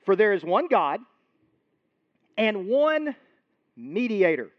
For 0.05 0.15
there 0.15 0.31
is 0.31 0.45
one 0.45 0.67
God 0.67 1.01
and 2.37 2.67
one 2.69 3.15
mediator." 3.75 4.49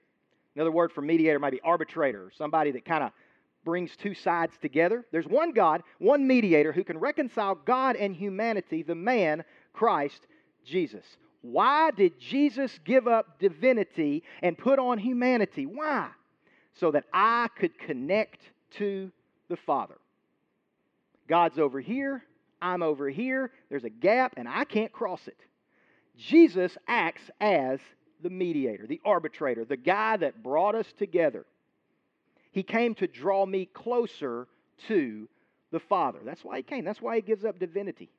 Another 0.55 0.71
word 0.71 0.93
for 0.93 1.01
mediator 1.01 1.39
might 1.39 1.53
be 1.53 1.61
arbitrator, 1.63 2.25
or 2.25 2.31
somebody 2.37 2.73
that 2.73 2.85
kind 2.85 3.05
of 3.05 3.13
brings 3.65 3.97
two 3.97 4.15
sides 4.15 4.55
together. 4.61 5.05
There's 5.13 5.27
one 5.27 5.53
God, 5.53 5.83
one 5.99 6.27
mediator 6.27 6.73
who 6.73 6.85
can 6.85 6.99
reconcile 6.99 7.55
God 7.55 7.97
and 7.97 8.15
humanity, 8.15 8.83
the 8.83 8.95
man 8.95 9.45
Christ 9.73 10.27
Jesus. 10.65 11.05
Why 11.43 11.91
did 11.91 12.19
Jesus 12.19 12.79
give 12.85 13.07
up 13.07 13.39
divinity 13.39 14.25
and 14.43 14.59
put 14.59 14.79
on 14.79 14.99
humanity? 14.99 15.67
Why? 15.67 16.11
So 16.75 16.91
that 16.93 17.05
I 17.13 17.49
could 17.59 17.79
connect 17.79 18.41
to 18.79 19.11
the 19.49 19.57
Father. 19.57 19.97
God's 21.29 21.59
over 21.59 21.81
here, 21.81 22.23
I'm 22.61 22.83
over 22.83 23.09
here, 23.09 23.53
there's 23.69 23.85
a 23.85 23.91
gap, 23.91 24.35
and 24.37 24.49
I 24.49 24.65
can't 24.65 24.93
cross 24.93 25.29
it. 25.29 25.39
Jesus 26.17 26.77
acts 26.89 27.31
as 27.41 27.79
the 28.23 28.31
mediator, 28.31 28.87
the 28.87 29.01
arbitrator, 29.05 29.65
the 29.65 29.77
guy 29.77 30.17
that 30.17 30.43
brought 30.43 30.75
us 30.75 30.87
together. 30.99 31.47
He 32.51 32.63
came 32.63 32.95
to 32.97 33.07
draw 33.07 33.47
me 33.47 33.67
closer 33.67 34.49
to 34.89 35.29
the 35.71 35.81
Father. 35.81 36.21
That's 36.25 36.45
why 36.45 36.59
he 36.59 36.63
came. 36.63 36.85
That's 36.85 37.03
why 37.03 37.17
he 37.17 37.23
gives 37.23 37.45
up 37.45 37.59
divinity 37.59 38.11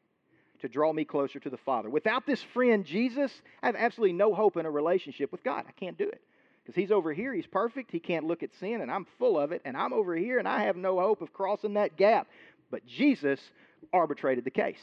to 0.61 0.67
draw 0.67 0.91
me 0.93 1.05
closer 1.05 1.39
to 1.39 1.49
the 1.49 1.57
Father. 1.57 1.89
Without 1.89 2.25
this 2.25 2.43
friend, 2.43 2.85
Jesus, 2.85 3.31
I 3.63 3.67
have 3.67 3.75
absolutely 3.75 4.13
no 4.13 4.33
hope 4.33 4.57
in 4.57 4.65
a 4.65 4.71
relationship 4.71 5.31
with 5.31 5.43
God. 5.43 5.65
I 5.67 5.71
can't 5.71 5.97
do 5.97 6.07
it. 6.07 6.21
Because 6.61 6.75
he's 6.75 6.91
over 6.91 7.13
here, 7.13 7.33
he's 7.33 7.47
perfect, 7.47 7.91
he 7.91 7.99
can't 7.99 8.25
look 8.25 8.43
at 8.43 8.53
sin, 8.59 8.81
and 8.81 8.91
I'm 8.91 9.07
full 9.17 9.39
of 9.39 9.51
it, 9.51 9.61
and 9.65 9.75
I'm 9.75 9.93
over 9.93 10.15
here, 10.15 10.37
and 10.37 10.47
I 10.47 10.63
have 10.63 10.75
no 10.75 10.99
hope 10.99 11.21
of 11.21 11.33
crossing 11.33 11.73
that 11.75 11.97
gap. 11.97 12.27
But 12.69 12.85
Jesus 12.85 13.39
arbitrated 13.91 14.43
the 14.43 14.51
case. 14.51 14.81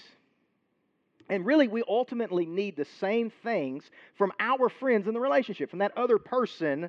And 1.29 1.45
really, 1.45 1.69
we 1.69 1.83
ultimately 1.87 2.47
need 2.47 2.77
the 2.77 2.87
same 3.01 3.31
things 3.43 3.85
from 4.17 4.33
our 4.41 4.69
friends 4.69 5.07
in 5.07 5.15
the 5.15 5.21
relationship, 5.21 5.71
from 5.71 5.81
that 5.81 5.97
other 5.97 6.19
person 6.19 6.89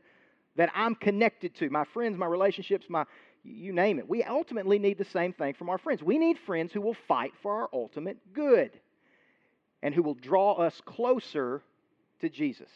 that 0.58 0.70
I'm 0.76 0.96
connected 0.96 1.56
to, 1.56 1.70
my 1.70 1.86
friends, 1.86 2.18
my 2.18 2.26
relationships, 2.26 2.88
my 2.90 3.06
you 3.44 3.72
name 3.72 3.98
it. 4.00 4.10
We 4.10 4.24
ultimately 4.24 4.78
need 4.78 4.98
the 4.98 5.06
same 5.06 5.32
thing 5.32 5.54
from 5.54 5.70
our 5.70 5.78
friends. 5.78 6.04
We 6.04 6.18
need 6.18 6.38
friends 6.46 6.74
who 6.74 6.82
will 6.82 6.98
fight 7.08 7.32
for 7.42 7.62
our 7.62 7.70
ultimate 7.72 8.18
good 8.34 8.72
and 9.82 9.94
who 9.94 10.04
will 10.04 10.16
draw 10.16 10.54
us 10.54 10.82
closer 10.86 11.62
to 12.20 12.30
Jesus. 12.30 12.70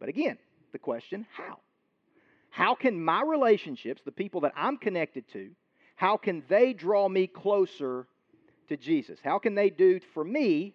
But 0.00 0.08
again, 0.08 0.38
the 0.72 0.78
question 0.78 1.26
how? 1.36 1.58
How 2.50 2.74
can 2.74 3.02
my 3.02 3.22
relationships, 3.22 4.02
the 4.04 4.12
people 4.12 4.40
that 4.42 4.52
I'm 4.56 4.76
connected 4.76 5.24
to, 5.32 5.50
how 5.94 6.16
can 6.16 6.42
they 6.48 6.72
draw 6.72 7.08
me 7.08 7.26
closer 7.26 8.06
to 8.68 8.76
Jesus? 8.76 9.18
How 9.22 9.38
can 9.38 9.54
they 9.54 9.70
do 9.70 10.00
for 10.14 10.24
me 10.24 10.74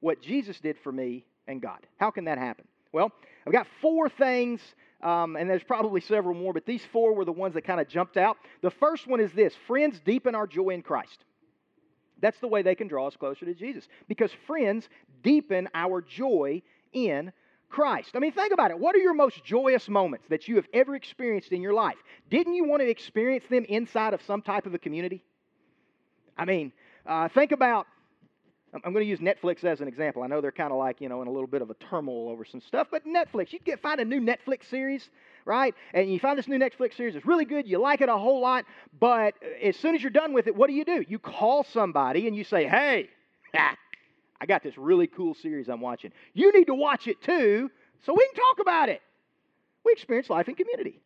what 0.00 0.20
Jesus 0.20 0.60
did 0.60 0.76
for 0.82 0.92
me 0.92 1.24
and 1.48 1.62
God? 1.62 1.86
How 1.96 2.10
can 2.10 2.26
that 2.26 2.38
happen? 2.38 2.66
Well, 2.92 3.10
I've 3.46 3.52
got 3.52 3.66
four 3.80 4.08
things 4.08 4.60
um, 5.06 5.36
and 5.36 5.48
there's 5.48 5.62
probably 5.62 6.00
several 6.00 6.34
more, 6.34 6.52
but 6.52 6.66
these 6.66 6.82
four 6.92 7.14
were 7.14 7.24
the 7.24 7.30
ones 7.30 7.54
that 7.54 7.62
kind 7.62 7.80
of 7.80 7.86
jumped 7.86 8.16
out. 8.16 8.38
The 8.60 8.72
first 8.72 9.06
one 9.06 9.20
is 9.20 9.30
this 9.32 9.54
friends 9.68 10.00
deepen 10.04 10.34
our 10.34 10.48
joy 10.48 10.70
in 10.70 10.82
Christ. 10.82 11.24
That's 12.20 12.40
the 12.40 12.48
way 12.48 12.62
they 12.62 12.74
can 12.74 12.88
draw 12.88 13.06
us 13.06 13.14
closer 13.14 13.44
to 13.44 13.54
Jesus. 13.54 13.86
Because 14.08 14.32
friends 14.48 14.88
deepen 15.22 15.68
our 15.74 16.02
joy 16.02 16.60
in 16.92 17.32
Christ. 17.68 18.10
I 18.14 18.18
mean, 18.18 18.32
think 18.32 18.52
about 18.52 18.72
it. 18.72 18.80
What 18.80 18.96
are 18.96 18.98
your 18.98 19.14
most 19.14 19.44
joyous 19.44 19.88
moments 19.88 20.26
that 20.28 20.48
you 20.48 20.56
have 20.56 20.66
ever 20.74 20.96
experienced 20.96 21.52
in 21.52 21.62
your 21.62 21.74
life? 21.74 21.96
Didn't 22.28 22.54
you 22.54 22.64
want 22.64 22.82
to 22.82 22.88
experience 22.88 23.44
them 23.48 23.64
inside 23.68 24.12
of 24.12 24.20
some 24.26 24.42
type 24.42 24.66
of 24.66 24.74
a 24.74 24.78
community? 24.78 25.22
I 26.36 26.46
mean, 26.46 26.72
uh, 27.06 27.28
think 27.28 27.52
about 27.52 27.86
I'm 28.84 28.92
going 28.92 29.04
to 29.04 29.08
use 29.08 29.20
Netflix 29.20 29.64
as 29.64 29.80
an 29.80 29.88
example. 29.88 30.22
I 30.22 30.26
know 30.26 30.40
they're 30.40 30.52
kind 30.52 30.72
of 30.72 30.78
like, 30.78 31.00
you 31.00 31.08
know, 31.08 31.22
in 31.22 31.28
a 31.28 31.30
little 31.30 31.46
bit 31.46 31.62
of 31.62 31.70
a 31.70 31.74
turmoil 31.74 32.28
over 32.28 32.44
some 32.44 32.60
stuff, 32.60 32.88
but 32.90 33.04
Netflix, 33.06 33.52
you 33.52 33.58
get 33.60 33.80
find 33.80 34.00
a 34.00 34.04
new 34.04 34.20
Netflix 34.20 34.66
series, 34.68 35.08
right? 35.44 35.74
And 35.94 36.12
you 36.12 36.18
find 36.18 36.38
this 36.38 36.48
new 36.48 36.58
Netflix 36.58 36.96
series, 36.96 37.16
it's 37.16 37.26
really 37.26 37.44
good, 37.44 37.66
you 37.66 37.78
like 37.78 38.00
it 38.00 38.08
a 38.08 38.16
whole 38.16 38.40
lot, 38.40 38.64
but 38.98 39.34
uh, 39.42 39.66
as 39.66 39.76
soon 39.76 39.94
as 39.94 40.02
you're 40.02 40.10
done 40.10 40.32
with 40.32 40.46
it, 40.46 40.54
what 40.54 40.68
do 40.68 40.74
you 40.74 40.84
do? 40.84 41.04
You 41.08 41.18
call 41.18 41.64
somebody 41.64 42.26
and 42.26 42.36
you 42.36 42.44
say, 42.44 42.66
"Hey, 42.66 43.08
I 43.54 44.46
got 44.46 44.62
this 44.62 44.76
really 44.76 45.06
cool 45.06 45.34
series 45.34 45.68
I'm 45.68 45.80
watching. 45.80 46.12
You 46.34 46.52
need 46.52 46.66
to 46.66 46.74
watch 46.74 47.06
it 47.06 47.22
too, 47.22 47.70
so 48.04 48.12
we 48.12 48.26
can 48.26 48.44
talk 48.44 48.58
about 48.60 48.88
it." 48.88 49.00
We 49.84 49.92
experience 49.92 50.28
life 50.28 50.48
in 50.48 50.56
community. 50.56 51.00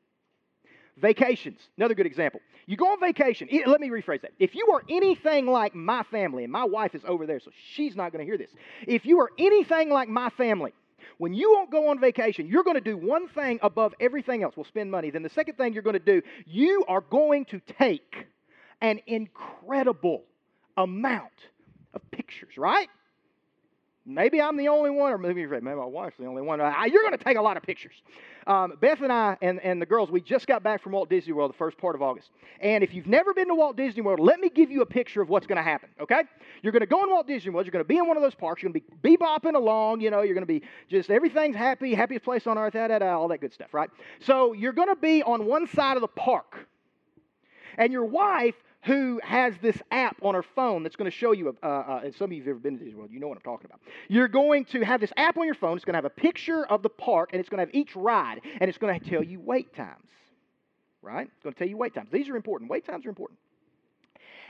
Vacations, 1.01 1.59
another 1.77 1.95
good 1.95 2.07
example. 2.07 2.41
You 2.67 2.77
go 2.77 2.93
on 2.93 3.01
vacation. 3.01 3.49
Let 3.67 3.81
me 3.81 3.89
rephrase 3.89 4.23
that. 4.23 4.33
If 4.39 4.55
you 4.55 4.69
are 4.73 4.83
anything 4.89 5.47
like 5.47 5.75
my 5.75 6.03
family, 6.05 6.45
and 6.45 6.53
my 6.53 6.65
wife 6.65 6.95
is 6.95 7.03
over 7.07 7.27
there, 7.27 7.41
so 7.41 7.51
she's 7.75 7.97
not 7.97 8.13
going 8.13 8.25
to 8.25 8.29
hear 8.29 8.39
this. 8.39 8.51
If 8.87 9.07
you 9.07 9.21
are 9.21 9.31
anything 9.39 9.91
like 9.91 10.09
my 10.09 10.31
family, 10.31 10.73
when 11.19 11.35
you 11.35 11.53
won't 11.53 11.71
go 11.71 11.89
on 11.89 12.01
vacation, 12.01 12.47
you're 12.47 12.65
going 12.65 12.77
to 12.77 12.81
do 12.81 12.97
one 12.97 13.29
thing 13.29 13.59
above 13.63 13.95
everything 14.01 14.43
else. 14.43 14.57
We'll 14.57 14.65
spend 14.65 14.91
money. 14.91 15.11
Then 15.11 15.23
the 15.23 15.31
second 15.31 15.57
thing 15.57 15.73
you're 15.73 15.83
going 15.83 15.95
to 15.95 15.99
do, 15.99 16.23
you 16.47 16.85
are 16.89 17.01
going 17.01 17.47
to 17.47 17.61
take 17.79 18.27
an 18.81 19.01
incredible 19.07 20.25
amount 20.77 21.33
of 21.95 22.03
pictures, 22.11 22.57
right? 22.57 22.89
Maybe 24.11 24.41
I'm 24.41 24.57
the 24.57 24.69
only 24.69 24.91
one, 24.91 25.13
or 25.13 25.19
maybe, 25.19 25.47
maybe 25.47 25.61
my 25.61 25.85
wife's 25.85 26.17
the 26.19 26.27
only 26.27 26.43
one. 26.43 26.59
You're 26.59 27.03
going 27.03 27.17
to 27.17 27.25
take 27.25 27.37
a 27.37 27.43
lot 27.43 27.57
of 27.57 27.63
pictures. 27.63 27.95
Um, 28.47 28.75
Beth 28.81 29.01
and 29.03 29.13
I 29.13 29.37
and, 29.43 29.61
and 29.61 29.81
the 29.81 29.87
girls, 29.87 30.11
we 30.11 30.21
just 30.21 30.47
got 30.47 30.63
back 30.63 30.83
from 30.83 30.93
Walt 30.93 31.09
Disney 31.09 31.33
World 31.33 31.51
the 31.51 31.57
first 31.57 31.79
part 31.79 31.95
of 31.95 32.03
August. 32.03 32.31
And 32.61 32.83
if 32.83 32.93
you've 32.93 33.07
never 33.07 33.33
been 33.33 33.49
to 33.49 33.55
Walt 33.55 33.77
Disney 33.77 34.03
World, 34.03 34.19
let 34.19 34.41
me 34.41 34.49
give 34.49 34.71
you 34.71 34.83
a 34.83 34.87
picture 34.87 35.23
of 35.23 35.29
what's 35.29 35.47
going 35.47 35.59
to 35.59 35.63
happen, 35.63 35.91
okay? 36.01 36.23
You're 36.63 36.73
going 36.73 36.81
to 36.81 36.87
go 36.87 37.05
in 37.05 37.11
Walt 37.11 37.27
Disney 37.27 37.51
World. 37.51 37.67
You're 37.67 37.73
going 37.73 37.85
to 37.85 37.89
be 37.89 37.99
in 37.99 38.09
one 38.09 38.17
of 38.17 38.23
those 38.23 38.35
parks. 38.35 38.63
You're 38.63 38.73
going 38.73 38.83
to 38.83 38.97
be 39.03 39.17
bebopping 39.17 39.55
along. 39.55 40.01
You 40.01 40.11
know, 40.11 40.23
you're 40.23 40.35
going 40.35 40.47
to 40.47 40.61
be 40.61 40.63
just 40.89 41.11
everything's 41.11 41.57
happy, 41.57 41.95
happiest 41.95 42.25
place 42.25 42.47
on 42.47 42.59
earth, 42.59 42.73
da, 42.73 42.89
da, 42.89 42.99
da, 42.99 43.19
all 43.19 43.29
that 43.29 43.41
good 43.41 43.53
stuff, 43.53 43.73
right? 43.73 43.91
So 44.21 44.53
you're 44.53 44.73
going 44.73 44.89
to 44.89 44.97
be 44.97 45.23
on 45.23 45.47
one 45.47 45.69
side 45.69 45.97
of 45.97 46.01
the 46.01 46.09
park. 46.09 46.67
And 47.77 47.93
your 47.93 48.05
wife 48.05 48.57
who 48.83 49.21
has 49.23 49.55
this 49.61 49.77
app 49.91 50.17
on 50.23 50.35
her 50.35 50.43
phone 50.43 50.83
that's 50.83 50.97
going 50.97 51.11
to 51.11 51.17
show 51.17 51.33
you, 51.33 51.55
uh, 51.63 51.67
uh, 51.67 52.01
and 52.05 52.15
some 52.15 52.27
of 52.27 52.33
you 52.33 52.41
have 52.41 52.49
ever 52.49 52.59
been 52.59 52.79
to 52.79 52.85
Disney 52.85 52.95
World, 52.95 53.11
you 53.11 53.21
know 53.21 53.29
what 53.29 53.37
I'm 53.37 53.43
talking 53.43 53.67
about. 53.67 53.81
You're 54.09 54.29
going 54.29 54.65
to 54.67 54.83
have 54.83 55.01
this 55.01 55.13
app 55.17 55.37
on 55.37 55.45
your 55.45 55.55
phone. 55.55 55.77
It's 55.77 55.85
going 55.85 55.95
to 55.95 55.99
have 55.99 56.07
a 56.07 56.11
picture 56.11 56.65
of 56.67 56.83
the 56.83 56.89
park, 56.89 57.31
and 57.33 57.41
it's 57.41 57.49
going 57.49 57.59
to 57.59 57.67
have 57.67 57.75
each 57.75 57.95
ride, 57.95 58.41
and 58.61 58.69
it's 58.69 58.79
going 58.79 58.99
to 58.99 59.11
tell 59.11 59.23
you 59.23 59.39
wait 59.41 59.75
times. 59.75 60.07
Right? 61.03 61.29
It's 61.35 61.43
going 61.43 61.53
to 61.53 61.59
tell 61.59 61.69
you 61.69 61.77
wait 61.77 61.95
times. 61.95 62.09
These 62.11 62.29
are 62.29 62.37
important. 62.37 62.71
Wait 62.71 62.87
times 62.87 63.05
are 63.05 63.11
important. 63.11 63.39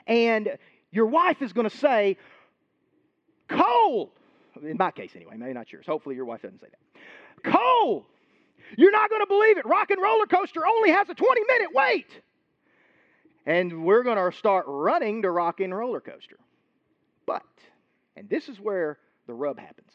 And 0.06 0.56
your 0.92 1.06
wife 1.06 1.42
is 1.42 1.52
going 1.52 1.68
to 1.68 1.76
say, 1.76 2.16
Cole. 3.48 4.12
In 4.62 4.76
my 4.76 4.90
case, 4.90 5.12
anyway, 5.16 5.36
maybe 5.36 5.54
not 5.54 5.72
yours. 5.72 5.86
Hopefully, 5.86 6.14
your 6.14 6.24
wife 6.24 6.42
doesn't 6.42 6.60
say 6.60 6.66
that. 6.70 7.52
Cole. 7.52 8.06
You're 8.76 8.92
not 8.92 9.10
going 9.10 9.22
to 9.22 9.26
believe 9.26 9.58
it. 9.58 9.66
Rock 9.66 9.90
and 9.90 10.00
roller 10.00 10.26
coaster 10.26 10.64
only 10.64 10.90
has 10.90 11.08
a 11.08 11.14
20 11.14 11.40
minute 11.48 11.70
wait 11.74 12.06
and 13.50 13.82
we're 13.82 14.04
going 14.04 14.16
to 14.16 14.38
start 14.38 14.64
running 14.68 15.22
to 15.22 15.30
rock 15.30 15.58
and 15.58 15.74
roller 15.74 15.98
coaster. 15.98 16.38
But, 17.26 17.42
and 18.14 18.28
this 18.28 18.48
is 18.48 18.60
where 18.60 18.96
the 19.26 19.34
rub 19.34 19.58
happens. 19.58 19.90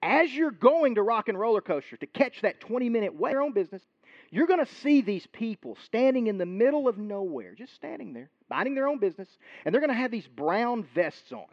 As 0.00 0.32
you're 0.32 0.52
going 0.52 0.94
to 0.94 1.02
rock 1.02 1.28
and 1.28 1.36
roller 1.36 1.60
coaster 1.60 1.96
to 1.96 2.06
catch 2.06 2.42
that 2.42 2.60
20 2.60 2.88
minute 2.88 3.18
wait, 3.18 3.32
your 3.32 3.42
own 3.42 3.52
business, 3.52 3.82
you're 4.30 4.46
going 4.46 4.64
to 4.64 4.72
see 4.76 5.00
these 5.00 5.26
people 5.32 5.76
standing 5.86 6.28
in 6.28 6.38
the 6.38 6.46
middle 6.46 6.86
of 6.86 6.98
nowhere, 6.98 7.56
just 7.56 7.74
standing 7.74 8.12
there, 8.12 8.30
minding 8.48 8.76
their 8.76 8.86
own 8.86 9.00
business, 9.00 9.28
and 9.64 9.74
they're 9.74 9.82
going 9.82 9.92
to 9.92 10.00
have 10.00 10.12
these 10.12 10.28
brown 10.28 10.86
vests 10.94 11.32
on. 11.32 11.46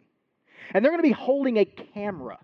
And 0.72 0.84
they're 0.84 0.92
going 0.92 1.02
to 1.02 1.08
be 1.08 1.12
holding 1.12 1.56
a 1.56 1.64
camera. 1.64 2.38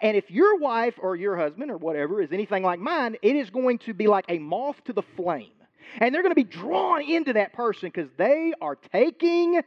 And 0.00 0.16
if 0.16 0.28
your 0.28 0.58
wife 0.58 0.94
or 0.98 1.14
your 1.14 1.36
husband 1.36 1.70
or 1.70 1.76
whatever 1.76 2.20
is 2.20 2.32
anything 2.32 2.64
like 2.64 2.80
mine, 2.80 3.16
it 3.22 3.36
is 3.36 3.48
going 3.50 3.78
to 3.80 3.94
be 3.94 4.08
like 4.08 4.24
a 4.28 4.40
moth 4.40 4.82
to 4.86 4.92
the 4.92 5.04
flame. 5.14 5.52
And 5.98 6.14
they're 6.14 6.22
going 6.22 6.32
to 6.32 6.36
be 6.36 6.44
drawn 6.44 7.02
into 7.02 7.32
that 7.34 7.52
person 7.52 7.90
because 7.92 8.10
they 8.16 8.52
are 8.60 8.76
taking 8.76 9.60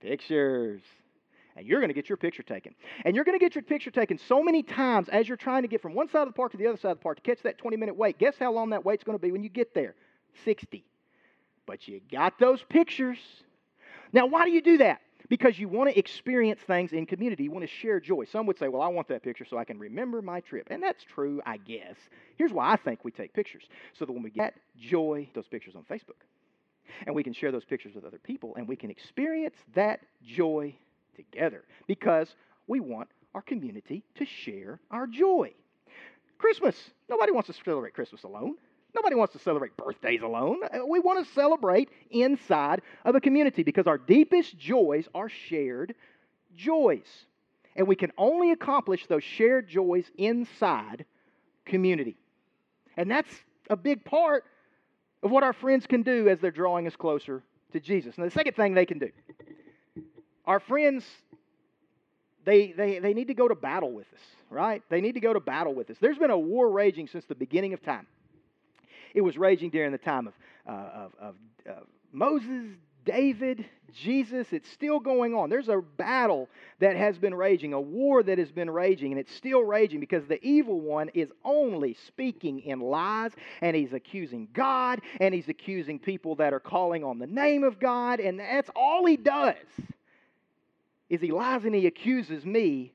pictures. 0.00 0.82
And 1.56 1.66
you're 1.66 1.80
going 1.80 1.90
to 1.90 1.94
get 1.94 2.08
your 2.08 2.16
picture 2.16 2.42
taken. 2.42 2.74
And 3.04 3.14
you're 3.14 3.24
going 3.24 3.38
to 3.38 3.44
get 3.44 3.54
your 3.54 3.62
picture 3.62 3.90
taken 3.90 4.18
so 4.18 4.42
many 4.42 4.62
times 4.62 5.08
as 5.08 5.28
you're 5.28 5.36
trying 5.36 5.62
to 5.62 5.68
get 5.68 5.82
from 5.82 5.94
one 5.94 6.08
side 6.08 6.22
of 6.22 6.28
the 6.28 6.32
park 6.32 6.52
to 6.52 6.58
the 6.58 6.66
other 6.66 6.78
side 6.78 6.92
of 6.92 6.98
the 6.98 7.02
park 7.02 7.16
to 7.16 7.22
catch 7.22 7.42
that 7.42 7.58
20 7.58 7.76
minute 7.76 7.96
wait. 7.96 8.18
Guess 8.18 8.36
how 8.38 8.52
long 8.52 8.70
that 8.70 8.84
wait's 8.84 9.04
going 9.04 9.18
to 9.18 9.22
be 9.22 9.32
when 9.32 9.42
you 9.42 9.50
get 9.50 9.74
there? 9.74 9.94
60. 10.44 10.84
But 11.66 11.86
you 11.86 12.00
got 12.10 12.38
those 12.38 12.62
pictures. 12.68 13.18
Now, 14.12 14.26
why 14.26 14.44
do 14.44 14.50
you 14.50 14.62
do 14.62 14.78
that? 14.78 15.00
Because 15.32 15.58
you 15.58 15.66
want 15.66 15.88
to 15.88 15.98
experience 15.98 16.60
things 16.60 16.92
in 16.92 17.06
community. 17.06 17.44
You 17.44 17.50
want 17.50 17.62
to 17.62 17.74
share 17.80 17.98
joy. 17.98 18.26
Some 18.26 18.44
would 18.44 18.58
say, 18.58 18.68
Well, 18.68 18.82
I 18.82 18.88
want 18.88 19.08
that 19.08 19.22
picture 19.22 19.46
so 19.46 19.56
I 19.56 19.64
can 19.64 19.78
remember 19.78 20.20
my 20.20 20.40
trip. 20.40 20.68
And 20.70 20.82
that's 20.82 21.02
true, 21.02 21.40
I 21.46 21.56
guess. 21.56 21.96
Here's 22.36 22.52
why 22.52 22.70
I 22.70 22.76
think 22.76 23.02
we 23.02 23.12
take 23.12 23.32
pictures 23.32 23.62
so 23.94 24.04
that 24.04 24.12
when 24.12 24.22
we 24.22 24.28
get 24.28 24.52
joy, 24.78 25.26
those 25.32 25.48
pictures 25.48 25.74
on 25.74 25.84
Facebook. 25.84 26.20
And 27.06 27.14
we 27.14 27.22
can 27.22 27.32
share 27.32 27.50
those 27.50 27.64
pictures 27.64 27.94
with 27.94 28.04
other 28.04 28.18
people 28.18 28.56
and 28.56 28.68
we 28.68 28.76
can 28.76 28.90
experience 28.90 29.56
that 29.74 30.00
joy 30.22 30.76
together 31.16 31.64
because 31.86 32.34
we 32.66 32.80
want 32.80 33.08
our 33.34 33.40
community 33.40 34.04
to 34.16 34.26
share 34.26 34.80
our 34.90 35.06
joy. 35.06 35.54
Christmas. 36.36 36.76
Nobody 37.08 37.32
wants 37.32 37.46
to 37.46 37.54
celebrate 37.64 37.94
Christmas 37.94 38.24
alone. 38.24 38.56
Nobody 38.94 39.16
wants 39.16 39.32
to 39.32 39.38
celebrate 39.38 39.76
birthdays 39.76 40.22
alone. 40.22 40.58
Uh, 40.64 40.84
we 40.86 41.00
want 41.00 41.24
to 41.26 41.32
celebrate 41.32 41.88
inside 42.10 42.82
of 43.04 43.14
a 43.14 43.20
community 43.20 43.62
because 43.62 43.86
our 43.86 43.98
deepest 43.98 44.58
joys 44.58 45.08
are 45.14 45.28
shared 45.28 45.94
joys. 46.54 47.06
And 47.74 47.88
we 47.88 47.96
can 47.96 48.12
only 48.18 48.52
accomplish 48.52 49.06
those 49.06 49.24
shared 49.24 49.68
joys 49.68 50.04
inside 50.18 51.06
community. 51.64 52.16
And 52.96 53.10
that's 53.10 53.32
a 53.70 53.76
big 53.76 54.04
part 54.04 54.44
of 55.22 55.30
what 55.30 55.42
our 55.42 55.54
friends 55.54 55.86
can 55.86 56.02
do 56.02 56.28
as 56.28 56.40
they're 56.40 56.50
drawing 56.50 56.86
us 56.86 56.96
closer 56.96 57.42
to 57.72 57.80
Jesus. 57.80 58.18
Now, 58.18 58.24
the 58.24 58.30
second 58.30 58.54
thing 58.56 58.74
they 58.74 58.86
can 58.86 58.98
do 58.98 59.10
our 60.44 60.60
friends, 60.60 61.04
they, 62.44 62.72
they, 62.72 62.98
they 62.98 63.14
need 63.14 63.28
to 63.28 63.34
go 63.34 63.46
to 63.46 63.54
battle 63.54 63.92
with 63.92 64.12
us, 64.12 64.20
right? 64.50 64.82
They 64.88 65.00
need 65.00 65.12
to 65.12 65.20
go 65.20 65.32
to 65.32 65.40
battle 65.40 65.72
with 65.72 65.88
us. 65.88 65.96
There's 66.00 66.18
been 66.18 66.30
a 66.30 66.38
war 66.38 66.68
raging 66.68 67.06
since 67.06 67.24
the 67.26 67.36
beginning 67.36 67.72
of 67.72 67.82
time. 67.82 68.06
It 69.14 69.20
was 69.20 69.36
raging 69.36 69.70
during 69.70 69.92
the 69.92 69.98
time 69.98 70.28
of, 70.28 70.34
uh, 70.66 70.70
of, 70.70 71.12
of 71.20 71.34
uh, 71.68 71.80
Moses, 72.12 72.76
David, 73.04 73.64
Jesus. 73.94 74.46
It's 74.52 74.70
still 74.70 75.00
going 75.00 75.34
on. 75.34 75.50
There's 75.50 75.68
a 75.68 75.80
battle 75.96 76.48
that 76.80 76.96
has 76.96 77.18
been 77.18 77.34
raging, 77.34 77.72
a 77.72 77.80
war 77.80 78.22
that 78.22 78.38
has 78.38 78.50
been 78.50 78.70
raging, 78.70 79.12
and 79.12 79.20
it's 79.20 79.34
still 79.34 79.62
raging 79.62 80.00
because 80.00 80.26
the 80.26 80.42
evil 80.44 80.80
one 80.80 81.08
is 81.10 81.28
only 81.44 81.96
speaking 82.06 82.60
in 82.60 82.80
lies, 82.80 83.32
and 83.60 83.76
he's 83.76 83.92
accusing 83.92 84.48
God, 84.52 85.00
and 85.20 85.34
he's 85.34 85.48
accusing 85.48 85.98
people 85.98 86.36
that 86.36 86.52
are 86.52 86.60
calling 86.60 87.04
on 87.04 87.18
the 87.18 87.26
name 87.26 87.64
of 87.64 87.78
God, 87.78 88.20
and 88.20 88.38
that's 88.38 88.70
all 88.76 89.04
he 89.06 89.16
does. 89.16 89.56
Is 91.08 91.20
he 91.20 91.30
lies 91.30 91.64
and 91.64 91.74
he 91.74 91.86
accuses 91.86 92.44
me 92.46 92.94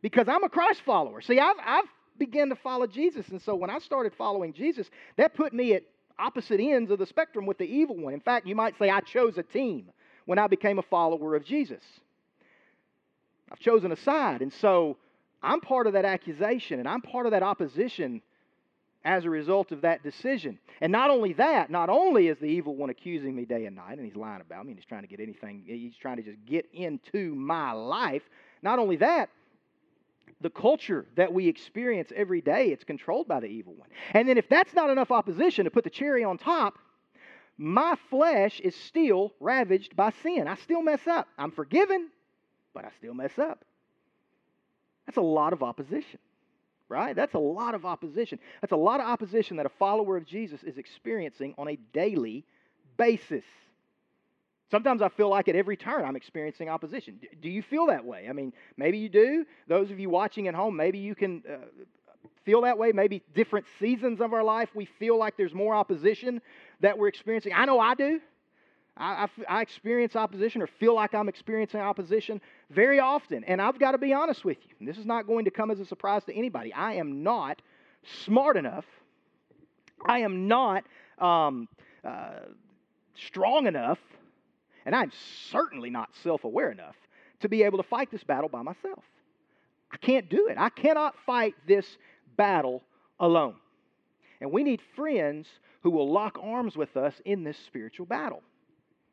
because 0.00 0.28
I'm 0.28 0.44
a 0.44 0.48
Christ 0.48 0.82
follower. 0.86 1.20
See, 1.20 1.40
I've, 1.40 1.56
I've 1.64 1.86
began 2.18 2.48
to 2.48 2.56
follow 2.56 2.86
Jesus. 2.86 3.28
And 3.28 3.40
so 3.40 3.54
when 3.54 3.70
I 3.70 3.78
started 3.78 4.12
following 4.16 4.52
Jesus, 4.52 4.88
that 5.16 5.34
put 5.34 5.52
me 5.52 5.74
at 5.74 5.82
opposite 6.18 6.60
ends 6.60 6.90
of 6.90 6.98
the 6.98 7.06
spectrum 7.06 7.46
with 7.46 7.58
the 7.58 7.64
evil 7.64 7.96
one. 7.96 8.14
In 8.14 8.20
fact, 8.20 8.46
you 8.46 8.54
might 8.54 8.78
say 8.78 8.90
I 8.90 9.00
chose 9.00 9.38
a 9.38 9.42
team 9.42 9.90
when 10.24 10.38
I 10.38 10.46
became 10.46 10.78
a 10.78 10.82
follower 10.82 11.34
of 11.34 11.44
Jesus. 11.44 11.82
I've 13.50 13.60
chosen 13.60 13.92
a 13.92 13.96
side. 13.96 14.42
And 14.42 14.52
so 14.52 14.96
I'm 15.42 15.60
part 15.60 15.86
of 15.86 15.92
that 15.92 16.04
accusation 16.04 16.80
and 16.80 16.88
I'm 16.88 17.02
part 17.02 17.26
of 17.26 17.32
that 17.32 17.42
opposition 17.42 18.22
as 19.04 19.24
a 19.24 19.30
result 19.30 19.70
of 19.70 19.82
that 19.82 20.02
decision. 20.02 20.58
And 20.80 20.90
not 20.90 21.10
only 21.10 21.32
that, 21.34 21.70
not 21.70 21.88
only 21.88 22.26
is 22.26 22.38
the 22.38 22.46
evil 22.46 22.74
one 22.74 22.90
accusing 22.90 23.36
me 23.36 23.44
day 23.44 23.66
and 23.66 23.76
night 23.76 23.98
and 23.98 24.04
he's 24.04 24.16
lying 24.16 24.40
about 24.40 24.66
me 24.66 24.72
and 24.72 24.78
he's 24.78 24.84
trying 24.84 25.02
to 25.02 25.08
get 25.08 25.20
anything, 25.20 25.62
he's 25.64 25.96
trying 25.96 26.16
to 26.16 26.24
just 26.24 26.44
get 26.44 26.66
into 26.72 27.34
my 27.36 27.70
life. 27.70 28.22
Not 28.62 28.80
only 28.80 28.96
that, 28.96 29.30
the 30.40 30.50
culture 30.50 31.06
that 31.16 31.32
we 31.32 31.48
experience 31.48 32.12
every 32.14 32.40
day, 32.40 32.68
it's 32.68 32.84
controlled 32.84 33.26
by 33.26 33.40
the 33.40 33.46
evil 33.46 33.74
one. 33.74 33.88
And 34.12 34.28
then 34.28 34.36
if 34.38 34.48
that's 34.48 34.74
not 34.74 34.90
enough 34.90 35.10
opposition 35.10 35.64
to 35.64 35.70
put 35.70 35.84
the 35.84 35.90
cherry 35.90 36.24
on 36.24 36.36
top, 36.38 36.78
my 37.58 37.96
flesh 38.10 38.60
is 38.60 38.74
still 38.76 39.32
ravaged 39.40 39.96
by 39.96 40.10
sin. 40.22 40.46
I 40.46 40.56
still 40.56 40.82
mess 40.82 41.06
up. 41.06 41.26
I'm 41.38 41.50
forgiven, 41.50 42.10
but 42.74 42.84
I 42.84 42.90
still 42.98 43.14
mess 43.14 43.38
up. 43.38 43.64
That's 45.06 45.16
a 45.16 45.22
lot 45.22 45.52
of 45.52 45.62
opposition, 45.62 46.18
right? 46.88 47.16
That's 47.16 47.34
a 47.34 47.38
lot 47.38 47.74
of 47.74 47.86
opposition. 47.86 48.38
That's 48.60 48.72
a 48.72 48.76
lot 48.76 49.00
of 49.00 49.06
opposition 49.06 49.56
that 49.56 49.66
a 49.66 49.70
follower 49.70 50.16
of 50.16 50.26
Jesus 50.26 50.62
is 50.64 50.76
experiencing 50.76 51.54
on 51.56 51.68
a 51.68 51.78
daily 51.94 52.44
basis. 52.98 53.44
Sometimes 54.70 55.00
I 55.00 55.08
feel 55.08 55.28
like 55.28 55.48
at 55.48 55.54
every 55.54 55.76
turn 55.76 56.04
I'm 56.04 56.16
experiencing 56.16 56.68
opposition. 56.68 57.20
Do 57.40 57.48
you 57.48 57.62
feel 57.62 57.86
that 57.86 58.04
way? 58.04 58.26
I 58.28 58.32
mean, 58.32 58.52
maybe 58.76 58.98
you 58.98 59.08
do. 59.08 59.46
Those 59.68 59.90
of 59.90 60.00
you 60.00 60.10
watching 60.10 60.48
at 60.48 60.54
home, 60.54 60.76
maybe 60.76 60.98
you 60.98 61.14
can 61.14 61.42
uh, 61.48 61.58
feel 62.44 62.62
that 62.62 62.76
way. 62.76 62.90
Maybe 62.92 63.22
different 63.34 63.66
seasons 63.78 64.20
of 64.20 64.32
our 64.32 64.42
life, 64.42 64.68
we 64.74 64.86
feel 64.98 65.18
like 65.18 65.36
there's 65.36 65.54
more 65.54 65.74
opposition 65.74 66.40
that 66.80 66.98
we're 66.98 67.08
experiencing. 67.08 67.52
I 67.54 67.64
know 67.64 67.78
I 67.78 67.94
do. 67.94 68.20
I, 68.96 69.28
I, 69.48 69.58
I 69.58 69.62
experience 69.62 70.16
opposition 70.16 70.62
or 70.62 70.66
feel 70.66 70.94
like 70.94 71.14
I'm 71.14 71.28
experiencing 71.28 71.80
opposition 71.80 72.40
very 72.70 72.98
often. 72.98 73.44
And 73.44 73.62
I've 73.62 73.78
got 73.78 73.92
to 73.92 73.98
be 73.98 74.12
honest 74.12 74.44
with 74.44 74.58
you. 74.66 74.86
This 74.86 74.98
is 74.98 75.06
not 75.06 75.28
going 75.28 75.44
to 75.44 75.50
come 75.52 75.70
as 75.70 75.78
a 75.78 75.86
surprise 75.86 76.24
to 76.24 76.34
anybody. 76.34 76.72
I 76.72 76.94
am 76.94 77.22
not 77.22 77.62
smart 78.24 78.56
enough. 78.56 78.84
I 80.04 80.20
am 80.20 80.48
not 80.48 80.84
um, 81.18 81.68
uh, 82.04 82.40
strong 83.14 83.68
enough 83.68 83.98
and 84.86 84.94
I'm 84.94 85.12
certainly 85.50 85.90
not 85.90 86.08
self 86.22 86.44
aware 86.44 86.70
enough 86.70 86.96
to 87.40 87.48
be 87.48 87.64
able 87.64 87.76
to 87.78 87.88
fight 87.88 88.10
this 88.10 88.24
battle 88.24 88.48
by 88.48 88.62
myself. 88.62 89.04
I 89.92 89.98
can't 89.98 90.30
do 90.30 90.48
it. 90.48 90.56
I 90.56 90.70
cannot 90.70 91.14
fight 91.26 91.54
this 91.66 91.98
battle 92.36 92.82
alone. 93.20 93.56
And 94.40 94.50
we 94.52 94.64
need 94.64 94.80
friends 94.94 95.48
who 95.82 95.90
will 95.90 96.10
lock 96.10 96.38
arms 96.40 96.76
with 96.76 96.96
us 96.96 97.14
in 97.24 97.44
this 97.44 97.58
spiritual 97.66 98.06
battle. 98.06 98.42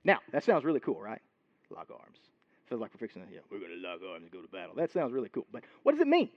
Now, 0.04 0.20
that 0.32 0.44
sounds 0.44 0.64
really 0.64 0.80
cool, 0.80 1.00
right? 1.02 1.22
Lock 1.70 1.90
arms. 1.92 2.18
Sounds 2.70 2.82
like 2.82 2.92
we're 2.94 3.00
fixing 3.00 3.26
to, 3.26 3.32
yeah, 3.32 3.40
we're 3.52 3.60
going 3.60 3.72
to 3.72 3.88
lock 3.88 4.00
arms 4.08 4.24
and 4.24 4.32
go 4.32 4.42
to 4.42 4.48
battle. 4.48 4.76
That 4.76 4.92
sounds 4.92 5.12
really 5.12 5.30
cool. 5.30 5.46
But 5.52 5.64
what 5.84 5.94
does 5.94 6.02
it 6.02 6.08
mean? 6.08 6.30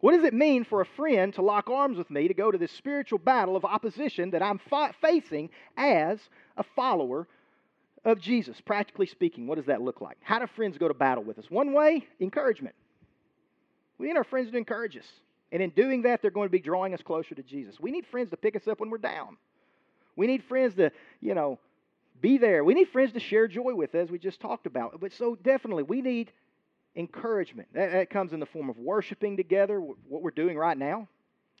What 0.00 0.12
does 0.12 0.24
it 0.24 0.34
mean 0.34 0.64
for 0.64 0.80
a 0.80 0.86
friend 0.86 1.32
to 1.34 1.42
lock 1.42 1.70
arms 1.70 1.96
with 1.96 2.10
me 2.10 2.26
to 2.28 2.34
go 2.34 2.50
to 2.50 2.58
this 2.58 2.72
spiritual 2.72 3.18
battle 3.18 3.56
of 3.56 3.64
opposition 3.64 4.30
that 4.32 4.42
I'm 4.42 4.60
facing 5.00 5.50
as 5.76 6.18
a 6.56 6.64
follower 6.74 7.28
of 8.04 8.20
Jesus, 8.20 8.60
practically 8.60 9.06
speaking, 9.06 9.46
what 9.46 9.56
does 9.56 9.66
that 9.66 9.80
look 9.80 10.00
like? 10.00 10.16
How 10.22 10.38
do 10.38 10.46
friends 10.46 10.78
go 10.78 10.88
to 10.88 10.94
battle 10.94 11.22
with 11.22 11.38
us? 11.38 11.50
One 11.50 11.72
way, 11.72 12.06
encouragement. 12.20 12.74
We 13.98 14.08
need 14.08 14.16
our 14.16 14.24
friends 14.24 14.50
to 14.50 14.56
encourage 14.56 14.96
us. 14.96 15.06
And 15.52 15.62
in 15.62 15.70
doing 15.70 16.02
that, 16.02 16.22
they're 16.22 16.30
going 16.30 16.48
to 16.48 16.52
be 16.52 16.58
drawing 16.58 16.94
us 16.94 17.02
closer 17.02 17.34
to 17.34 17.42
Jesus. 17.42 17.78
We 17.78 17.90
need 17.90 18.06
friends 18.06 18.30
to 18.30 18.36
pick 18.36 18.56
us 18.56 18.66
up 18.66 18.80
when 18.80 18.90
we're 18.90 18.98
down. 18.98 19.36
We 20.16 20.26
need 20.26 20.42
friends 20.44 20.74
to, 20.76 20.90
you 21.20 21.34
know, 21.34 21.58
be 22.20 22.38
there. 22.38 22.64
We 22.64 22.74
need 22.74 22.88
friends 22.88 23.12
to 23.12 23.20
share 23.20 23.46
joy 23.46 23.74
with, 23.74 23.94
as 23.94 24.10
we 24.10 24.18
just 24.18 24.40
talked 24.40 24.66
about. 24.66 24.98
But 25.00 25.12
so 25.12 25.36
definitely, 25.36 25.82
we 25.84 26.00
need 26.00 26.32
encouragement. 26.96 27.68
That, 27.74 27.92
that 27.92 28.10
comes 28.10 28.32
in 28.32 28.40
the 28.40 28.46
form 28.46 28.70
of 28.70 28.78
worshiping 28.78 29.36
together, 29.36 29.80
what 29.80 30.22
we're 30.22 30.30
doing 30.30 30.56
right 30.56 30.76
now, 30.76 31.08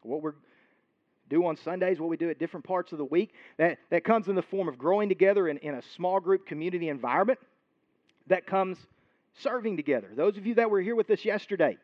what 0.02 0.22
we're 0.22 0.34
do 1.32 1.46
on 1.46 1.56
Sundays, 1.56 1.98
what 1.98 2.10
we 2.10 2.16
do 2.16 2.30
at 2.30 2.38
different 2.38 2.64
parts 2.64 2.92
of 2.92 2.98
the 2.98 3.04
week. 3.04 3.32
That, 3.56 3.78
that 3.90 4.04
comes 4.04 4.28
in 4.28 4.34
the 4.34 4.42
form 4.42 4.68
of 4.68 4.78
growing 4.78 5.08
together 5.08 5.48
in, 5.48 5.58
in 5.58 5.74
a 5.74 5.82
small 5.96 6.20
group 6.20 6.46
community 6.46 6.88
environment. 6.88 7.38
That 8.28 8.46
comes 8.46 8.78
serving 9.40 9.76
together. 9.76 10.10
Those 10.14 10.36
of 10.36 10.46
you 10.46 10.54
that 10.56 10.70
were 10.70 10.80
here 10.80 10.94
with 10.94 11.10
us 11.10 11.24
yesterday, 11.24 11.78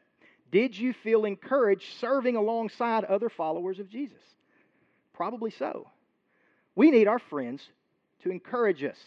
did 0.52 0.78
you 0.78 0.92
feel 0.92 1.24
encouraged 1.24 1.86
serving 1.98 2.36
alongside 2.36 3.04
other 3.04 3.28
followers 3.28 3.78
of 3.78 3.88
Jesus? 3.88 4.20
Probably 5.14 5.50
so. 5.50 5.88
We 6.76 6.90
need 6.90 7.08
our 7.08 7.18
friends 7.18 7.62
to 8.22 8.30
encourage 8.30 8.84
us. 8.84 8.98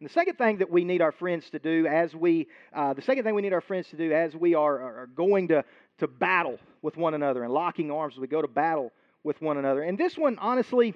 And 0.00 0.08
the 0.08 0.12
second 0.12 0.36
thing 0.36 0.58
that 0.58 0.70
we 0.70 0.84
need 0.84 1.00
our 1.00 1.12
friends 1.12 1.48
to 1.50 1.58
do 1.58 1.86
as 1.86 2.14
we, 2.14 2.48
uh, 2.74 2.92
the 2.92 3.02
second 3.02 3.24
thing 3.24 3.34
we 3.34 3.42
need 3.42 3.52
our 3.52 3.60
friends 3.60 3.88
to 3.88 3.96
do 3.96 4.12
as 4.12 4.34
we 4.34 4.54
are, 4.54 4.80
are 4.80 5.08
going 5.14 5.48
to, 5.48 5.64
to 5.98 6.06
battle 6.06 6.58
with 6.82 6.96
one 6.96 7.14
another 7.14 7.44
and 7.44 7.52
locking 7.52 7.90
arms 7.90 8.14
as 8.14 8.20
we 8.20 8.26
go 8.26 8.42
to 8.42 8.48
battle 8.48 8.92
with 9.26 9.42
one 9.42 9.58
another. 9.58 9.82
And 9.82 9.98
this 9.98 10.16
one, 10.16 10.38
honestly, 10.38 10.94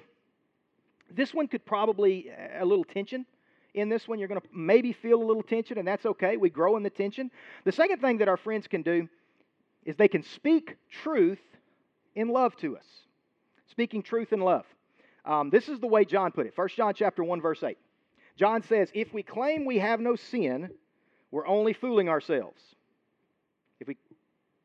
this 1.13 1.33
one 1.33 1.49
could 1.49 1.65
probably 1.65 2.31
a 2.57 2.65
little 2.65 2.85
tension 2.85 3.25
in 3.73 3.89
this 3.89 4.07
one. 4.07 4.17
You're 4.17 4.29
going 4.29 4.39
to 4.39 4.47
maybe 4.53 4.93
feel 4.93 5.21
a 5.21 5.25
little 5.25 5.43
tension, 5.43 5.77
and 5.77 5.87
that's 5.87 6.05
okay. 6.05 6.37
We 6.37 6.49
grow 6.49 6.77
in 6.77 6.83
the 6.83 6.89
tension. 6.89 7.29
The 7.65 7.73
second 7.73 7.99
thing 7.99 8.19
that 8.19 8.29
our 8.29 8.37
friends 8.37 8.67
can 8.67 8.81
do 8.81 9.09
is 9.83 9.97
they 9.97 10.07
can 10.07 10.23
speak 10.23 10.77
truth 11.03 11.41
in 12.15 12.29
love 12.29 12.55
to 12.57 12.77
us. 12.77 12.85
Speaking 13.69 14.01
truth 14.01 14.31
in 14.31 14.39
love. 14.39 14.65
Um, 15.25 15.49
this 15.49 15.67
is 15.67 15.79
the 15.79 15.87
way 15.87 16.05
John 16.05 16.31
put 16.31 16.47
it. 16.47 16.53
1 16.55 16.69
John 16.69 16.93
chapter 16.95 17.23
1, 17.23 17.41
verse 17.41 17.61
8. 17.61 17.77
John 18.37 18.63
says, 18.63 18.89
If 18.93 19.13
we 19.13 19.23
claim 19.23 19.65
we 19.65 19.79
have 19.79 19.99
no 19.99 20.15
sin, 20.15 20.69
we're 21.31 21.47
only 21.47 21.73
fooling 21.73 22.07
ourselves. 22.07 22.61
If 23.81 23.89
we 23.89 23.97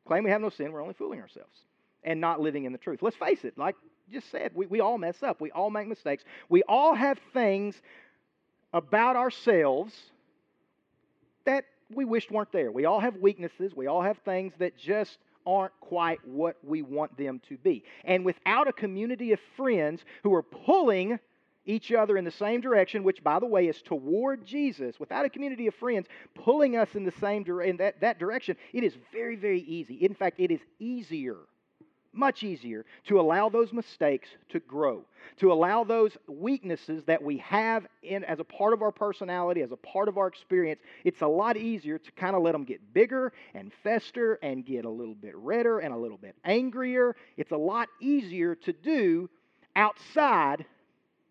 claim 0.07 0.23
we 0.23 0.31
have 0.31 0.41
no 0.41 0.49
sin, 0.49 0.71
we're 0.71 0.81
only 0.81 0.93
fooling 0.93 1.19
ourselves 1.19 1.66
and 2.03 2.21
not 2.21 2.39
living 2.39 2.65
in 2.65 2.71
the 2.71 2.77
truth. 2.77 3.01
Let's 3.01 3.15
face 3.15 3.43
it, 3.43 3.57
like 3.57 3.75
just 4.11 4.31
said, 4.31 4.51
we, 4.55 4.65
we 4.67 4.79
all 4.79 4.97
mess 4.97 5.21
up. 5.21 5.41
We 5.41 5.51
all 5.51 5.69
make 5.69 5.87
mistakes. 5.87 6.23
We 6.49 6.63
all 6.63 6.93
have 6.93 7.19
things 7.33 7.81
about 8.73 9.15
ourselves 9.15 9.93
that 11.45 11.65
we 11.93 12.05
wished 12.05 12.31
weren't 12.31 12.51
there. 12.51 12.71
We 12.71 12.85
all 12.85 12.99
have 12.99 13.17
weaknesses. 13.17 13.73
We 13.75 13.87
all 13.87 14.01
have 14.01 14.17
things 14.19 14.53
that 14.59 14.77
just 14.77 15.17
aren't 15.45 15.77
quite 15.79 16.25
what 16.27 16.57
we 16.63 16.81
want 16.81 17.17
them 17.17 17.41
to 17.47 17.57
be. 17.57 17.83
And 18.03 18.25
without 18.25 18.67
a 18.67 18.73
community 18.73 19.31
of 19.31 19.39
friends 19.55 20.03
who 20.23 20.33
are 20.33 20.43
pulling 20.43 21.19
each 21.65 21.91
other 21.91 22.17
in 22.17 22.25
the 22.25 22.31
same 22.31 22.61
direction, 22.61 23.03
which, 23.03 23.23
by 23.23 23.39
the 23.39 23.45
way, 23.45 23.67
is 23.67 23.81
toward 23.81 24.45
Jesus, 24.45 24.99
without 24.99 25.25
a 25.25 25.29
community 25.29 25.67
of 25.67 25.75
friends 25.75 26.07
pulling 26.33 26.75
us 26.75 26.95
in 26.95 27.03
the 27.03 27.11
same 27.11 27.43
dire- 27.43 27.63
in 27.63 27.77
that, 27.77 27.99
that 28.01 28.19
direction, 28.19 28.55
it 28.73 28.83
is 28.83 28.95
very, 29.11 29.35
very 29.35 29.61
easy. 29.61 29.95
In 29.95 30.13
fact, 30.13 30.39
it 30.39 30.51
is 30.51 30.61
easier, 30.79 31.37
much 32.17 32.43
easier, 32.43 32.85
to 33.05 33.19
allow 33.19 33.49
those 33.49 33.71
mistakes 33.71 34.29
to 34.49 34.59
grow, 34.59 35.03
to 35.37 35.51
allow 35.51 35.83
those 35.83 36.17
weaknesses 36.27 37.03
that 37.05 37.21
we 37.21 37.37
have 37.37 37.85
in, 38.03 38.23
as 38.23 38.39
a 38.39 38.43
part 38.43 38.73
of 38.73 38.81
our 38.81 38.91
personality, 38.91 39.61
as 39.61 39.71
a 39.71 39.77
part 39.77 40.07
of 40.07 40.17
our 40.17 40.27
experience. 40.27 40.81
It's 41.03 41.21
a 41.21 41.27
lot 41.27 41.55
easier 41.57 41.97
to 41.97 42.11
kind 42.11 42.35
of 42.35 42.41
let 42.41 42.53
them 42.53 42.63
get 42.63 42.93
bigger 42.93 43.31
and 43.53 43.71
fester 43.83 44.39
and 44.41 44.65
get 44.65 44.85
a 44.85 44.89
little 44.89 45.15
bit 45.15 45.35
redder 45.35 45.79
and 45.79 45.93
a 45.93 45.97
little 45.97 46.17
bit 46.17 46.35
angrier. 46.43 47.15
It's 47.37 47.51
a 47.51 47.57
lot 47.57 47.87
easier 48.01 48.55
to 48.55 48.73
do 48.73 49.29
outside 49.75 50.65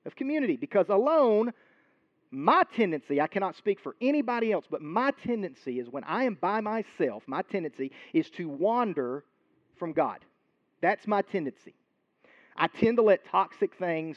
of 0.07 0.15
community 0.17 0.57
because 0.57 0.89
alone, 0.89 1.53
my 2.31 2.63
tendency, 2.75 3.21
I 3.21 3.27
cannot 3.27 3.57
speak 3.57 3.81
for 3.81 3.97
anybody 4.01 4.53
else, 4.53 4.65
but 4.71 4.83
my 4.83 5.11
tendency 5.11 5.81
is 5.81 5.89
when 5.89 6.05
I 6.05 6.25
am 6.25 6.39
by 6.41 6.61
myself, 6.61 7.25
my 7.27 7.43
tendency 7.43 7.93
is 8.13 8.31
to 8.31 8.49
wander 8.49 9.25
from 9.77 9.93
God. 9.93 10.19
That's 10.81 11.07
my 11.07 11.23
tendency. 11.23 11.75
I 12.57 12.69
tend 12.69 12.97
to 12.99 13.03
let 13.03 13.25
toxic 13.27 13.75
things 13.77 14.17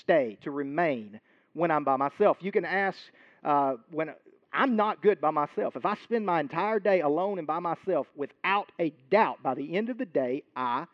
stay, 0.00 0.38
to 0.42 0.50
remain 0.50 1.20
when 1.54 1.70
I'm 1.70 1.84
by 1.84 1.96
myself. 1.96 2.38
You 2.40 2.52
can 2.52 2.64
ask 2.64 2.98
uh, 3.44 3.74
when 3.90 4.12
I'm 4.52 4.76
not 4.76 5.02
good 5.02 5.20
by 5.20 5.30
myself. 5.30 5.76
If 5.76 5.84
I 5.86 5.96
spend 5.96 6.26
my 6.26 6.40
entire 6.40 6.80
day 6.80 7.00
alone 7.00 7.38
and 7.38 7.46
by 7.46 7.58
myself, 7.58 8.06
without 8.16 8.72
a 8.80 8.92
doubt, 9.10 9.42
by 9.42 9.54
the 9.54 9.76
end 9.76 9.90
of 9.90 9.98
the 9.98 10.06
day, 10.06 10.42
I 10.56 10.86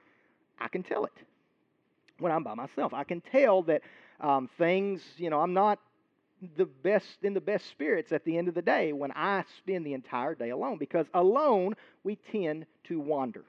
I 0.60 0.68
can 0.68 0.82
tell 0.82 1.04
it 1.06 1.12
when 2.18 2.32
I'm 2.32 2.42
by 2.44 2.54
myself. 2.54 2.92
I 2.94 3.04
can 3.04 3.20
tell 3.20 3.62
that 3.64 3.82
um, 4.20 4.48
things, 4.58 5.02
you 5.16 5.30
know, 5.30 5.40
I'm 5.40 5.54
not 5.54 5.78
the 6.56 6.66
best 6.66 7.18
in 7.22 7.34
the 7.34 7.40
best 7.40 7.68
spirits 7.68 8.12
at 8.12 8.24
the 8.24 8.36
end 8.38 8.48
of 8.48 8.54
the 8.54 8.62
day 8.62 8.92
when 8.92 9.12
I 9.12 9.44
spend 9.58 9.86
the 9.86 9.94
entire 9.94 10.34
day 10.34 10.50
alone 10.50 10.78
because 10.78 11.06
alone 11.14 11.74
we 12.04 12.16
tend 12.32 12.66
to 12.84 13.00
wander. 13.00 13.44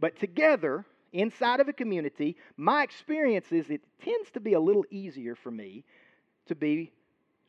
But 0.00 0.18
together, 0.18 0.84
inside 1.12 1.60
of 1.60 1.68
a 1.68 1.72
community, 1.72 2.36
my 2.56 2.82
experience 2.82 3.46
is 3.50 3.70
it 3.70 3.82
tends 4.04 4.30
to 4.32 4.40
be 4.40 4.54
a 4.54 4.60
little 4.60 4.84
easier 4.90 5.34
for 5.34 5.50
me 5.50 5.84
to 6.46 6.54
be 6.54 6.92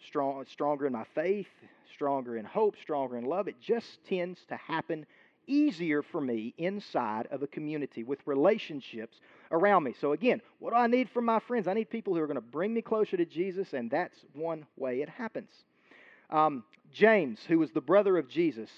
strong, 0.06 0.46
stronger 0.50 0.86
in 0.86 0.94
my 0.94 1.06
faith, 1.16 1.50
stronger 1.94 2.38
in 2.38 2.46
hope, 2.46 2.76
stronger 2.82 3.18
in 3.18 3.26
love. 3.26 3.48
It 3.48 3.60
just 3.60 4.04
tends 4.06 4.40
to 4.50 4.56
happen 4.56 5.06
easier 5.48 6.02
for 6.02 6.22
me 6.22 6.54
inside 6.58 7.28
of 7.32 7.44
a 7.44 7.48
community 7.48 8.04
with 8.04 8.20
relationships 8.26 9.20
around 9.52 9.84
me. 9.84 9.94
So, 10.00 10.14
again, 10.14 10.42
what 10.60 10.72
do 10.72 10.76
I 10.76 10.88
need 10.88 11.10
from 11.10 11.26
my 11.26 11.40
friends? 11.40 11.68
I 11.68 11.74
need 11.74 11.90
people 11.90 12.16
who 12.16 12.22
are 12.22 12.28
going 12.28 12.36
to 12.36 12.42
bring 12.42 12.74
me 12.74 12.82
closer 12.82 13.18
to 13.18 13.26
Jesus, 13.26 13.74
and 13.74 13.90
that's 13.90 14.18
one 14.34 14.66
way 14.76 15.02
it 15.02 15.10
happens. 15.10 15.52
Um, 16.30 16.64
James, 16.92 17.40
who 17.48 17.60
was 17.60 17.72
the 17.72 17.82
brother 17.82 18.18
of 18.18 18.28
Jesus, 18.28 18.70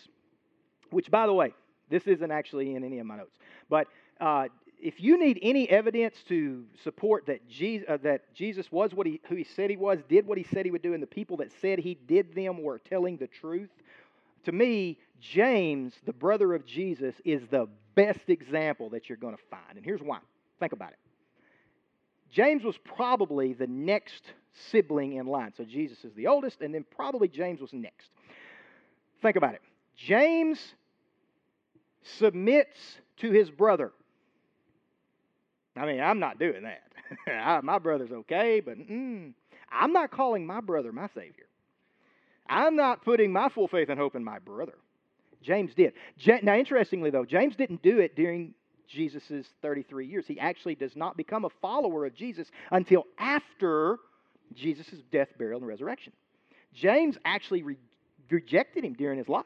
which, 0.89 1.09
by 1.09 1.25
the 1.25 1.33
way, 1.33 1.53
this 1.89 2.05
isn't 2.05 2.31
actually 2.31 2.75
in 2.75 2.83
any 2.83 2.99
of 2.99 3.05
my 3.05 3.17
notes, 3.17 3.37
but 3.69 3.87
uh, 4.19 4.47
if 4.79 5.01
you 5.01 5.19
need 5.19 5.39
any 5.41 5.69
evidence 5.69 6.15
to 6.27 6.65
support 6.83 7.25
that 7.25 7.47
Jesus, 7.49 7.87
uh, 7.89 7.97
that 8.03 8.33
Jesus 8.33 8.71
was 8.71 8.93
what 8.93 9.07
he, 9.07 9.19
who 9.27 9.35
he 9.35 9.43
said 9.43 9.69
he 9.69 9.77
was, 9.77 9.99
did 10.07 10.27
what 10.27 10.37
he 10.37 10.43
said 10.43 10.65
he 10.65 10.71
would 10.71 10.81
do, 10.81 10.93
and 10.93 11.01
the 11.01 11.07
people 11.07 11.37
that 11.37 11.51
said 11.61 11.79
he 11.79 11.95
did 11.95 12.35
them 12.35 12.61
were 12.61 12.79
telling 12.79 13.17
the 13.17 13.27
truth, 13.27 13.69
to 14.45 14.51
me, 14.51 14.97
James, 15.19 15.93
the 16.05 16.13
brother 16.13 16.53
of 16.53 16.65
Jesus, 16.65 17.15
is 17.25 17.41
the 17.49 17.67
best 17.95 18.29
example 18.29 18.89
that 18.91 19.09
you're 19.09 19.17
going 19.17 19.35
to 19.35 19.43
find. 19.49 19.75
And 19.75 19.83
here's 19.83 20.01
why. 20.01 20.19
Think 20.59 20.73
about 20.73 20.91
it. 20.91 20.99
James 22.31 22.63
was 22.63 22.77
probably 22.77 23.53
the 23.53 23.67
next 23.67 24.23
sibling 24.71 25.13
in 25.13 25.25
line. 25.25 25.53
So 25.57 25.63
Jesus 25.63 26.03
is 26.03 26.13
the 26.13 26.27
oldest, 26.27 26.61
and 26.61 26.73
then 26.73 26.85
probably 26.95 27.27
James 27.27 27.59
was 27.61 27.73
next. 27.73 28.09
Think 29.21 29.35
about 29.35 29.55
it. 29.55 29.61
James 29.95 30.59
submits 32.17 32.77
to 33.17 33.31
his 33.31 33.49
brother. 33.49 33.91
I 35.75 35.85
mean, 35.85 36.01
I'm 36.01 36.19
not 36.19 36.39
doing 36.39 36.63
that. 36.63 37.63
my 37.63 37.79
brother's 37.79 38.11
okay, 38.11 38.59
but 38.59 38.77
mm, 38.77 39.33
I'm 39.71 39.93
not 39.93 40.11
calling 40.11 40.45
my 40.45 40.61
brother 40.61 40.91
my 40.91 41.07
Savior. 41.07 41.45
I'm 42.49 42.75
not 42.75 43.03
putting 43.03 43.31
my 43.31 43.49
full 43.49 43.67
faith 43.67 43.89
and 43.89 43.99
hope 43.99 44.15
in 44.15 44.23
my 44.23 44.39
brother. 44.39 44.75
James 45.41 45.73
did. 45.75 45.93
Now, 46.43 46.55
interestingly, 46.55 47.09
though, 47.09 47.25
James 47.25 47.55
didn't 47.55 47.83
do 47.83 47.99
it 47.99 48.15
during 48.15 48.53
Jesus' 48.87 49.45
33 49.61 50.07
years. 50.07 50.25
He 50.27 50.39
actually 50.39 50.75
does 50.75 50.95
not 50.95 51.17
become 51.17 51.45
a 51.45 51.49
follower 51.61 52.05
of 52.05 52.15
Jesus 52.15 52.49
until 52.71 53.05
after 53.19 53.97
Jesus' 54.53 55.01
death, 55.11 55.29
burial, 55.37 55.59
and 55.59 55.67
resurrection. 55.67 56.13
James 56.73 57.17
actually 57.25 57.63
re- 57.63 57.77
rejected 58.29 58.83
him 58.83 58.93
during 58.93 59.17
his 59.17 59.27
life. 59.27 59.45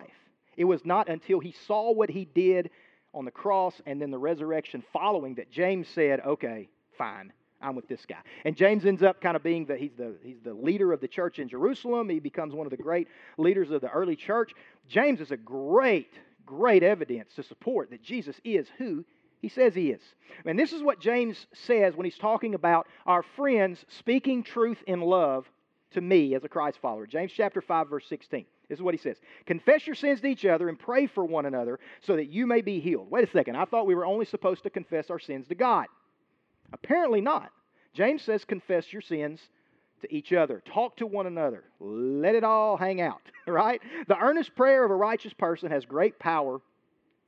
It 0.57 0.65
was 0.65 0.85
not 0.85 1.09
until 1.09 1.39
he 1.39 1.55
saw 1.65 1.91
what 1.91 2.09
he 2.09 2.25
did 2.25 2.69
on 3.13 3.25
the 3.25 3.31
cross 3.31 3.73
and 3.85 4.01
then 4.01 4.11
the 4.11 4.17
resurrection 4.17 4.83
following 4.93 5.35
that 5.35 5.51
James 5.51 5.87
said, 5.89 6.21
okay, 6.21 6.69
fine, 6.97 7.33
I'm 7.61 7.75
with 7.75 7.87
this 7.87 8.05
guy. 8.07 8.19
And 8.45 8.55
James 8.55 8.85
ends 8.85 9.03
up 9.03 9.21
kind 9.21 9.35
of 9.35 9.43
being 9.43 9.65
the 9.65 9.77
he's 9.77 9.91
the 9.97 10.15
he's 10.23 10.39
the 10.43 10.53
leader 10.53 10.93
of 10.93 11.01
the 11.01 11.07
church 11.07 11.39
in 11.39 11.47
Jerusalem. 11.47 12.09
He 12.09 12.19
becomes 12.19 12.53
one 12.53 12.65
of 12.65 12.71
the 12.71 12.77
great 12.77 13.07
leaders 13.37 13.69
of 13.69 13.81
the 13.81 13.89
early 13.89 14.15
church. 14.15 14.51
James 14.87 15.21
is 15.21 15.31
a 15.31 15.37
great, 15.37 16.13
great 16.45 16.83
evidence 16.83 17.33
to 17.35 17.43
support 17.43 17.91
that 17.91 18.01
Jesus 18.01 18.39
is 18.43 18.67
who 18.77 19.05
he 19.41 19.49
says 19.49 19.73
he 19.73 19.89
is. 19.89 20.01
And 20.45 20.57
this 20.57 20.71
is 20.71 20.83
what 20.83 20.99
James 20.99 21.47
says 21.53 21.95
when 21.95 22.05
he's 22.05 22.17
talking 22.17 22.53
about 22.53 22.87
our 23.05 23.23
friends 23.35 23.83
speaking 23.97 24.43
truth 24.43 24.77
in 24.87 25.01
love 25.01 25.49
to 25.91 26.01
me 26.01 26.35
as 26.35 26.43
a 26.43 26.49
Christ 26.49 26.79
follower. 26.81 27.07
James 27.07 27.31
chapter 27.35 27.61
5 27.61 27.89
verse 27.89 28.05
16. 28.07 28.45
This 28.71 28.79
is 28.79 28.83
what 28.83 28.93
he 28.93 28.97
says. 28.97 29.17
Confess 29.45 29.85
your 29.85 29.97
sins 29.97 30.21
to 30.21 30.27
each 30.27 30.45
other 30.45 30.69
and 30.69 30.79
pray 30.79 31.05
for 31.05 31.25
one 31.25 31.45
another 31.45 31.77
so 31.99 32.15
that 32.15 32.29
you 32.29 32.47
may 32.47 32.61
be 32.61 32.79
healed. 32.79 33.11
Wait 33.11 33.27
a 33.27 33.29
second. 33.29 33.57
I 33.57 33.65
thought 33.65 33.85
we 33.85 33.95
were 33.95 34.05
only 34.05 34.23
supposed 34.23 34.63
to 34.63 34.69
confess 34.69 35.09
our 35.09 35.19
sins 35.19 35.45
to 35.49 35.55
God. 35.55 35.87
Apparently 36.71 37.19
not. 37.19 37.51
James 37.93 38.21
says, 38.21 38.45
confess 38.45 38.93
your 38.93 39.01
sins 39.01 39.41
to 40.03 40.15
each 40.15 40.31
other. 40.31 40.63
Talk 40.65 40.95
to 40.95 41.05
one 41.05 41.27
another. 41.27 41.65
Let 41.81 42.33
it 42.33 42.45
all 42.45 42.77
hang 42.77 43.01
out, 43.01 43.19
right? 43.45 43.81
The 44.07 44.17
earnest 44.17 44.55
prayer 44.55 44.85
of 44.85 44.91
a 44.91 44.95
righteous 44.95 45.33
person 45.33 45.69
has 45.69 45.83
great 45.83 46.17
power 46.17 46.61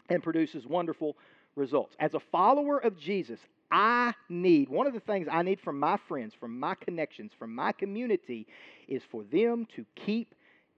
and 0.08 0.24
produces 0.24 0.66
wonderful 0.66 1.18
results. 1.58 1.94
As 2.00 2.14
a 2.14 2.22
follower 2.32 2.78
of 2.78 2.98
Jesus, 2.98 3.42
I 3.70 4.14
need, 4.30 4.70
one 4.70 4.88
of 4.88 4.94
the 4.94 5.02
things 5.02 5.28
I 5.30 5.44
need 5.44 5.60
from 5.60 5.78
my 5.78 5.98
friends, 6.08 6.34
from 6.40 6.58
my 6.58 6.76
connections, 6.76 7.34
from 7.38 7.54
my 7.54 7.74
community, 7.74 8.48
is 8.88 9.02
for 9.12 9.26
them 9.26 9.68
to 9.76 9.86
keep 9.94 10.34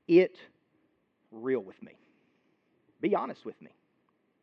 it 0.07 0.37
real 1.35 1.59
with 1.59 1.81
me. 1.81 1.93
Be 3.01 3.15
honest 3.15 3.45
with 3.45 3.61
me. 3.61 3.71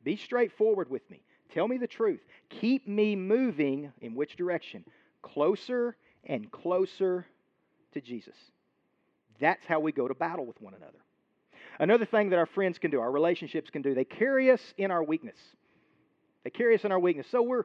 Be 0.05 0.17
straightforward 0.17 0.91
with 0.91 1.09
me. 1.11 1.23
Tell 1.53 1.69
me 1.69 1.79
the 1.79 1.87
truth. 1.87 2.21
Keep 2.49 2.89
me 2.89 3.17
moving 3.17 3.93
in 4.01 4.15
which 4.15 4.37
direction? 4.37 4.85
Closer 5.23 5.97
and 6.25 6.51
closer 6.51 7.27
to 7.93 8.01
Jesus. 8.01 8.37
That's 9.41 9.65
how 9.67 9.81
we 9.81 9.93
go 9.93 10.09
to 10.09 10.15
battle 10.15 10.47
with 10.47 10.61
one 10.61 10.75
another. 10.75 10.99
Another 11.79 12.05
thing 12.05 12.31
that 12.31 12.39
our 12.39 12.47
friends 12.47 12.79
can 12.79 12.91
do, 12.91 13.01
our 13.01 13.11
relationships 13.11 13.71
can 13.71 13.83
do, 13.83 13.95
they 13.95 14.05
carry 14.05 14.51
us 14.51 14.61
in 14.77 14.91
our 14.91 15.03
weakness. 15.03 15.39
They 16.45 16.51
carry 16.51 16.75
us 16.75 16.85
in 16.85 16.93
our 16.93 16.99
weakness. 16.99 17.27
So 17.31 17.43
we're 17.43 17.65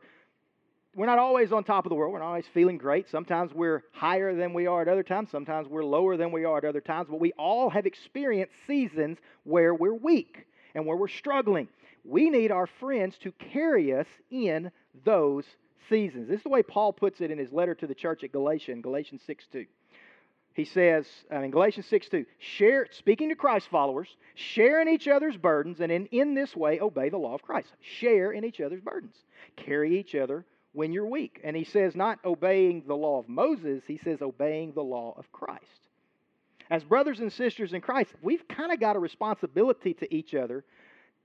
we're 0.98 1.06
not 1.06 1.20
always 1.20 1.52
on 1.52 1.64
top 1.64 1.86
of 1.86 1.90
the 1.90 1.96
world. 1.96 2.12
We're 2.12 2.20
not 2.20 2.30
always 2.30 2.48
feeling 2.56 2.80
great. 2.80 3.08
Sometimes 3.08 3.54
we're 3.54 3.84
higher 3.92 4.36
than 4.36 4.52
we 4.52 4.66
are 4.66 4.82
at 4.82 4.88
other 4.88 5.04
times. 5.04 5.30
Sometimes 5.30 5.68
we're 5.68 5.86
lower 5.86 6.18
than 6.18 6.32
we 6.32 6.44
are 6.44 6.58
at 6.58 6.66
other 6.66 6.82
times. 6.82 7.08
But 7.08 7.20
we 7.20 7.34
all 7.34 7.70
have 7.70 7.86
experienced 7.86 8.52
seasons 8.66 9.20
where 9.44 9.76
we're 9.76 9.94
weak 9.94 10.48
and 10.74 10.88
where 10.88 10.98
we're 10.98 11.08
struggling. 11.08 11.68
We 12.04 12.32
need 12.32 12.52
our 12.52 12.66
friends 12.66 13.16
to 13.20 13.32
carry 13.32 13.94
us 13.94 14.08
in 14.32 14.72
those 15.06 15.46
seasons. 15.88 16.30
This 16.30 16.38
is 16.38 16.44
the 16.44 16.50
way 16.50 16.64
Paul 16.64 16.94
puts 16.94 17.22
it 17.22 17.30
in 17.30 17.38
his 17.38 17.54
letter 17.54 17.76
to 17.76 17.86
the 17.86 17.94
church 17.94 18.24
at 18.24 18.32
Galatia 18.32 18.72
in 18.72 18.82
Galatians 18.82 19.22
6 19.28 19.46
2. 19.54 19.66
He 20.56 20.66
says 20.66 21.06
in 21.30 21.52
Galatians 21.52 21.86
6 21.86 22.10
2, 22.10 22.26
share, 22.40 22.88
speaking 22.90 23.30
to 23.30 23.36
Christ 23.36 23.68
followers, 23.70 24.08
share 24.34 24.82
in 24.82 24.90
each 24.90 25.08
other's 25.08 25.38
burdens, 25.38 25.80
and 25.80 25.92
in, 25.92 26.08
in 26.08 26.34
this 26.34 26.56
way 26.56 26.80
obey 26.80 27.10
the 27.10 27.20
law 27.20 27.36
of 27.36 27.44
Christ. 27.44 27.70
Share 27.82 28.32
in 28.32 28.44
each 28.44 28.60
other's 28.60 28.82
burdens. 28.82 29.16
Carry 29.58 30.00
each 30.00 30.16
other 30.16 30.44
when 30.74 30.94
you're 30.94 31.08
weak. 31.08 31.40
And 31.44 31.56
he 31.56 31.64
says 31.64 31.96
not 31.96 32.20
obeying 32.24 32.84
the 32.88 32.96
law 32.96 33.20
of 33.20 33.30
Moses, 33.30 33.84
he 33.88 33.98
says 33.98 34.22
obeying 34.22 34.74
the 34.74 34.84
law 34.84 35.14
of 35.18 35.32
Christ. 35.32 35.64
As 36.70 36.84
brothers 36.84 37.20
and 37.20 37.32
sisters 37.32 37.74
in 37.74 37.82
Christ, 37.82 38.12
we've 38.22 38.48
kind 38.48 38.72
of 38.72 38.80
got 38.80 38.96
a 38.96 39.00
responsibility 39.00 39.94
to 39.96 40.14
each 40.14 40.36
other 40.36 40.66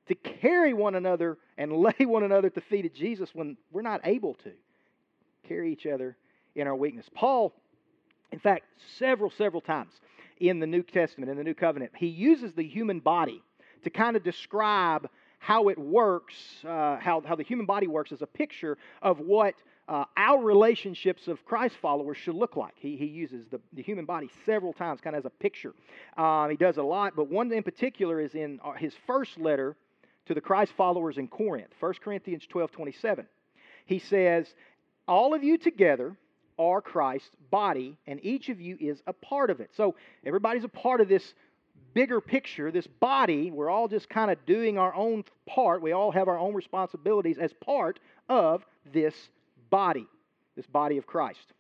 to 0.07 0.15
carry 0.15 0.73
one 0.73 0.95
another 0.95 1.39
and 1.59 1.73
lay 1.77 2.07
one 2.07 2.23
another 2.23 2.47
at 2.47 2.55
the 2.55 2.61
feet 2.61 2.87
of 2.87 2.95
Jesus 2.95 3.31
when 3.35 3.57
we're 3.71 3.83
not 3.83 4.01
able 4.05 4.35
to 4.35 4.53
carry 5.49 5.73
each 5.73 5.87
other 5.87 6.17
in 6.55 6.67
our 6.67 6.77
weakness. 6.77 7.07
Paul, 7.15 7.53
in 8.31 8.39
fact, 8.39 8.65
several, 8.99 9.31
several 9.31 9.61
times 9.61 9.93
in 10.39 10.61
the 10.61 10.67
New 10.67 10.83
Testament, 10.83 11.31
in 11.31 11.37
the 11.37 11.45
New 11.45 11.55
Covenant, 11.55 11.93
he 11.97 12.07
uses 12.07 12.53
the 12.53 12.67
human 12.67 13.01
body 13.01 13.43
to 13.85 13.91
kind 13.91 14.17
of 14.17 14.23
describe 14.23 15.09
how 15.43 15.71
it 15.71 15.77
works, 15.77 16.35
uh, 16.65 16.97
how, 16.99 17.21
how 17.27 17.35
the 17.35 17.43
human 17.43 17.67
body 17.67 17.89
works 17.89 18.13
as 18.13 18.23
a 18.23 18.27
picture 18.27 18.79
of 19.03 19.19
what 19.19 19.57
uh, 19.89 20.05
our 20.17 20.41
relationships 20.41 21.27
of 21.27 21.45
Christ 21.45 21.75
followers 21.83 22.17
should 22.17 22.37
look 22.37 22.55
like. 22.55 22.75
He, 22.77 22.97
he 22.97 23.07
uses 23.07 23.45
the, 23.51 23.61
the 23.73 23.83
human 23.83 24.05
body 24.05 24.31
several 24.47 24.73
times, 24.73 25.01
kind 25.01 25.17
of 25.17 25.23
as 25.23 25.27
a 25.27 25.43
picture. 25.43 25.75
Uh, 26.17 26.47
he 26.47 26.57
does 26.57 26.77
a 26.77 26.83
lot, 26.83 27.15
but 27.17 27.29
one 27.29 27.53
in 27.53 27.65
particular 27.65 28.21
is 28.21 28.37
in 28.37 28.61
uh, 28.65 28.75
his 28.75 28.95
first 29.05 29.37
letter 29.37 29.75
to 30.27 30.35
the 30.35 30.41
Christ 30.41 30.75
followers 30.77 31.19
in 31.19 31.27
Corinth, 31.27 31.73
1 31.81 31.95
Corinthians 32.05 32.47
12 32.49 32.71
27. 32.71 33.27
He 33.87 33.99
says, 33.99 34.47
All 35.09 35.35
of 35.35 35.43
you 35.43 35.59
together 35.59 36.17
are 36.57 36.81
Christ's 36.81 37.35
body, 37.51 37.99
and 38.07 38.25
each 38.25 38.49
of 38.49 38.61
you 38.61 38.77
is 38.79 39.03
a 39.09 39.13
part 39.13 39.51
of 39.51 39.59
it. 39.59 39.71
So 39.77 39.97
everybody's 40.25 40.63
a 40.63 40.69
part 40.69 41.01
of 41.01 41.09
this 41.09 41.35
bigger 41.95 42.21
picture, 42.21 42.71
this 42.71 42.87
body. 42.87 43.51
We're 43.51 43.71
all 43.71 43.89
just 43.89 44.09
kind 44.09 44.31
of 44.31 44.45
doing 44.47 44.79
our 44.79 44.95
own 44.95 45.25
part. 45.47 45.83
We 45.83 45.93
all 45.93 46.11
have 46.11 46.29
our 46.29 46.39
own 46.39 46.55
responsibilities 46.55 47.39
as 47.39 47.53
part 47.53 48.01
of 48.29 48.65
this 48.93 49.15
body, 49.71 50.07
this 50.57 50.67
body 50.67 50.99
of 50.99 51.07
Christ. 51.07 51.53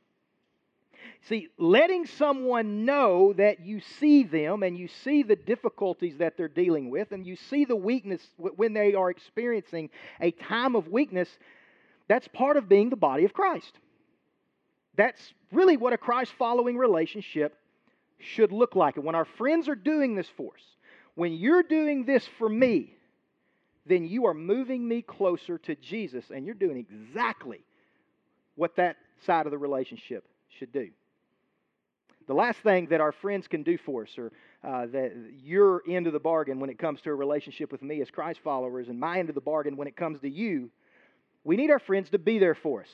See, 1.28 1.48
letting 1.58 2.06
someone 2.06 2.84
know 2.84 3.32
that 3.34 3.60
you 3.60 3.80
see 3.98 4.24
them 4.24 4.62
and 4.62 4.76
you 4.76 4.88
see 4.88 5.22
the 5.22 5.36
difficulties 5.36 6.18
that 6.18 6.36
they're 6.36 6.48
dealing 6.48 6.90
with 6.90 7.12
and 7.12 7.26
you 7.26 7.36
see 7.36 7.64
the 7.64 7.76
weakness 7.76 8.20
when 8.36 8.72
they 8.72 8.94
are 8.94 9.10
experiencing 9.10 9.90
a 10.20 10.30
time 10.32 10.74
of 10.76 10.88
weakness, 10.88 11.28
that's 12.08 12.28
part 12.28 12.56
of 12.56 12.68
being 12.68 12.90
the 12.90 12.96
body 12.96 13.24
of 13.24 13.32
Christ. 13.32 13.72
That's 14.96 15.32
really 15.52 15.76
what 15.76 15.92
a 15.92 15.98
Christ 15.98 16.32
following 16.38 16.76
relationship 16.76 17.56
should 18.22 18.52
look 18.52 18.74
like. 18.74 18.96
And 18.96 19.04
when 19.04 19.14
our 19.14 19.24
friends 19.24 19.68
are 19.68 19.74
doing 19.74 20.14
this 20.14 20.28
for 20.36 20.54
us, 20.54 20.62
when 21.14 21.34
you're 21.34 21.62
doing 21.62 22.04
this 22.04 22.26
for 22.38 22.48
me, 22.48 22.94
then 23.86 24.04
you 24.06 24.26
are 24.26 24.34
moving 24.34 24.86
me 24.86 25.02
closer 25.02 25.58
to 25.58 25.74
Jesus 25.76 26.24
and 26.34 26.46
you're 26.46 26.54
doing 26.54 26.76
exactly 26.76 27.60
what 28.54 28.76
that 28.76 28.96
side 29.26 29.46
of 29.46 29.52
the 29.52 29.58
relationship 29.58 30.24
should 30.58 30.72
do. 30.72 30.90
The 32.28 32.34
last 32.34 32.60
thing 32.60 32.86
that 32.86 33.00
our 33.00 33.12
friends 33.12 33.48
can 33.48 33.62
do 33.62 33.76
for 33.76 34.04
us, 34.04 34.16
or 34.16 34.30
uh, 34.62 34.86
that 34.92 35.12
your 35.42 35.82
end 35.88 36.06
of 36.06 36.12
the 36.12 36.20
bargain 36.20 36.60
when 36.60 36.70
it 36.70 36.78
comes 36.78 37.00
to 37.02 37.10
a 37.10 37.14
relationship 37.14 37.72
with 37.72 37.82
me 37.82 38.00
as 38.00 38.10
Christ 38.10 38.40
followers, 38.44 38.88
and 38.88 38.98
my 38.98 39.18
end 39.18 39.28
of 39.28 39.34
the 39.34 39.40
bargain 39.40 39.76
when 39.76 39.88
it 39.88 39.96
comes 39.96 40.20
to 40.20 40.28
you, 40.28 40.70
we 41.42 41.56
need 41.56 41.70
our 41.70 41.80
friends 41.80 42.10
to 42.10 42.18
be 42.18 42.38
there 42.38 42.54
for 42.54 42.82
us. 42.82 42.88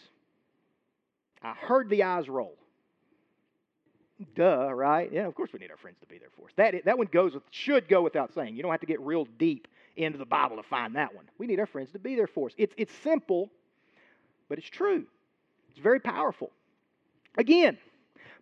I 1.42 1.52
heard 1.52 1.90
the 1.90 2.04
eyes 2.04 2.28
roll. 2.28 2.56
Duh, 4.34 4.72
right? 4.72 5.12
Yeah, 5.12 5.26
of 5.26 5.34
course 5.34 5.52
we 5.52 5.60
need 5.60 5.70
our 5.70 5.76
friends 5.76 5.98
to 6.00 6.06
be 6.06 6.18
there 6.18 6.30
for 6.36 6.46
us. 6.46 6.52
That, 6.56 6.74
that 6.84 6.98
one 6.98 7.08
goes 7.12 7.34
with, 7.34 7.44
should 7.50 7.88
go 7.88 8.02
without 8.02 8.34
saying. 8.34 8.56
You 8.56 8.62
don't 8.62 8.72
have 8.72 8.80
to 8.80 8.86
get 8.86 9.00
real 9.00 9.26
deep 9.38 9.68
into 9.96 10.18
the 10.18 10.26
Bible 10.26 10.56
to 10.56 10.62
find 10.62 10.96
that 10.96 11.14
one. 11.14 11.24
We 11.38 11.46
need 11.46 11.60
our 11.60 11.66
friends 11.66 11.92
to 11.92 11.98
be 11.98 12.16
there 12.16 12.26
for 12.26 12.48
us. 12.48 12.54
It's, 12.58 12.74
it's 12.76 12.92
simple, 13.04 13.48
but 14.48 14.58
it's 14.58 14.68
true. 14.68 15.04
It's 15.70 15.78
very 15.78 16.00
powerful. 16.00 16.50
Again, 17.36 17.78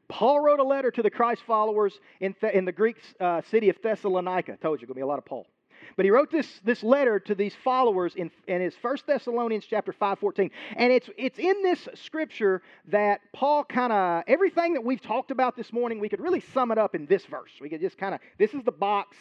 Paul 0.08 0.40
wrote 0.40 0.60
a 0.60 0.64
letter 0.64 0.90
to 0.90 1.02
the 1.02 1.10
Christ 1.10 1.42
followers 1.46 1.98
in, 2.20 2.32
Th- 2.34 2.54
in 2.54 2.64
the 2.64 2.72
Greek 2.72 2.96
uh, 3.20 3.42
city 3.50 3.68
of 3.68 3.76
Thessalonica. 3.82 4.52
I 4.52 4.56
told 4.56 4.80
you, 4.80 4.86
going 4.86 4.94
to 4.94 4.98
be 4.98 5.02
a 5.02 5.06
lot 5.06 5.18
of 5.18 5.26
Paul. 5.26 5.46
But 5.94 6.04
he 6.04 6.10
wrote 6.10 6.30
this, 6.30 6.60
this 6.64 6.82
letter 6.82 7.20
to 7.20 7.34
these 7.34 7.54
followers 7.62 8.14
in, 8.14 8.30
in 8.46 8.60
his 8.60 8.74
First 8.74 9.06
Thessalonians 9.06 9.64
chapter 9.68 9.92
5, 9.92 10.18
14. 10.18 10.50
And 10.76 10.92
it's, 10.92 11.08
it's 11.16 11.38
in 11.38 11.62
this 11.62 11.88
scripture 11.94 12.62
that 12.88 13.20
Paul 13.32 13.64
kind 13.64 13.92
of, 13.92 14.24
everything 14.26 14.74
that 14.74 14.84
we've 14.84 15.00
talked 15.00 15.30
about 15.30 15.56
this 15.56 15.72
morning, 15.72 16.00
we 16.00 16.08
could 16.08 16.20
really 16.20 16.42
sum 16.52 16.70
it 16.70 16.78
up 16.78 16.94
in 16.94 17.06
this 17.06 17.24
verse. 17.26 17.52
We 17.60 17.68
could 17.68 17.80
just 17.80 17.98
kind 17.98 18.14
of, 18.14 18.20
this 18.38 18.54
is 18.54 18.62
the 18.64 18.72
box. 18.72 19.16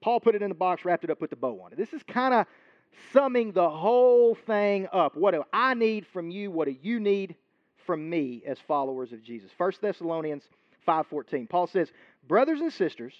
Paul 0.00 0.20
put 0.20 0.34
it 0.34 0.42
in 0.42 0.48
the 0.48 0.54
box, 0.54 0.84
wrapped 0.84 1.04
it 1.04 1.10
up, 1.10 1.18
put 1.18 1.30
the 1.30 1.36
bow 1.36 1.60
on 1.62 1.72
it. 1.72 1.78
This 1.78 1.92
is 1.92 2.02
kind 2.02 2.34
of 2.34 2.46
summing 3.12 3.52
the 3.52 3.68
whole 3.68 4.34
thing 4.34 4.88
up. 4.92 5.16
What 5.16 5.32
do 5.32 5.44
I 5.52 5.74
need 5.74 6.06
from 6.06 6.30
you? 6.30 6.50
What 6.50 6.66
do 6.66 6.76
you 6.80 7.00
need 7.00 7.34
from 7.86 8.08
me 8.08 8.42
as 8.46 8.58
followers 8.58 9.12
of 9.12 9.22
Jesus? 9.22 9.50
1 9.56 9.72
Thessalonians 9.80 10.44
5:14. 10.86 11.48
Paul 11.48 11.66
says, 11.66 11.92
"Brothers 12.26 12.60
and 12.60 12.72
sisters, 12.72 13.14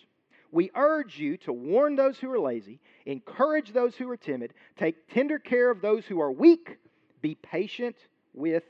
we 0.52 0.70
urge 0.74 1.18
you 1.18 1.36
to 1.38 1.52
warn 1.52 1.96
those 1.96 2.18
who 2.18 2.30
are 2.32 2.40
lazy, 2.40 2.80
encourage 3.06 3.72
those 3.72 3.94
who 3.96 4.08
are 4.10 4.16
timid, 4.16 4.54
take 4.76 5.08
tender 5.08 5.38
care 5.38 5.70
of 5.70 5.80
those 5.80 6.04
who 6.06 6.20
are 6.20 6.32
weak, 6.32 6.78
be 7.20 7.34
patient 7.34 7.96
with 8.34 8.64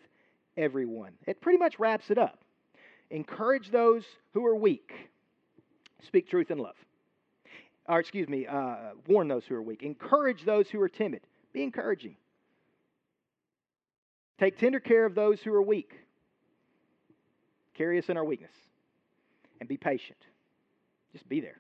everyone." 0.57 1.13
It 1.27 1.41
pretty 1.41 1.59
much 1.59 1.79
wraps 1.79 2.11
it 2.11 2.19
up. 2.19 2.45
Encourage 3.11 3.71
those 3.71 4.05
who 4.33 4.47
are 4.47 4.55
weak. 4.57 4.93
Speak 6.03 6.29
truth 6.29 6.51
in 6.51 6.59
love 6.59 6.77
or 7.91 7.99
excuse 7.99 8.29
me, 8.29 8.47
uh, 8.47 8.77
warn 9.09 9.27
those 9.27 9.45
who 9.47 9.55
are 9.55 9.63
weak, 9.63 9.83
encourage 9.83 10.45
those 10.45 10.69
who 10.69 10.81
are 10.81 10.89
timid. 10.89 11.23
Be 11.53 11.63
encouraging. 11.63 12.17
Take 14.39 14.59
tender 14.59 14.81
care 14.81 15.05
of 15.05 15.15
those 15.15 15.41
who 15.41 15.53
are 15.53 15.63
weak. 15.63 15.93
Carry 17.75 17.99
us 17.99 18.09
in 18.09 18.17
our 18.17 18.25
weakness. 18.25 18.55
And 19.59 19.69
be 19.69 19.77
patient. 19.77 20.19
Just 21.13 21.29
be 21.29 21.41
there. 21.41 21.60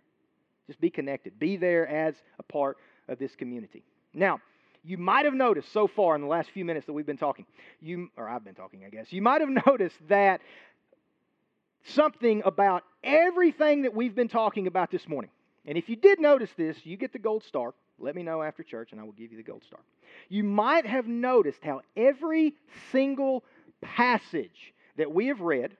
Just 0.70 0.80
be 0.80 0.90
connected. 0.90 1.38
Be 1.38 1.56
there 1.56 1.86
as 1.86 2.14
a 2.38 2.42
part 2.42 2.78
of 3.08 3.18
this 3.18 3.34
community. 3.34 3.82
Now, 4.14 4.40
you 4.84 4.96
might 4.96 5.24
have 5.24 5.34
noticed 5.34 5.72
so 5.72 5.86
far 5.86 6.14
in 6.14 6.22
the 6.22 6.28
last 6.28 6.50
few 6.50 6.64
minutes 6.64 6.86
that 6.86 6.92
we've 6.92 7.04
been 7.04 7.18
talking, 7.18 7.44
you 7.80 8.08
or 8.16 8.28
I've 8.28 8.44
been 8.44 8.54
talking, 8.54 8.84
I 8.86 8.88
guess. 8.88 9.12
You 9.12 9.20
might 9.20 9.40
have 9.40 9.50
noticed 9.66 9.96
that 10.08 10.40
something 11.82 12.42
about 12.44 12.84
everything 13.02 13.82
that 13.82 13.94
we've 13.94 14.14
been 14.14 14.28
talking 14.28 14.66
about 14.66 14.90
this 14.90 15.06
morning 15.06 15.30
and 15.66 15.76
if 15.76 15.88
you 15.88 15.96
did 15.96 16.20
notice 16.20 16.50
this, 16.56 16.76
you 16.84 16.96
get 16.96 17.12
the 17.12 17.18
gold 17.18 17.44
star. 17.44 17.74
Let 17.98 18.14
me 18.14 18.22
know 18.22 18.42
after 18.42 18.62
church, 18.62 18.92
and 18.92 19.00
I 19.00 19.04
will 19.04 19.12
give 19.12 19.30
you 19.30 19.36
the 19.36 19.42
gold 19.42 19.62
star. 19.64 19.80
You 20.28 20.42
might 20.42 20.86
have 20.86 21.06
noticed 21.06 21.62
how 21.62 21.82
every 21.96 22.54
single 22.92 23.44
passage 23.82 24.74
that 24.96 25.12
we 25.12 25.26
have 25.26 25.40
read, 25.40 25.76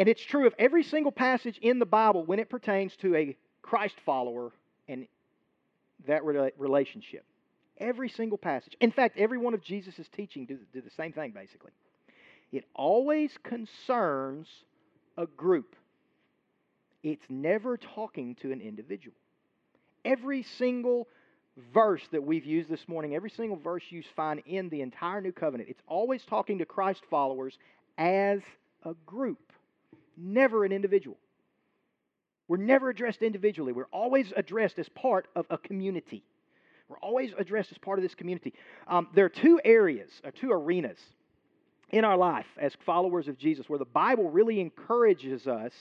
and 0.00 0.08
it's 0.08 0.22
true 0.22 0.46
of 0.46 0.54
every 0.58 0.82
single 0.82 1.12
passage 1.12 1.58
in 1.60 1.78
the 1.78 1.84
Bible 1.84 2.24
when 2.24 2.38
it 2.38 2.48
pertains 2.48 2.96
to 3.02 3.14
a 3.14 3.36
Christ 3.60 3.96
follower 4.06 4.50
and 4.88 5.06
that 6.06 6.24
relationship. 6.24 7.26
Every 7.76 8.08
single 8.08 8.38
passage. 8.38 8.74
In 8.80 8.92
fact, 8.92 9.18
every 9.18 9.36
one 9.36 9.52
of 9.52 9.62
Jesus' 9.62 10.08
teaching 10.16 10.46
did, 10.46 10.58
did 10.72 10.86
the 10.86 10.90
same 10.90 11.12
thing, 11.12 11.32
basically. 11.32 11.72
It 12.50 12.64
always 12.74 13.30
concerns 13.42 14.48
a 15.18 15.26
group 15.26 15.76
it's 17.02 17.24
never 17.28 17.76
talking 17.76 18.36
to 18.36 18.52
an 18.52 18.62
individual. 18.62 19.16
Every 20.04 20.42
single 20.42 21.08
verse 21.74 22.02
that 22.12 22.22
we've 22.22 22.46
used 22.46 22.70
this 22.70 22.88
morning, 22.88 23.14
every 23.14 23.30
single 23.30 23.58
verse 23.58 23.82
you 23.90 24.02
find 24.16 24.42
in 24.46 24.70
the 24.70 24.80
entire 24.80 25.20
New 25.20 25.32
Covenant, 25.32 25.68
it's 25.68 25.82
always 25.86 26.22
talking 26.24 26.58
to 26.58 26.64
Christ 26.64 27.02
followers 27.10 27.58
as 27.98 28.40
a 28.84 28.94
group, 29.06 29.49
never 30.16 30.64
an 30.64 30.72
individual. 30.72 31.16
We're 32.48 32.56
never 32.56 32.90
addressed 32.90 33.22
individually. 33.22 33.72
We're 33.72 33.84
always 33.92 34.32
addressed 34.36 34.78
as 34.78 34.88
part 34.88 35.28
of 35.36 35.46
a 35.50 35.58
community. 35.58 36.24
We're 36.88 36.98
always 36.98 37.32
addressed 37.38 37.70
as 37.70 37.78
part 37.78 37.98
of 37.98 38.02
this 38.02 38.14
community. 38.14 38.54
Um, 38.88 39.08
there 39.14 39.24
are 39.24 39.30
two 39.30 39.60
areas, 39.64 40.10
or 40.24 40.32
two 40.32 40.50
arenas 40.50 40.98
in 41.90 42.04
our 42.04 42.16
life 42.16 42.46
as 42.58 42.72
followers 42.84 43.28
of 43.28 43.38
Jesus 43.38 43.68
where 43.68 43.78
the 43.78 43.84
Bible 43.84 44.30
really 44.30 44.60
encourages 44.60 45.46
us 45.46 45.72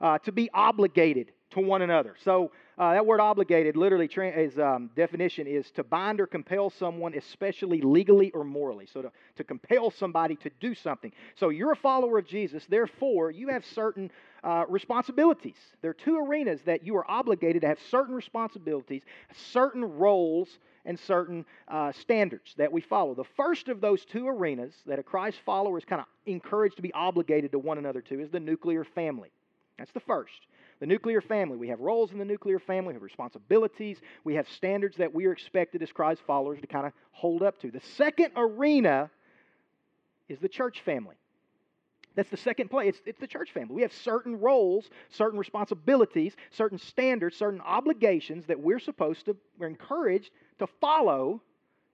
uh, 0.00 0.18
to 0.18 0.32
be 0.32 0.50
obligated 0.54 1.32
to 1.52 1.60
one 1.60 1.82
another. 1.82 2.14
So 2.24 2.50
uh, 2.78 2.92
that 2.92 3.04
word 3.04 3.20
obligated 3.20 3.76
literally 3.76 4.08
tra- 4.08 4.30
is 4.30 4.58
um, 4.58 4.90
definition 4.96 5.46
is 5.46 5.70
to 5.72 5.84
bind 5.84 6.20
or 6.20 6.26
compel 6.26 6.70
someone, 6.70 7.14
especially 7.14 7.80
legally 7.80 8.30
or 8.32 8.44
morally. 8.44 8.86
So 8.86 9.02
to, 9.02 9.12
to 9.36 9.44
compel 9.44 9.90
somebody 9.90 10.36
to 10.36 10.50
do 10.60 10.74
something. 10.74 11.12
So 11.36 11.50
you're 11.50 11.72
a 11.72 11.76
follower 11.76 12.18
of 12.18 12.26
Jesus, 12.26 12.64
therefore 12.68 13.30
you 13.30 13.48
have 13.48 13.64
certain 13.64 14.10
uh, 14.42 14.64
responsibilities. 14.68 15.56
There 15.82 15.90
are 15.90 15.94
two 15.94 16.18
arenas 16.18 16.60
that 16.64 16.84
you 16.84 16.96
are 16.96 17.08
obligated 17.10 17.62
to 17.62 17.68
have 17.68 17.78
certain 17.90 18.14
responsibilities, 18.14 19.02
certain 19.52 19.84
roles, 19.84 20.58
and 20.84 20.98
certain 20.98 21.44
uh, 21.68 21.92
standards 21.92 22.54
that 22.56 22.72
we 22.72 22.80
follow. 22.80 23.14
The 23.14 23.24
first 23.36 23.68
of 23.68 23.80
those 23.80 24.04
two 24.04 24.26
arenas 24.26 24.74
that 24.86 24.98
a 24.98 25.02
Christ 25.02 25.38
follower 25.44 25.78
is 25.78 25.84
kind 25.84 26.00
of 26.00 26.06
encouraged 26.26 26.76
to 26.76 26.82
be 26.82 26.92
obligated 26.92 27.52
to 27.52 27.58
one 27.58 27.78
another 27.78 28.00
to 28.00 28.20
is 28.20 28.30
the 28.30 28.40
nuclear 28.40 28.82
family. 28.82 29.30
That's 29.78 29.92
the 29.92 30.00
first. 30.00 30.32
The 30.82 30.88
nuclear 30.88 31.20
family. 31.20 31.56
We 31.56 31.68
have 31.68 31.78
roles 31.78 32.10
in 32.10 32.18
the 32.18 32.24
nuclear 32.24 32.58
family, 32.58 32.88
we 32.88 32.94
have 32.94 33.02
responsibilities, 33.04 34.00
we 34.24 34.34
have 34.34 34.48
standards 34.48 34.96
that 34.96 35.14
we 35.14 35.26
are 35.26 35.32
expected 35.32 35.80
as 35.80 35.92
Christ 35.92 36.22
followers 36.26 36.60
to 36.60 36.66
kind 36.66 36.88
of 36.88 36.92
hold 37.12 37.44
up 37.44 37.60
to. 37.60 37.70
The 37.70 37.80
second 37.96 38.32
arena 38.34 39.08
is 40.28 40.40
the 40.40 40.48
church 40.48 40.80
family. 40.80 41.14
That's 42.16 42.30
the 42.30 42.36
second 42.36 42.68
place. 42.68 42.96
It's, 42.96 43.02
it's 43.06 43.20
the 43.20 43.28
church 43.28 43.52
family. 43.52 43.76
We 43.76 43.82
have 43.82 43.92
certain 43.92 44.40
roles, 44.40 44.90
certain 45.08 45.38
responsibilities, 45.38 46.34
certain 46.50 46.78
standards, 46.78 47.36
certain 47.36 47.60
obligations 47.60 48.46
that 48.46 48.58
we're 48.58 48.80
supposed 48.80 49.26
to, 49.26 49.36
we're 49.60 49.68
encouraged 49.68 50.30
to 50.58 50.66
follow 50.80 51.40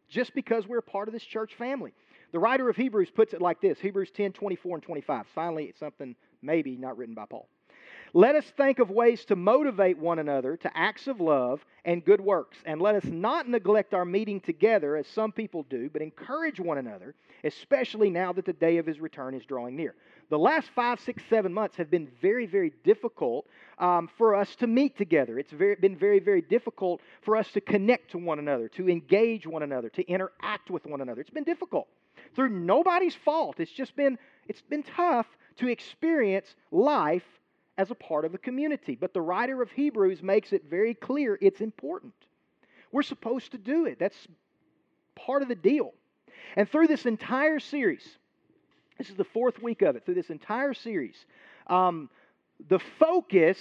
just 0.09 0.35
because 0.35 0.67
we're 0.67 0.79
a 0.79 0.83
part 0.83 1.09
of 1.09 1.13
this 1.13 1.25
church 1.25 1.57
family. 1.57 1.93
The 2.33 2.39
writer 2.39 2.71
of 2.71 2.77
Hebrews 2.77 3.11
puts 3.11 3.35
it 3.35 3.43
like 3.43 3.61
this 3.61 3.79
Hebrews 3.81 4.13
10 4.13 4.33
24 4.33 4.77
and 4.77 4.83
25. 4.83 5.27
Finally, 5.35 5.65
it's 5.65 5.79
something 5.79 6.17
maybe 6.41 6.75
not 6.79 6.97
written 6.97 7.15
by 7.15 7.27
Paul. 7.27 7.51
Let 8.15 8.35
us 8.35 8.45
think 8.57 8.79
of 8.79 8.91
ways 8.91 9.25
to 9.27 9.37
motivate 9.37 9.99
one 9.99 10.19
another 10.19 10.57
to 10.59 10.77
acts 10.77 11.07
of 11.07 11.21
love 11.21 11.65
and 11.85 12.05
good 12.05 12.21
works. 12.21 12.57
And 12.65 12.81
let 12.81 12.95
us 12.95 13.05
not 13.05 13.49
neglect 13.49 13.95
our 13.95 14.05
meeting 14.05 14.41
together, 14.41 14.97
as 14.97 15.07
some 15.07 15.33
people 15.33 15.65
do, 15.69 15.91
but 15.91 16.03
encourage 16.03 16.59
one 16.59 16.79
another, 16.79 17.15
especially 17.45 18.11
now 18.11 18.33
that 18.33 18.45
the 18.45 18.53
day 18.53 18.79
of 18.79 18.87
his 18.87 19.01
return 19.01 19.35
is 19.35 19.45
drawing 19.45 19.77
near. 19.77 19.95
The 20.31 20.39
last 20.39 20.69
five, 20.75 21.01
six, 21.01 21.23
seven 21.31 21.53
months 21.53 21.77
have 21.77 21.91
been 21.91 22.09
very, 22.21 22.47
very 22.47 22.73
difficult 22.85 23.47
um, 23.79 24.09
for 24.19 24.35
us 24.35 24.55
to 24.57 24.67
meet 24.67 24.97
together. 24.99 25.39
It's 25.39 25.53
very, 25.53 25.77
been 25.77 25.97
very, 25.97 26.19
very 26.19 26.43
difficult 26.43 27.01
for 27.23 27.37
us 27.37 27.51
to 27.53 27.61
connect 27.61 28.11
to 28.13 28.19
one 28.19 28.39
another, 28.39 28.69
to 28.71 28.89
engage 28.89 29.47
one 29.47 29.63
another, 29.63 29.89
to 29.91 30.07
interact 30.07 30.71
with 30.71 30.87
one 30.87 31.01
another. 31.01 31.21
It's 31.21 31.31
been 31.31 31.45
difficult. 31.45 31.89
Through 32.35 32.51
nobody's 32.51 33.15
fault. 33.15 33.59
It's 33.59 33.73
just 33.73 33.97
been, 33.97 34.19
it's 34.49 34.61
been 34.61 34.83
tough 34.83 35.27
to 35.57 35.69
experience 35.69 36.55
life 36.71 37.25
as 37.79 37.91
a 37.93 37.95
part 37.95 38.25
of 38.25 38.35
a 38.35 38.39
community. 38.39 38.97
But 39.01 39.15
the 39.15 39.21
writer 39.21 39.63
of 39.63 39.71
Hebrews 39.71 40.23
makes 40.23 40.53
it 40.53 40.65
very 40.69 40.93
clear 40.93 41.39
it's 41.41 41.61
important. 41.61 42.13
We're 42.91 43.03
supposed 43.03 43.53
to 43.53 43.59
do 43.59 43.87
it. 43.87 43.99
That's 43.99 44.27
part 45.15 45.43
of 45.43 45.49
the 45.49 45.55
deal. 45.55 45.93
And 46.57 46.69
through 46.69 46.89
this 46.89 47.07
entire 47.07 47.61
series, 47.61 48.07
this 48.99 49.09
is 49.09 49.15
the 49.15 49.25
fourth 49.25 49.63
week 49.63 49.83
of 49.83 49.95
it, 49.95 50.05
through 50.05 50.15
this 50.15 50.31
entire 50.31 50.75
series, 50.75 51.15
um, 51.69 52.11
the 52.69 52.81
focus 52.99 53.59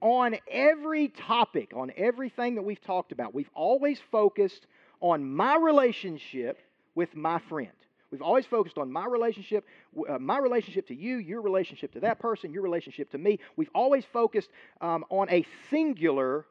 on 0.00 0.34
every 0.50 1.08
topic, 1.08 1.72
on 1.76 1.92
everything 1.96 2.56
that 2.56 2.62
we've 2.62 2.80
talked 2.80 3.12
about, 3.12 3.32
we've 3.32 3.50
always 3.54 4.00
focused 4.10 4.66
on 5.00 5.24
my 5.24 5.56
relationship 5.56 6.58
with 6.96 7.14
my 7.14 7.38
friend. 7.38 7.70
We've 8.12 8.22
always 8.22 8.44
focused 8.44 8.76
on 8.76 8.92
my 8.92 9.06
relationship, 9.06 9.64
uh, 10.06 10.18
my 10.18 10.38
relationship 10.38 10.86
to 10.88 10.94
you, 10.94 11.16
your 11.16 11.40
relationship 11.40 11.92
to 11.94 12.00
that 12.00 12.18
person, 12.18 12.52
your 12.52 12.62
relationship 12.62 13.10
to 13.12 13.18
me. 13.18 13.38
We've 13.56 13.70
always 13.74 14.04
focused 14.12 14.50
um, 14.82 15.06
on 15.08 15.30
a 15.30 15.46
singular 15.70 16.44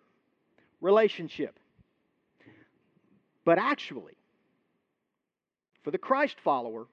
relationship. 0.82 1.60
But 3.46 3.60
actually, 3.60 4.18
for 5.84 5.92
the 5.92 6.00
Christ 6.00 6.38
follower, 6.44 6.88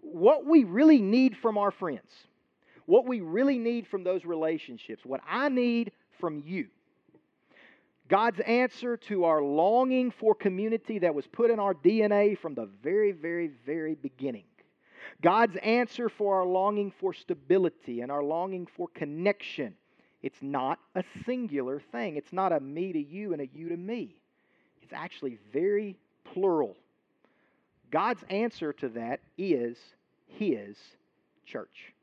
what 0.00 0.46
we 0.46 0.64
really 0.64 1.02
need 1.02 1.36
from 1.36 1.58
our 1.58 1.70
friends, 1.70 2.10
what 2.86 3.06
we 3.06 3.20
really 3.20 3.58
need 3.58 3.86
from 3.86 4.02
those 4.02 4.24
relationships, 4.24 5.04
what 5.04 5.20
I 5.28 5.50
need 5.50 5.92
from 6.18 6.42
you, 6.44 6.68
God's 8.12 8.40
answer 8.40 8.98
to 9.08 9.24
our 9.24 9.40
longing 9.40 10.10
for 10.10 10.34
community 10.34 10.98
that 10.98 11.14
was 11.14 11.26
put 11.26 11.50
in 11.50 11.58
our 11.58 11.72
DNA 11.72 12.36
from 12.36 12.54
the 12.54 12.68
very, 12.82 13.10
very, 13.10 13.50
very 13.64 13.94
beginning. 13.94 14.44
God's 15.22 15.56
answer 15.62 16.10
for 16.10 16.38
our 16.38 16.44
longing 16.44 16.92
for 17.00 17.14
stability 17.14 18.02
and 18.02 18.12
our 18.12 18.22
longing 18.22 18.68
for 18.76 18.88
connection. 18.88 19.74
It's 20.22 20.42
not 20.42 20.78
a 20.94 21.02
singular 21.24 21.80
thing. 21.90 22.16
It's 22.16 22.34
not 22.34 22.52
a 22.52 22.60
me 22.60 22.92
to 22.92 23.02
you 23.02 23.32
and 23.32 23.40
a 23.40 23.46
you 23.46 23.70
to 23.70 23.78
me. 23.78 24.14
It's 24.82 24.92
actually 24.92 25.38
very 25.50 25.96
plural. 26.34 26.76
God's 27.90 28.22
answer 28.28 28.74
to 28.74 28.90
that 28.90 29.20
is 29.38 29.78
His 30.26 30.76
church. 31.46 31.94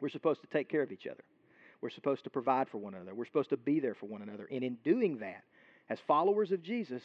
We're 0.00 0.08
supposed 0.08 0.40
to 0.40 0.48
take 0.48 0.68
care 0.68 0.82
of 0.82 0.90
each 0.90 1.06
other. 1.06 1.22
We're 1.80 1.90
supposed 1.90 2.24
to 2.24 2.30
provide 2.30 2.68
for 2.68 2.78
one 2.78 2.94
another. 2.94 3.14
We're 3.14 3.26
supposed 3.26 3.50
to 3.50 3.56
be 3.56 3.80
there 3.80 3.94
for 3.94 4.06
one 4.06 4.22
another. 4.22 4.48
And 4.50 4.62
in 4.62 4.76
doing 4.84 5.18
that, 5.18 5.42
as 5.88 5.98
followers 6.06 6.52
of 6.52 6.62
Jesus, 6.62 7.02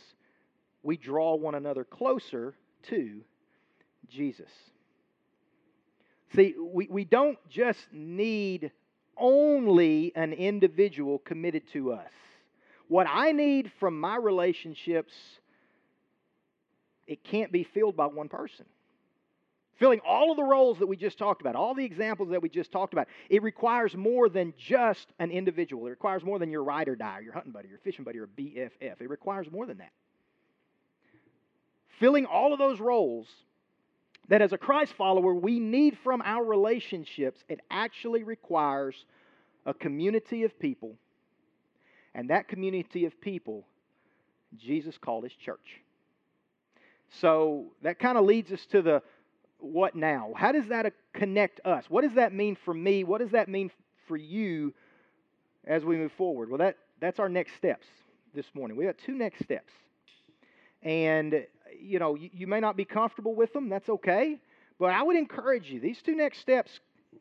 we 0.84 0.98
draw 0.98 1.36
one 1.36 1.56
another 1.56 1.84
closer 1.84 2.54
to 2.90 3.22
Jesus. 4.10 4.50
See, 6.36 6.56
we, 6.60 6.88
we 6.90 7.06
don't 7.06 7.38
just 7.50 7.80
need 7.92 8.72
only 9.18 10.12
an 10.16 10.34
individual 10.34 11.20
committed 11.20 11.64
to 11.74 11.94
us. 11.94 12.12
What 12.88 13.08
I 13.10 13.32
need 13.32 13.72
from 13.80 14.00
my 14.00 14.18
relationships, 14.18 15.14
it 17.08 17.24
can't 17.24 17.52
be 17.52 17.64
filled 17.64 17.96
by 17.96 18.08
one 18.08 18.30
person 18.30 18.66
filling 19.78 20.00
all 20.06 20.32
of 20.32 20.38
the 20.38 20.44
roles 20.44 20.80
that 20.80 20.88
we 20.88 20.96
just 20.96 21.18
talked 21.18 21.42
about, 21.42 21.56
all 21.56 21.74
the 21.74 21.86
examples 21.86 22.30
that 22.30 22.42
we 22.42 22.50
just 22.50 22.72
talked 22.72 22.94
about. 22.94 23.08
It 23.30 23.44
requires 23.44 23.96
more 23.96 24.30
than 24.30 24.54
just 24.58 25.08
an 25.20 25.32
individual. 25.32 25.88
It 25.88 25.92
requires 25.92 26.24
more 26.24 26.40
than 26.40 26.50
your 26.50 26.64
ride 26.64 26.88
or 26.88 26.96
die, 26.96 27.20
or 27.20 27.22
your 27.22 27.34
hunting 27.34 27.52
buddy, 27.52 27.68
your 27.68 27.80
fishing 27.80 28.06
buddy, 28.06 28.20
or 28.20 28.28
BFF. 28.28 29.02
It 29.02 29.10
requires 29.10 29.52
more 29.52 29.66
than 29.66 29.80
that. 29.80 29.92
Filling 32.00 32.26
all 32.26 32.54
of 32.54 32.60
those 32.60 32.80
roles 32.80 33.28
that 34.28 34.42
as 34.42 34.54
a 34.54 34.58
Christ 34.58 34.94
follower 34.94 35.34
we 35.34 35.60
need 35.60 35.98
from 36.04 36.22
our 36.24 36.44
relationships, 36.44 37.44
it 37.48 37.60
actually 37.70 38.24
requires 38.24 39.06
a 39.66 39.74
community 39.74 40.44
of 40.44 40.58
people. 40.60 40.96
And 42.14 42.30
that 42.30 42.48
community 42.48 43.06
of 43.06 43.20
people, 43.20 43.66
Jesus 44.58 44.98
called 44.98 45.24
his 45.24 45.34
church. 45.34 45.82
So 47.10 47.66
that 47.82 48.00
kind 48.00 48.18
of 48.18 48.26
leads 48.26 48.52
us 48.52 48.66
to 48.68 48.82
the 48.82 49.02
what 49.60 49.96
now? 49.96 50.32
How 50.36 50.52
does 50.52 50.68
that 50.68 50.86
uh, 50.86 50.90
connect 51.14 51.62
us? 51.66 51.86
What 51.90 52.02
does 52.02 52.16
that 52.16 52.34
mean 52.34 52.58
for 52.66 52.74
me? 52.74 53.04
What 53.04 53.20
does 53.20 53.32
that 53.32 53.50
mean 53.50 53.72
for 54.08 54.18
you 54.18 54.74
as 55.66 55.84
we 55.84 55.98
move 55.98 56.12
forward? 56.14 56.50
Well, 56.50 56.60
that, 56.60 56.78
that's 57.00 57.20
our 57.20 57.30
next 57.30 57.56
steps 57.56 57.88
this 58.34 58.46
morning. 58.54 58.78
We 58.78 58.86
have 58.86 58.98
two 58.98 59.14
next 59.14 59.44
steps. 59.44 59.72
And, 60.84 61.46
you 61.80 62.00
know, 62.00 62.16
you, 62.16 62.30
you 62.34 62.48
may 62.48 62.60
not 62.60 62.78
be 62.78 62.86
comfortable 62.86 63.34
with 63.34 63.54
them. 63.54 63.70
That's 63.70 63.90
okay. 63.90 64.40
But 64.78 64.92
I 64.92 65.02
would 65.02 65.16
encourage 65.16 65.72
you, 65.72 65.80
these 65.80 66.02
two 66.02 66.16
next 66.16 66.40
steps, 66.40 66.80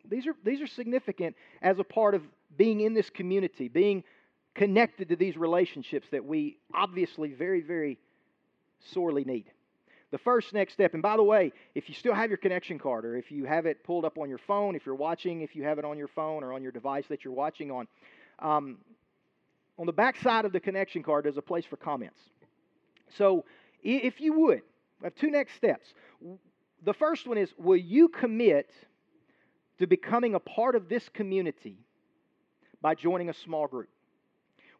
these 0.09 0.26
are, 0.26 0.35
these 0.45 0.61
are 0.61 0.66
significant 0.66 1.37
as 1.62 1.78
a 1.78 1.85
part 1.85 2.14
of 2.14 2.22
being 2.57 2.80
in 2.80 2.95
this 2.95 3.11
community, 3.11 3.68
being 3.68 4.05
connected 4.55 5.09
to 5.09 5.16
these 5.16 5.37
relationships 5.37 6.07
that 6.11 6.24
we 6.24 6.59
obviously 6.72 7.32
very, 7.32 7.61
very 7.61 7.99
sorely 8.93 9.24
need. 9.24 9.47
The 10.14 10.18
first 10.18 10.52
next 10.52 10.74
step, 10.74 10.94
and 10.94 11.02
by 11.02 11.16
the 11.16 11.24
way, 11.24 11.52
if 11.74 11.88
you 11.88 11.94
still 11.96 12.14
have 12.14 12.30
your 12.30 12.36
connection 12.36 12.78
card 12.78 13.04
or 13.04 13.16
if 13.16 13.32
you 13.32 13.46
have 13.46 13.66
it 13.66 13.82
pulled 13.82 14.04
up 14.04 14.16
on 14.16 14.28
your 14.28 14.38
phone, 14.38 14.76
if 14.76 14.86
you're 14.86 14.94
watching, 14.94 15.40
if 15.40 15.56
you 15.56 15.64
have 15.64 15.80
it 15.80 15.84
on 15.84 15.98
your 15.98 16.06
phone 16.06 16.44
or 16.44 16.52
on 16.52 16.62
your 16.62 16.70
device 16.70 17.04
that 17.08 17.24
you're 17.24 17.34
watching 17.34 17.72
on, 17.72 17.88
um, 18.38 18.78
on 19.76 19.86
the 19.86 19.92
back 19.92 20.16
side 20.20 20.44
of 20.44 20.52
the 20.52 20.60
connection 20.60 21.02
card, 21.02 21.24
there's 21.24 21.36
a 21.36 21.42
place 21.42 21.64
for 21.64 21.76
comments. 21.76 22.20
So 23.18 23.44
if 23.82 24.20
you 24.20 24.34
would, 24.34 24.62
I 25.00 25.06
have 25.06 25.16
two 25.16 25.32
next 25.32 25.56
steps. 25.56 25.92
The 26.84 26.94
first 26.94 27.26
one 27.26 27.36
is 27.36 27.52
Will 27.58 27.74
you 27.74 28.06
commit 28.06 28.70
to 29.80 29.88
becoming 29.88 30.36
a 30.36 30.38
part 30.38 30.76
of 30.76 30.88
this 30.88 31.08
community 31.08 31.76
by 32.80 32.94
joining 32.94 33.30
a 33.30 33.34
small 33.34 33.66
group? 33.66 33.88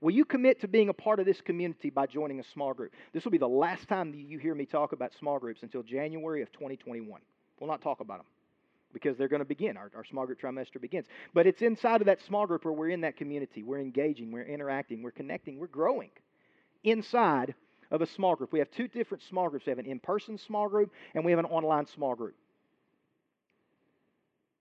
Will 0.05 0.11
you 0.11 0.27
commit 0.27 0.61
to 0.61 0.69
being 0.69 0.91
a 0.91 0.93
part 0.93 1.19
of 1.19 1.25
this 1.25 1.41
community 1.41 1.89
by 1.89 2.05
joining 2.07 2.39
a 2.39 2.45
small 2.53 2.75
group? 2.75 2.93
This 3.15 3.25
will 3.25 3.33
be 3.33 3.39
the 3.39 3.49
last 3.49 3.89
time 3.89 4.11
that 4.11 4.19
you 4.19 4.37
hear 4.39 4.55
me 4.55 4.67
talk 4.67 4.93
about 4.93 5.15
small 5.19 5.39
groups 5.39 5.63
until 5.63 5.83
January 5.83 6.43
of 6.43 6.53
2021. 6.53 7.23
We'll 7.59 7.71
not 7.71 7.81
talk 7.81 8.01
about 8.01 8.19
them 8.19 8.27
because 8.93 9.17
they're 9.17 9.29
going 9.29 9.41
to 9.41 9.47
begin. 9.47 9.79
Our, 9.79 9.91
our 9.97 10.05
small 10.05 10.27
group 10.27 10.43
trimester 10.43 10.79
begins. 10.79 11.07
But 11.33 11.47
it's 11.47 11.63
inside 11.63 12.03
of 12.03 12.07
that 12.07 12.21
small 12.21 12.47
group 12.47 12.67
where 12.67 12.75
we're 12.75 12.91
in 12.91 13.01
that 13.01 13.17
community. 13.17 13.63
We're 13.63 13.81
engaging, 13.81 14.31
we're 14.31 14.45
interacting, 14.45 15.03
we're 15.03 15.11
connecting, 15.11 15.59
we're 15.59 15.69
growing 15.69 16.11
inside 16.83 17.55
of 17.91 18.03
a 18.03 18.07
small 18.07 18.37
group. 18.37 18.53
We 18.53 18.59
have 18.59 18.71
two 18.73 18.89
different 18.89 19.25
small 19.31 19.49
groups 19.49 19.65
we 19.65 19.71
have 19.71 19.79
an 19.79 19.87
in 19.87 20.01
person 20.01 20.37
small 20.37 20.69
group 20.69 20.93
and 21.15 21.25
we 21.25 21.33
have 21.33 21.39
an 21.39 21.47
online 21.47 21.87
small 21.87 22.15
group. 22.15 22.35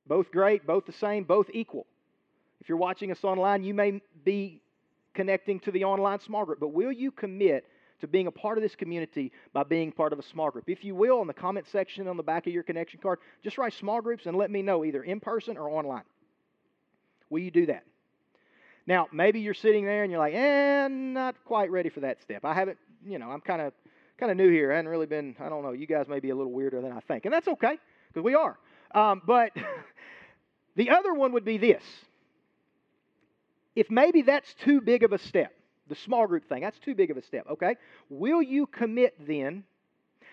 Both 0.08 0.32
great, 0.32 0.66
both 0.66 0.86
the 0.86 0.94
same, 0.94 1.26
both 1.26 1.48
equal. 1.52 1.86
If 2.62 2.70
you're 2.70 2.78
watching 2.78 3.12
us 3.12 3.26
online, 3.26 3.66
you 3.66 3.74
may 3.74 4.02
be 4.24 4.62
connecting 5.14 5.60
to 5.62 5.72
the 5.72 5.84
online 5.84 6.20
small 6.20 6.46
group, 6.46 6.60
but 6.60 6.70
will 6.70 6.92
you 6.92 7.12
commit 7.12 7.66
to 8.02 8.08
being 8.08 8.28
a 8.28 8.32
part 8.32 8.58
of 8.58 8.62
this 8.62 8.76
community 8.76 9.32
by 9.54 9.64
being 9.64 9.92
part 9.92 10.14
of 10.14 10.20
a 10.20 10.24
small 10.24 10.50
group? 10.52 10.66
If 10.68 10.84
you 10.84 10.96
will, 10.96 11.22
in 11.22 11.28
the 11.28 11.34
comment 11.34 11.68
section 11.72 12.08
on 12.08 12.18
the 12.18 12.24
back 12.24 12.48
of 12.48 12.54
your 12.54 12.64
connection 12.64 13.00
card, 13.02 13.20
just 13.44 13.58
write 13.58 13.74
small 13.74 14.02
groups 14.02 14.26
and 14.26 14.36
let 14.36 14.52
me 14.52 14.62
know 14.62 14.84
either 14.84 15.04
in 15.04 15.20
person 15.20 15.58
or 15.58 15.70
online. 15.70 16.04
Will 17.30 17.40
you 17.40 17.52
do 17.52 17.66
that? 17.68 17.84
Now, 18.86 19.08
maybe 19.14 19.40
you're 19.40 19.54
sitting 19.54 19.86
there 19.86 20.04
and 20.04 20.12
you're 20.12 20.20
like, 20.20 20.34
eh, 20.34 20.88
not 20.90 21.36
quite 21.46 21.72
ready 21.72 21.90
for 21.90 22.02
that 22.02 22.22
step. 22.22 22.44
I 22.44 22.54
haven't, 22.54 22.78
you 23.06 23.18
know, 23.18 23.32
I'm 23.32 23.42
kind 23.42 23.62
of 23.62 23.74
kind 24.18 24.32
of 24.32 24.38
new 24.38 24.50
here. 24.52 24.72
I 24.72 24.76
haven't 24.76 24.92
really 24.92 25.06
been, 25.06 25.36
I 25.40 25.50
don't 25.50 25.64
know, 25.64 25.72
you 25.72 25.88
guys 25.88 26.08
may 26.08 26.20
be 26.20 26.30
a 26.30 26.36
little 26.36 26.52
weirder 26.52 26.82
than 26.82 26.92
I 26.92 27.00
think. 27.00 27.26
And 27.26 27.34
that's 27.34 27.48
okay, 27.48 27.78
because 28.10 28.24
we 28.24 28.36
are. 28.36 28.58
Um, 28.94 29.22
but 29.26 29.52
the 30.76 30.90
other 30.90 31.14
one 31.14 31.32
would 31.34 31.46
be 31.46 31.58
this 31.58 31.84
if 33.76 33.90
maybe 33.90 34.22
that's 34.22 34.54
too 34.56 34.82
big 34.82 35.04
of 35.04 35.14
a 35.14 35.18
step, 35.18 35.54
the 35.88 35.96
small 35.96 36.28
group 36.28 36.48
thing, 36.48 36.62
that's 36.62 36.80
too 36.80 36.96
big 36.96 37.12
of 37.12 37.18
a 37.18 37.22
step, 37.22 37.46
okay? 37.50 37.76
Will 38.10 38.42
you 38.42 38.66
commit 38.68 39.16
then 39.20 39.64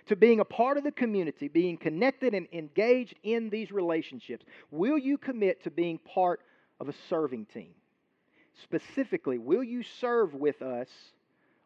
to 0.06 0.16
being 0.16 0.40
a 0.40 0.44
part 0.44 0.76
of 0.76 0.84
the 0.84 0.92
community, 0.92 1.48
being 1.48 1.76
connected 1.76 2.34
and 2.34 2.46
engaged 2.52 3.14
in 3.22 3.50
these 3.50 3.70
relationships? 3.70 4.44
Will 4.70 4.98
you 4.98 5.18
commit 5.18 5.62
to 5.64 5.70
being 5.70 5.98
part 5.98 6.40
of 6.78 6.88
a 6.88 6.94
serving 7.08 7.46
team? 7.46 7.74
Specifically, 8.62 9.38
will 9.38 9.64
you 9.64 9.82
serve 9.82 10.34
with 10.34 10.60
us 10.62 10.88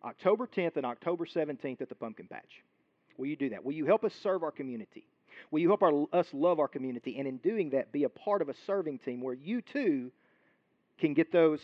October 0.05 0.47
10th 0.47 0.77
and 0.77 0.87
October 0.87 1.27
17th 1.27 1.81
at 1.81 1.89
the 1.89 1.95
Pumpkin 1.95 2.27
Patch? 2.27 2.63
Will 3.17 3.27
you 3.27 3.37
do 3.37 3.51
that? 3.51 3.65
Will 3.65 3.73
you 3.73 3.87
help 3.87 4.05
us 4.05 4.15
serve 4.23 4.43
our 4.43 4.51
community? 4.51 5.07
Will 5.51 5.61
you 5.61 5.69
help 5.69 5.83
our, 5.83 6.07
us 6.13 6.29
love 6.33 6.61
our 6.61 6.69
community 6.69 7.19
and 7.19 7.27
in 7.27 7.39
doing 7.39 7.71
that 7.71 7.93
be 7.93 8.05
a 8.05 8.09
part 8.09 8.43
of 8.43 8.49
a 8.49 8.55
serving 8.67 8.99
team 8.99 9.21
where 9.21 9.35
you 9.35 9.61
too 9.61 10.13
can 10.99 11.15
get 11.15 11.33
those 11.33 11.61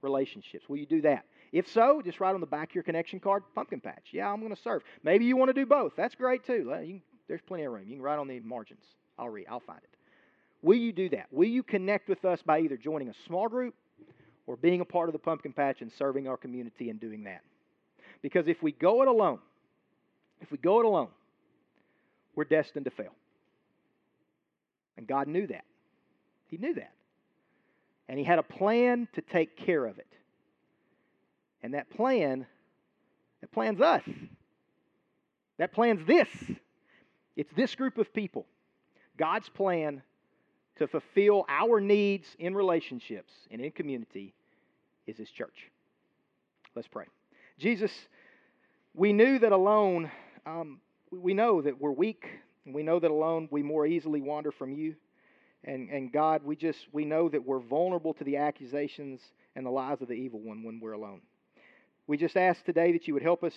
relationships? 0.00 0.68
Will 0.68 0.78
you 0.78 0.86
do 0.86 1.00
that? 1.02 1.24
If 1.52 1.68
so, 1.68 2.00
just 2.02 2.18
write 2.18 2.34
on 2.34 2.40
the 2.40 2.46
back 2.46 2.70
of 2.70 2.74
your 2.74 2.84
connection 2.84 3.20
card, 3.20 3.42
pumpkin 3.54 3.80
patch. 3.80 4.08
Yeah, 4.12 4.30
I'm 4.30 4.40
going 4.40 4.54
to 4.54 4.62
serve. 4.62 4.82
Maybe 5.02 5.26
you 5.26 5.36
want 5.36 5.50
to 5.50 5.54
do 5.54 5.66
both. 5.66 5.92
That's 5.96 6.14
great 6.14 6.46
too. 6.46 6.70
Can, 6.72 7.02
there's 7.28 7.42
plenty 7.46 7.64
of 7.64 7.72
room. 7.72 7.84
You 7.86 7.96
can 7.96 8.02
write 8.02 8.18
on 8.18 8.26
the 8.26 8.40
margins. 8.40 8.84
I'll 9.18 9.28
read. 9.28 9.46
I'll 9.50 9.60
find 9.60 9.80
it. 9.82 9.88
Will 10.62 10.78
you 10.78 10.92
do 10.92 11.08
that? 11.10 11.26
Will 11.30 11.48
you 11.48 11.62
connect 11.62 12.08
with 12.08 12.24
us 12.24 12.40
by 12.42 12.60
either 12.60 12.76
joining 12.76 13.08
a 13.08 13.14
small 13.26 13.48
group 13.48 13.74
or 14.46 14.56
being 14.56 14.80
a 14.80 14.84
part 14.84 15.08
of 15.08 15.12
the 15.12 15.18
pumpkin 15.18 15.52
patch 15.52 15.82
and 15.82 15.92
serving 15.92 16.26
our 16.28 16.36
community 16.36 16.88
and 16.88 16.98
doing 17.00 17.24
that? 17.24 17.42
Because 18.22 18.46
if 18.46 18.62
we 18.62 18.72
go 18.72 19.02
it 19.02 19.08
alone, 19.08 19.40
if 20.40 20.50
we 20.50 20.58
go 20.58 20.80
it 20.80 20.86
alone, 20.86 21.08
we're 22.34 22.44
destined 22.44 22.86
to 22.86 22.90
fail. 22.90 23.12
And 24.96 25.06
God 25.06 25.26
knew 25.26 25.46
that. 25.48 25.64
He 26.46 26.56
knew 26.56 26.74
that. 26.74 26.92
And 28.12 28.18
He 28.18 28.26
had 28.26 28.38
a 28.38 28.42
plan 28.42 29.08
to 29.14 29.22
take 29.22 29.56
care 29.56 29.86
of 29.86 29.98
it. 29.98 30.06
And 31.62 31.72
that 31.72 31.88
plan, 31.88 32.44
that 33.40 33.50
plan's 33.50 33.80
us. 33.80 34.02
That 35.56 35.72
plan's 35.72 36.06
this. 36.06 36.28
It's 37.36 37.50
this 37.56 37.74
group 37.74 37.96
of 37.96 38.12
people. 38.12 38.44
God's 39.16 39.48
plan 39.48 40.02
to 40.76 40.86
fulfill 40.86 41.46
our 41.48 41.80
needs 41.80 42.26
in 42.38 42.54
relationships 42.54 43.32
and 43.50 43.62
in 43.62 43.70
community 43.70 44.34
is 45.06 45.16
His 45.16 45.30
church. 45.30 45.70
Let's 46.74 46.88
pray. 46.88 47.06
Jesus, 47.58 47.92
we 48.92 49.14
knew 49.14 49.38
that 49.38 49.52
alone, 49.52 50.10
um, 50.44 50.82
we 51.10 51.32
know 51.32 51.62
that 51.62 51.80
we're 51.80 51.90
weak, 51.90 52.26
we 52.66 52.82
know 52.82 52.98
that 52.98 53.10
alone 53.10 53.48
we 53.50 53.62
more 53.62 53.86
easily 53.86 54.20
wander 54.20 54.52
from 54.52 54.74
you. 54.74 54.96
And, 55.64 55.88
and 55.90 56.12
God, 56.12 56.42
we 56.44 56.56
just 56.56 56.78
we 56.92 57.04
know 57.04 57.28
that 57.28 57.44
we're 57.44 57.60
vulnerable 57.60 58.14
to 58.14 58.24
the 58.24 58.38
accusations 58.38 59.20
and 59.54 59.64
the 59.64 59.70
lies 59.70 60.00
of 60.00 60.08
the 60.08 60.14
evil 60.14 60.40
one 60.40 60.64
when 60.64 60.80
we're 60.80 60.92
alone. 60.92 61.20
We 62.06 62.16
just 62.16 62.36
ask 62.36 62.64
today 62.64 62.92
that 62.92 63.06
you 63.06 63.14
would 63.14 63.22
help 63.22 63.44
us 63.44 63.54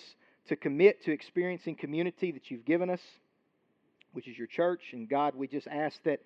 to 0.48 0.56
commit 0.56 1.04
to 1.04 1.12
experiencing 1.12 1.74
community 1.74 2.30
that 2.32 2.50
you've 2.50 2.64
given 2.64 2.90
us, 2.90 3.00
which 4.12 4.28
is 4.28 4.38
your 4.38 4.46
church. 4.46 4.82
And 4.92 5.08
God, 5.08 5.34
we 5.34 5.48
just 5.48 5.66
ask 5.66 6.00
that 6.04 6.20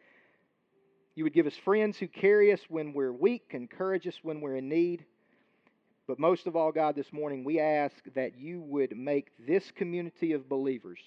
you 1.15 1.25
would 1.25 1.33
give 1.33 1.47
us 1.47 1.57
friends 1.65 1.99
who 1.99 2.09
carry 2.09 2.53
us 2.53 2.61
when 2.69 2.93
we're 2.93 3.13
weak, 3.13 3.51
encourage 3.51 4.07
us 4.07 4.15
when 4.23 4.41
we're 4.41 4.57
in 4.57 4.69
need. 4.69 5.05
But 6.07 6.19
most 6.19 6.47
of 6.47 6.57
all, 6.57 6.73
God, 6.73 6.97
this 6.97 7.13
morning, 7.13 7.45
we 7.45 7.61
ask 7.61 7.95
that 8.15 8.39
you 8.39 8.61
would 8.63 8.97
make 8.97 9.31
this 9.47 9.71
community 9.71 10.33
of 10.33 10.49
believers, 10.49 10.99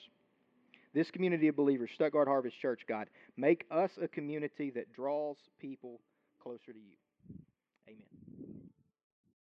this 0.93 1.09
community 1.11 1.47
of 1.47 1.55
believers, 1.55 1.89
Stuttgart 1.95 2.27
Harvest 2.27 2.59
Church, 2.61 2.81
God, 2.87 3.07
make 3.37 3.65
us 3.71 3.91
a 4.01 4.07
community 4.07 4.69
that 4.71 4.93
draws 4.93 5.37
people 5.59 5.99
closer 6.41 6.71
to 6.71 6.79
you. 6.79 6.95
Amen. 7.87 8.22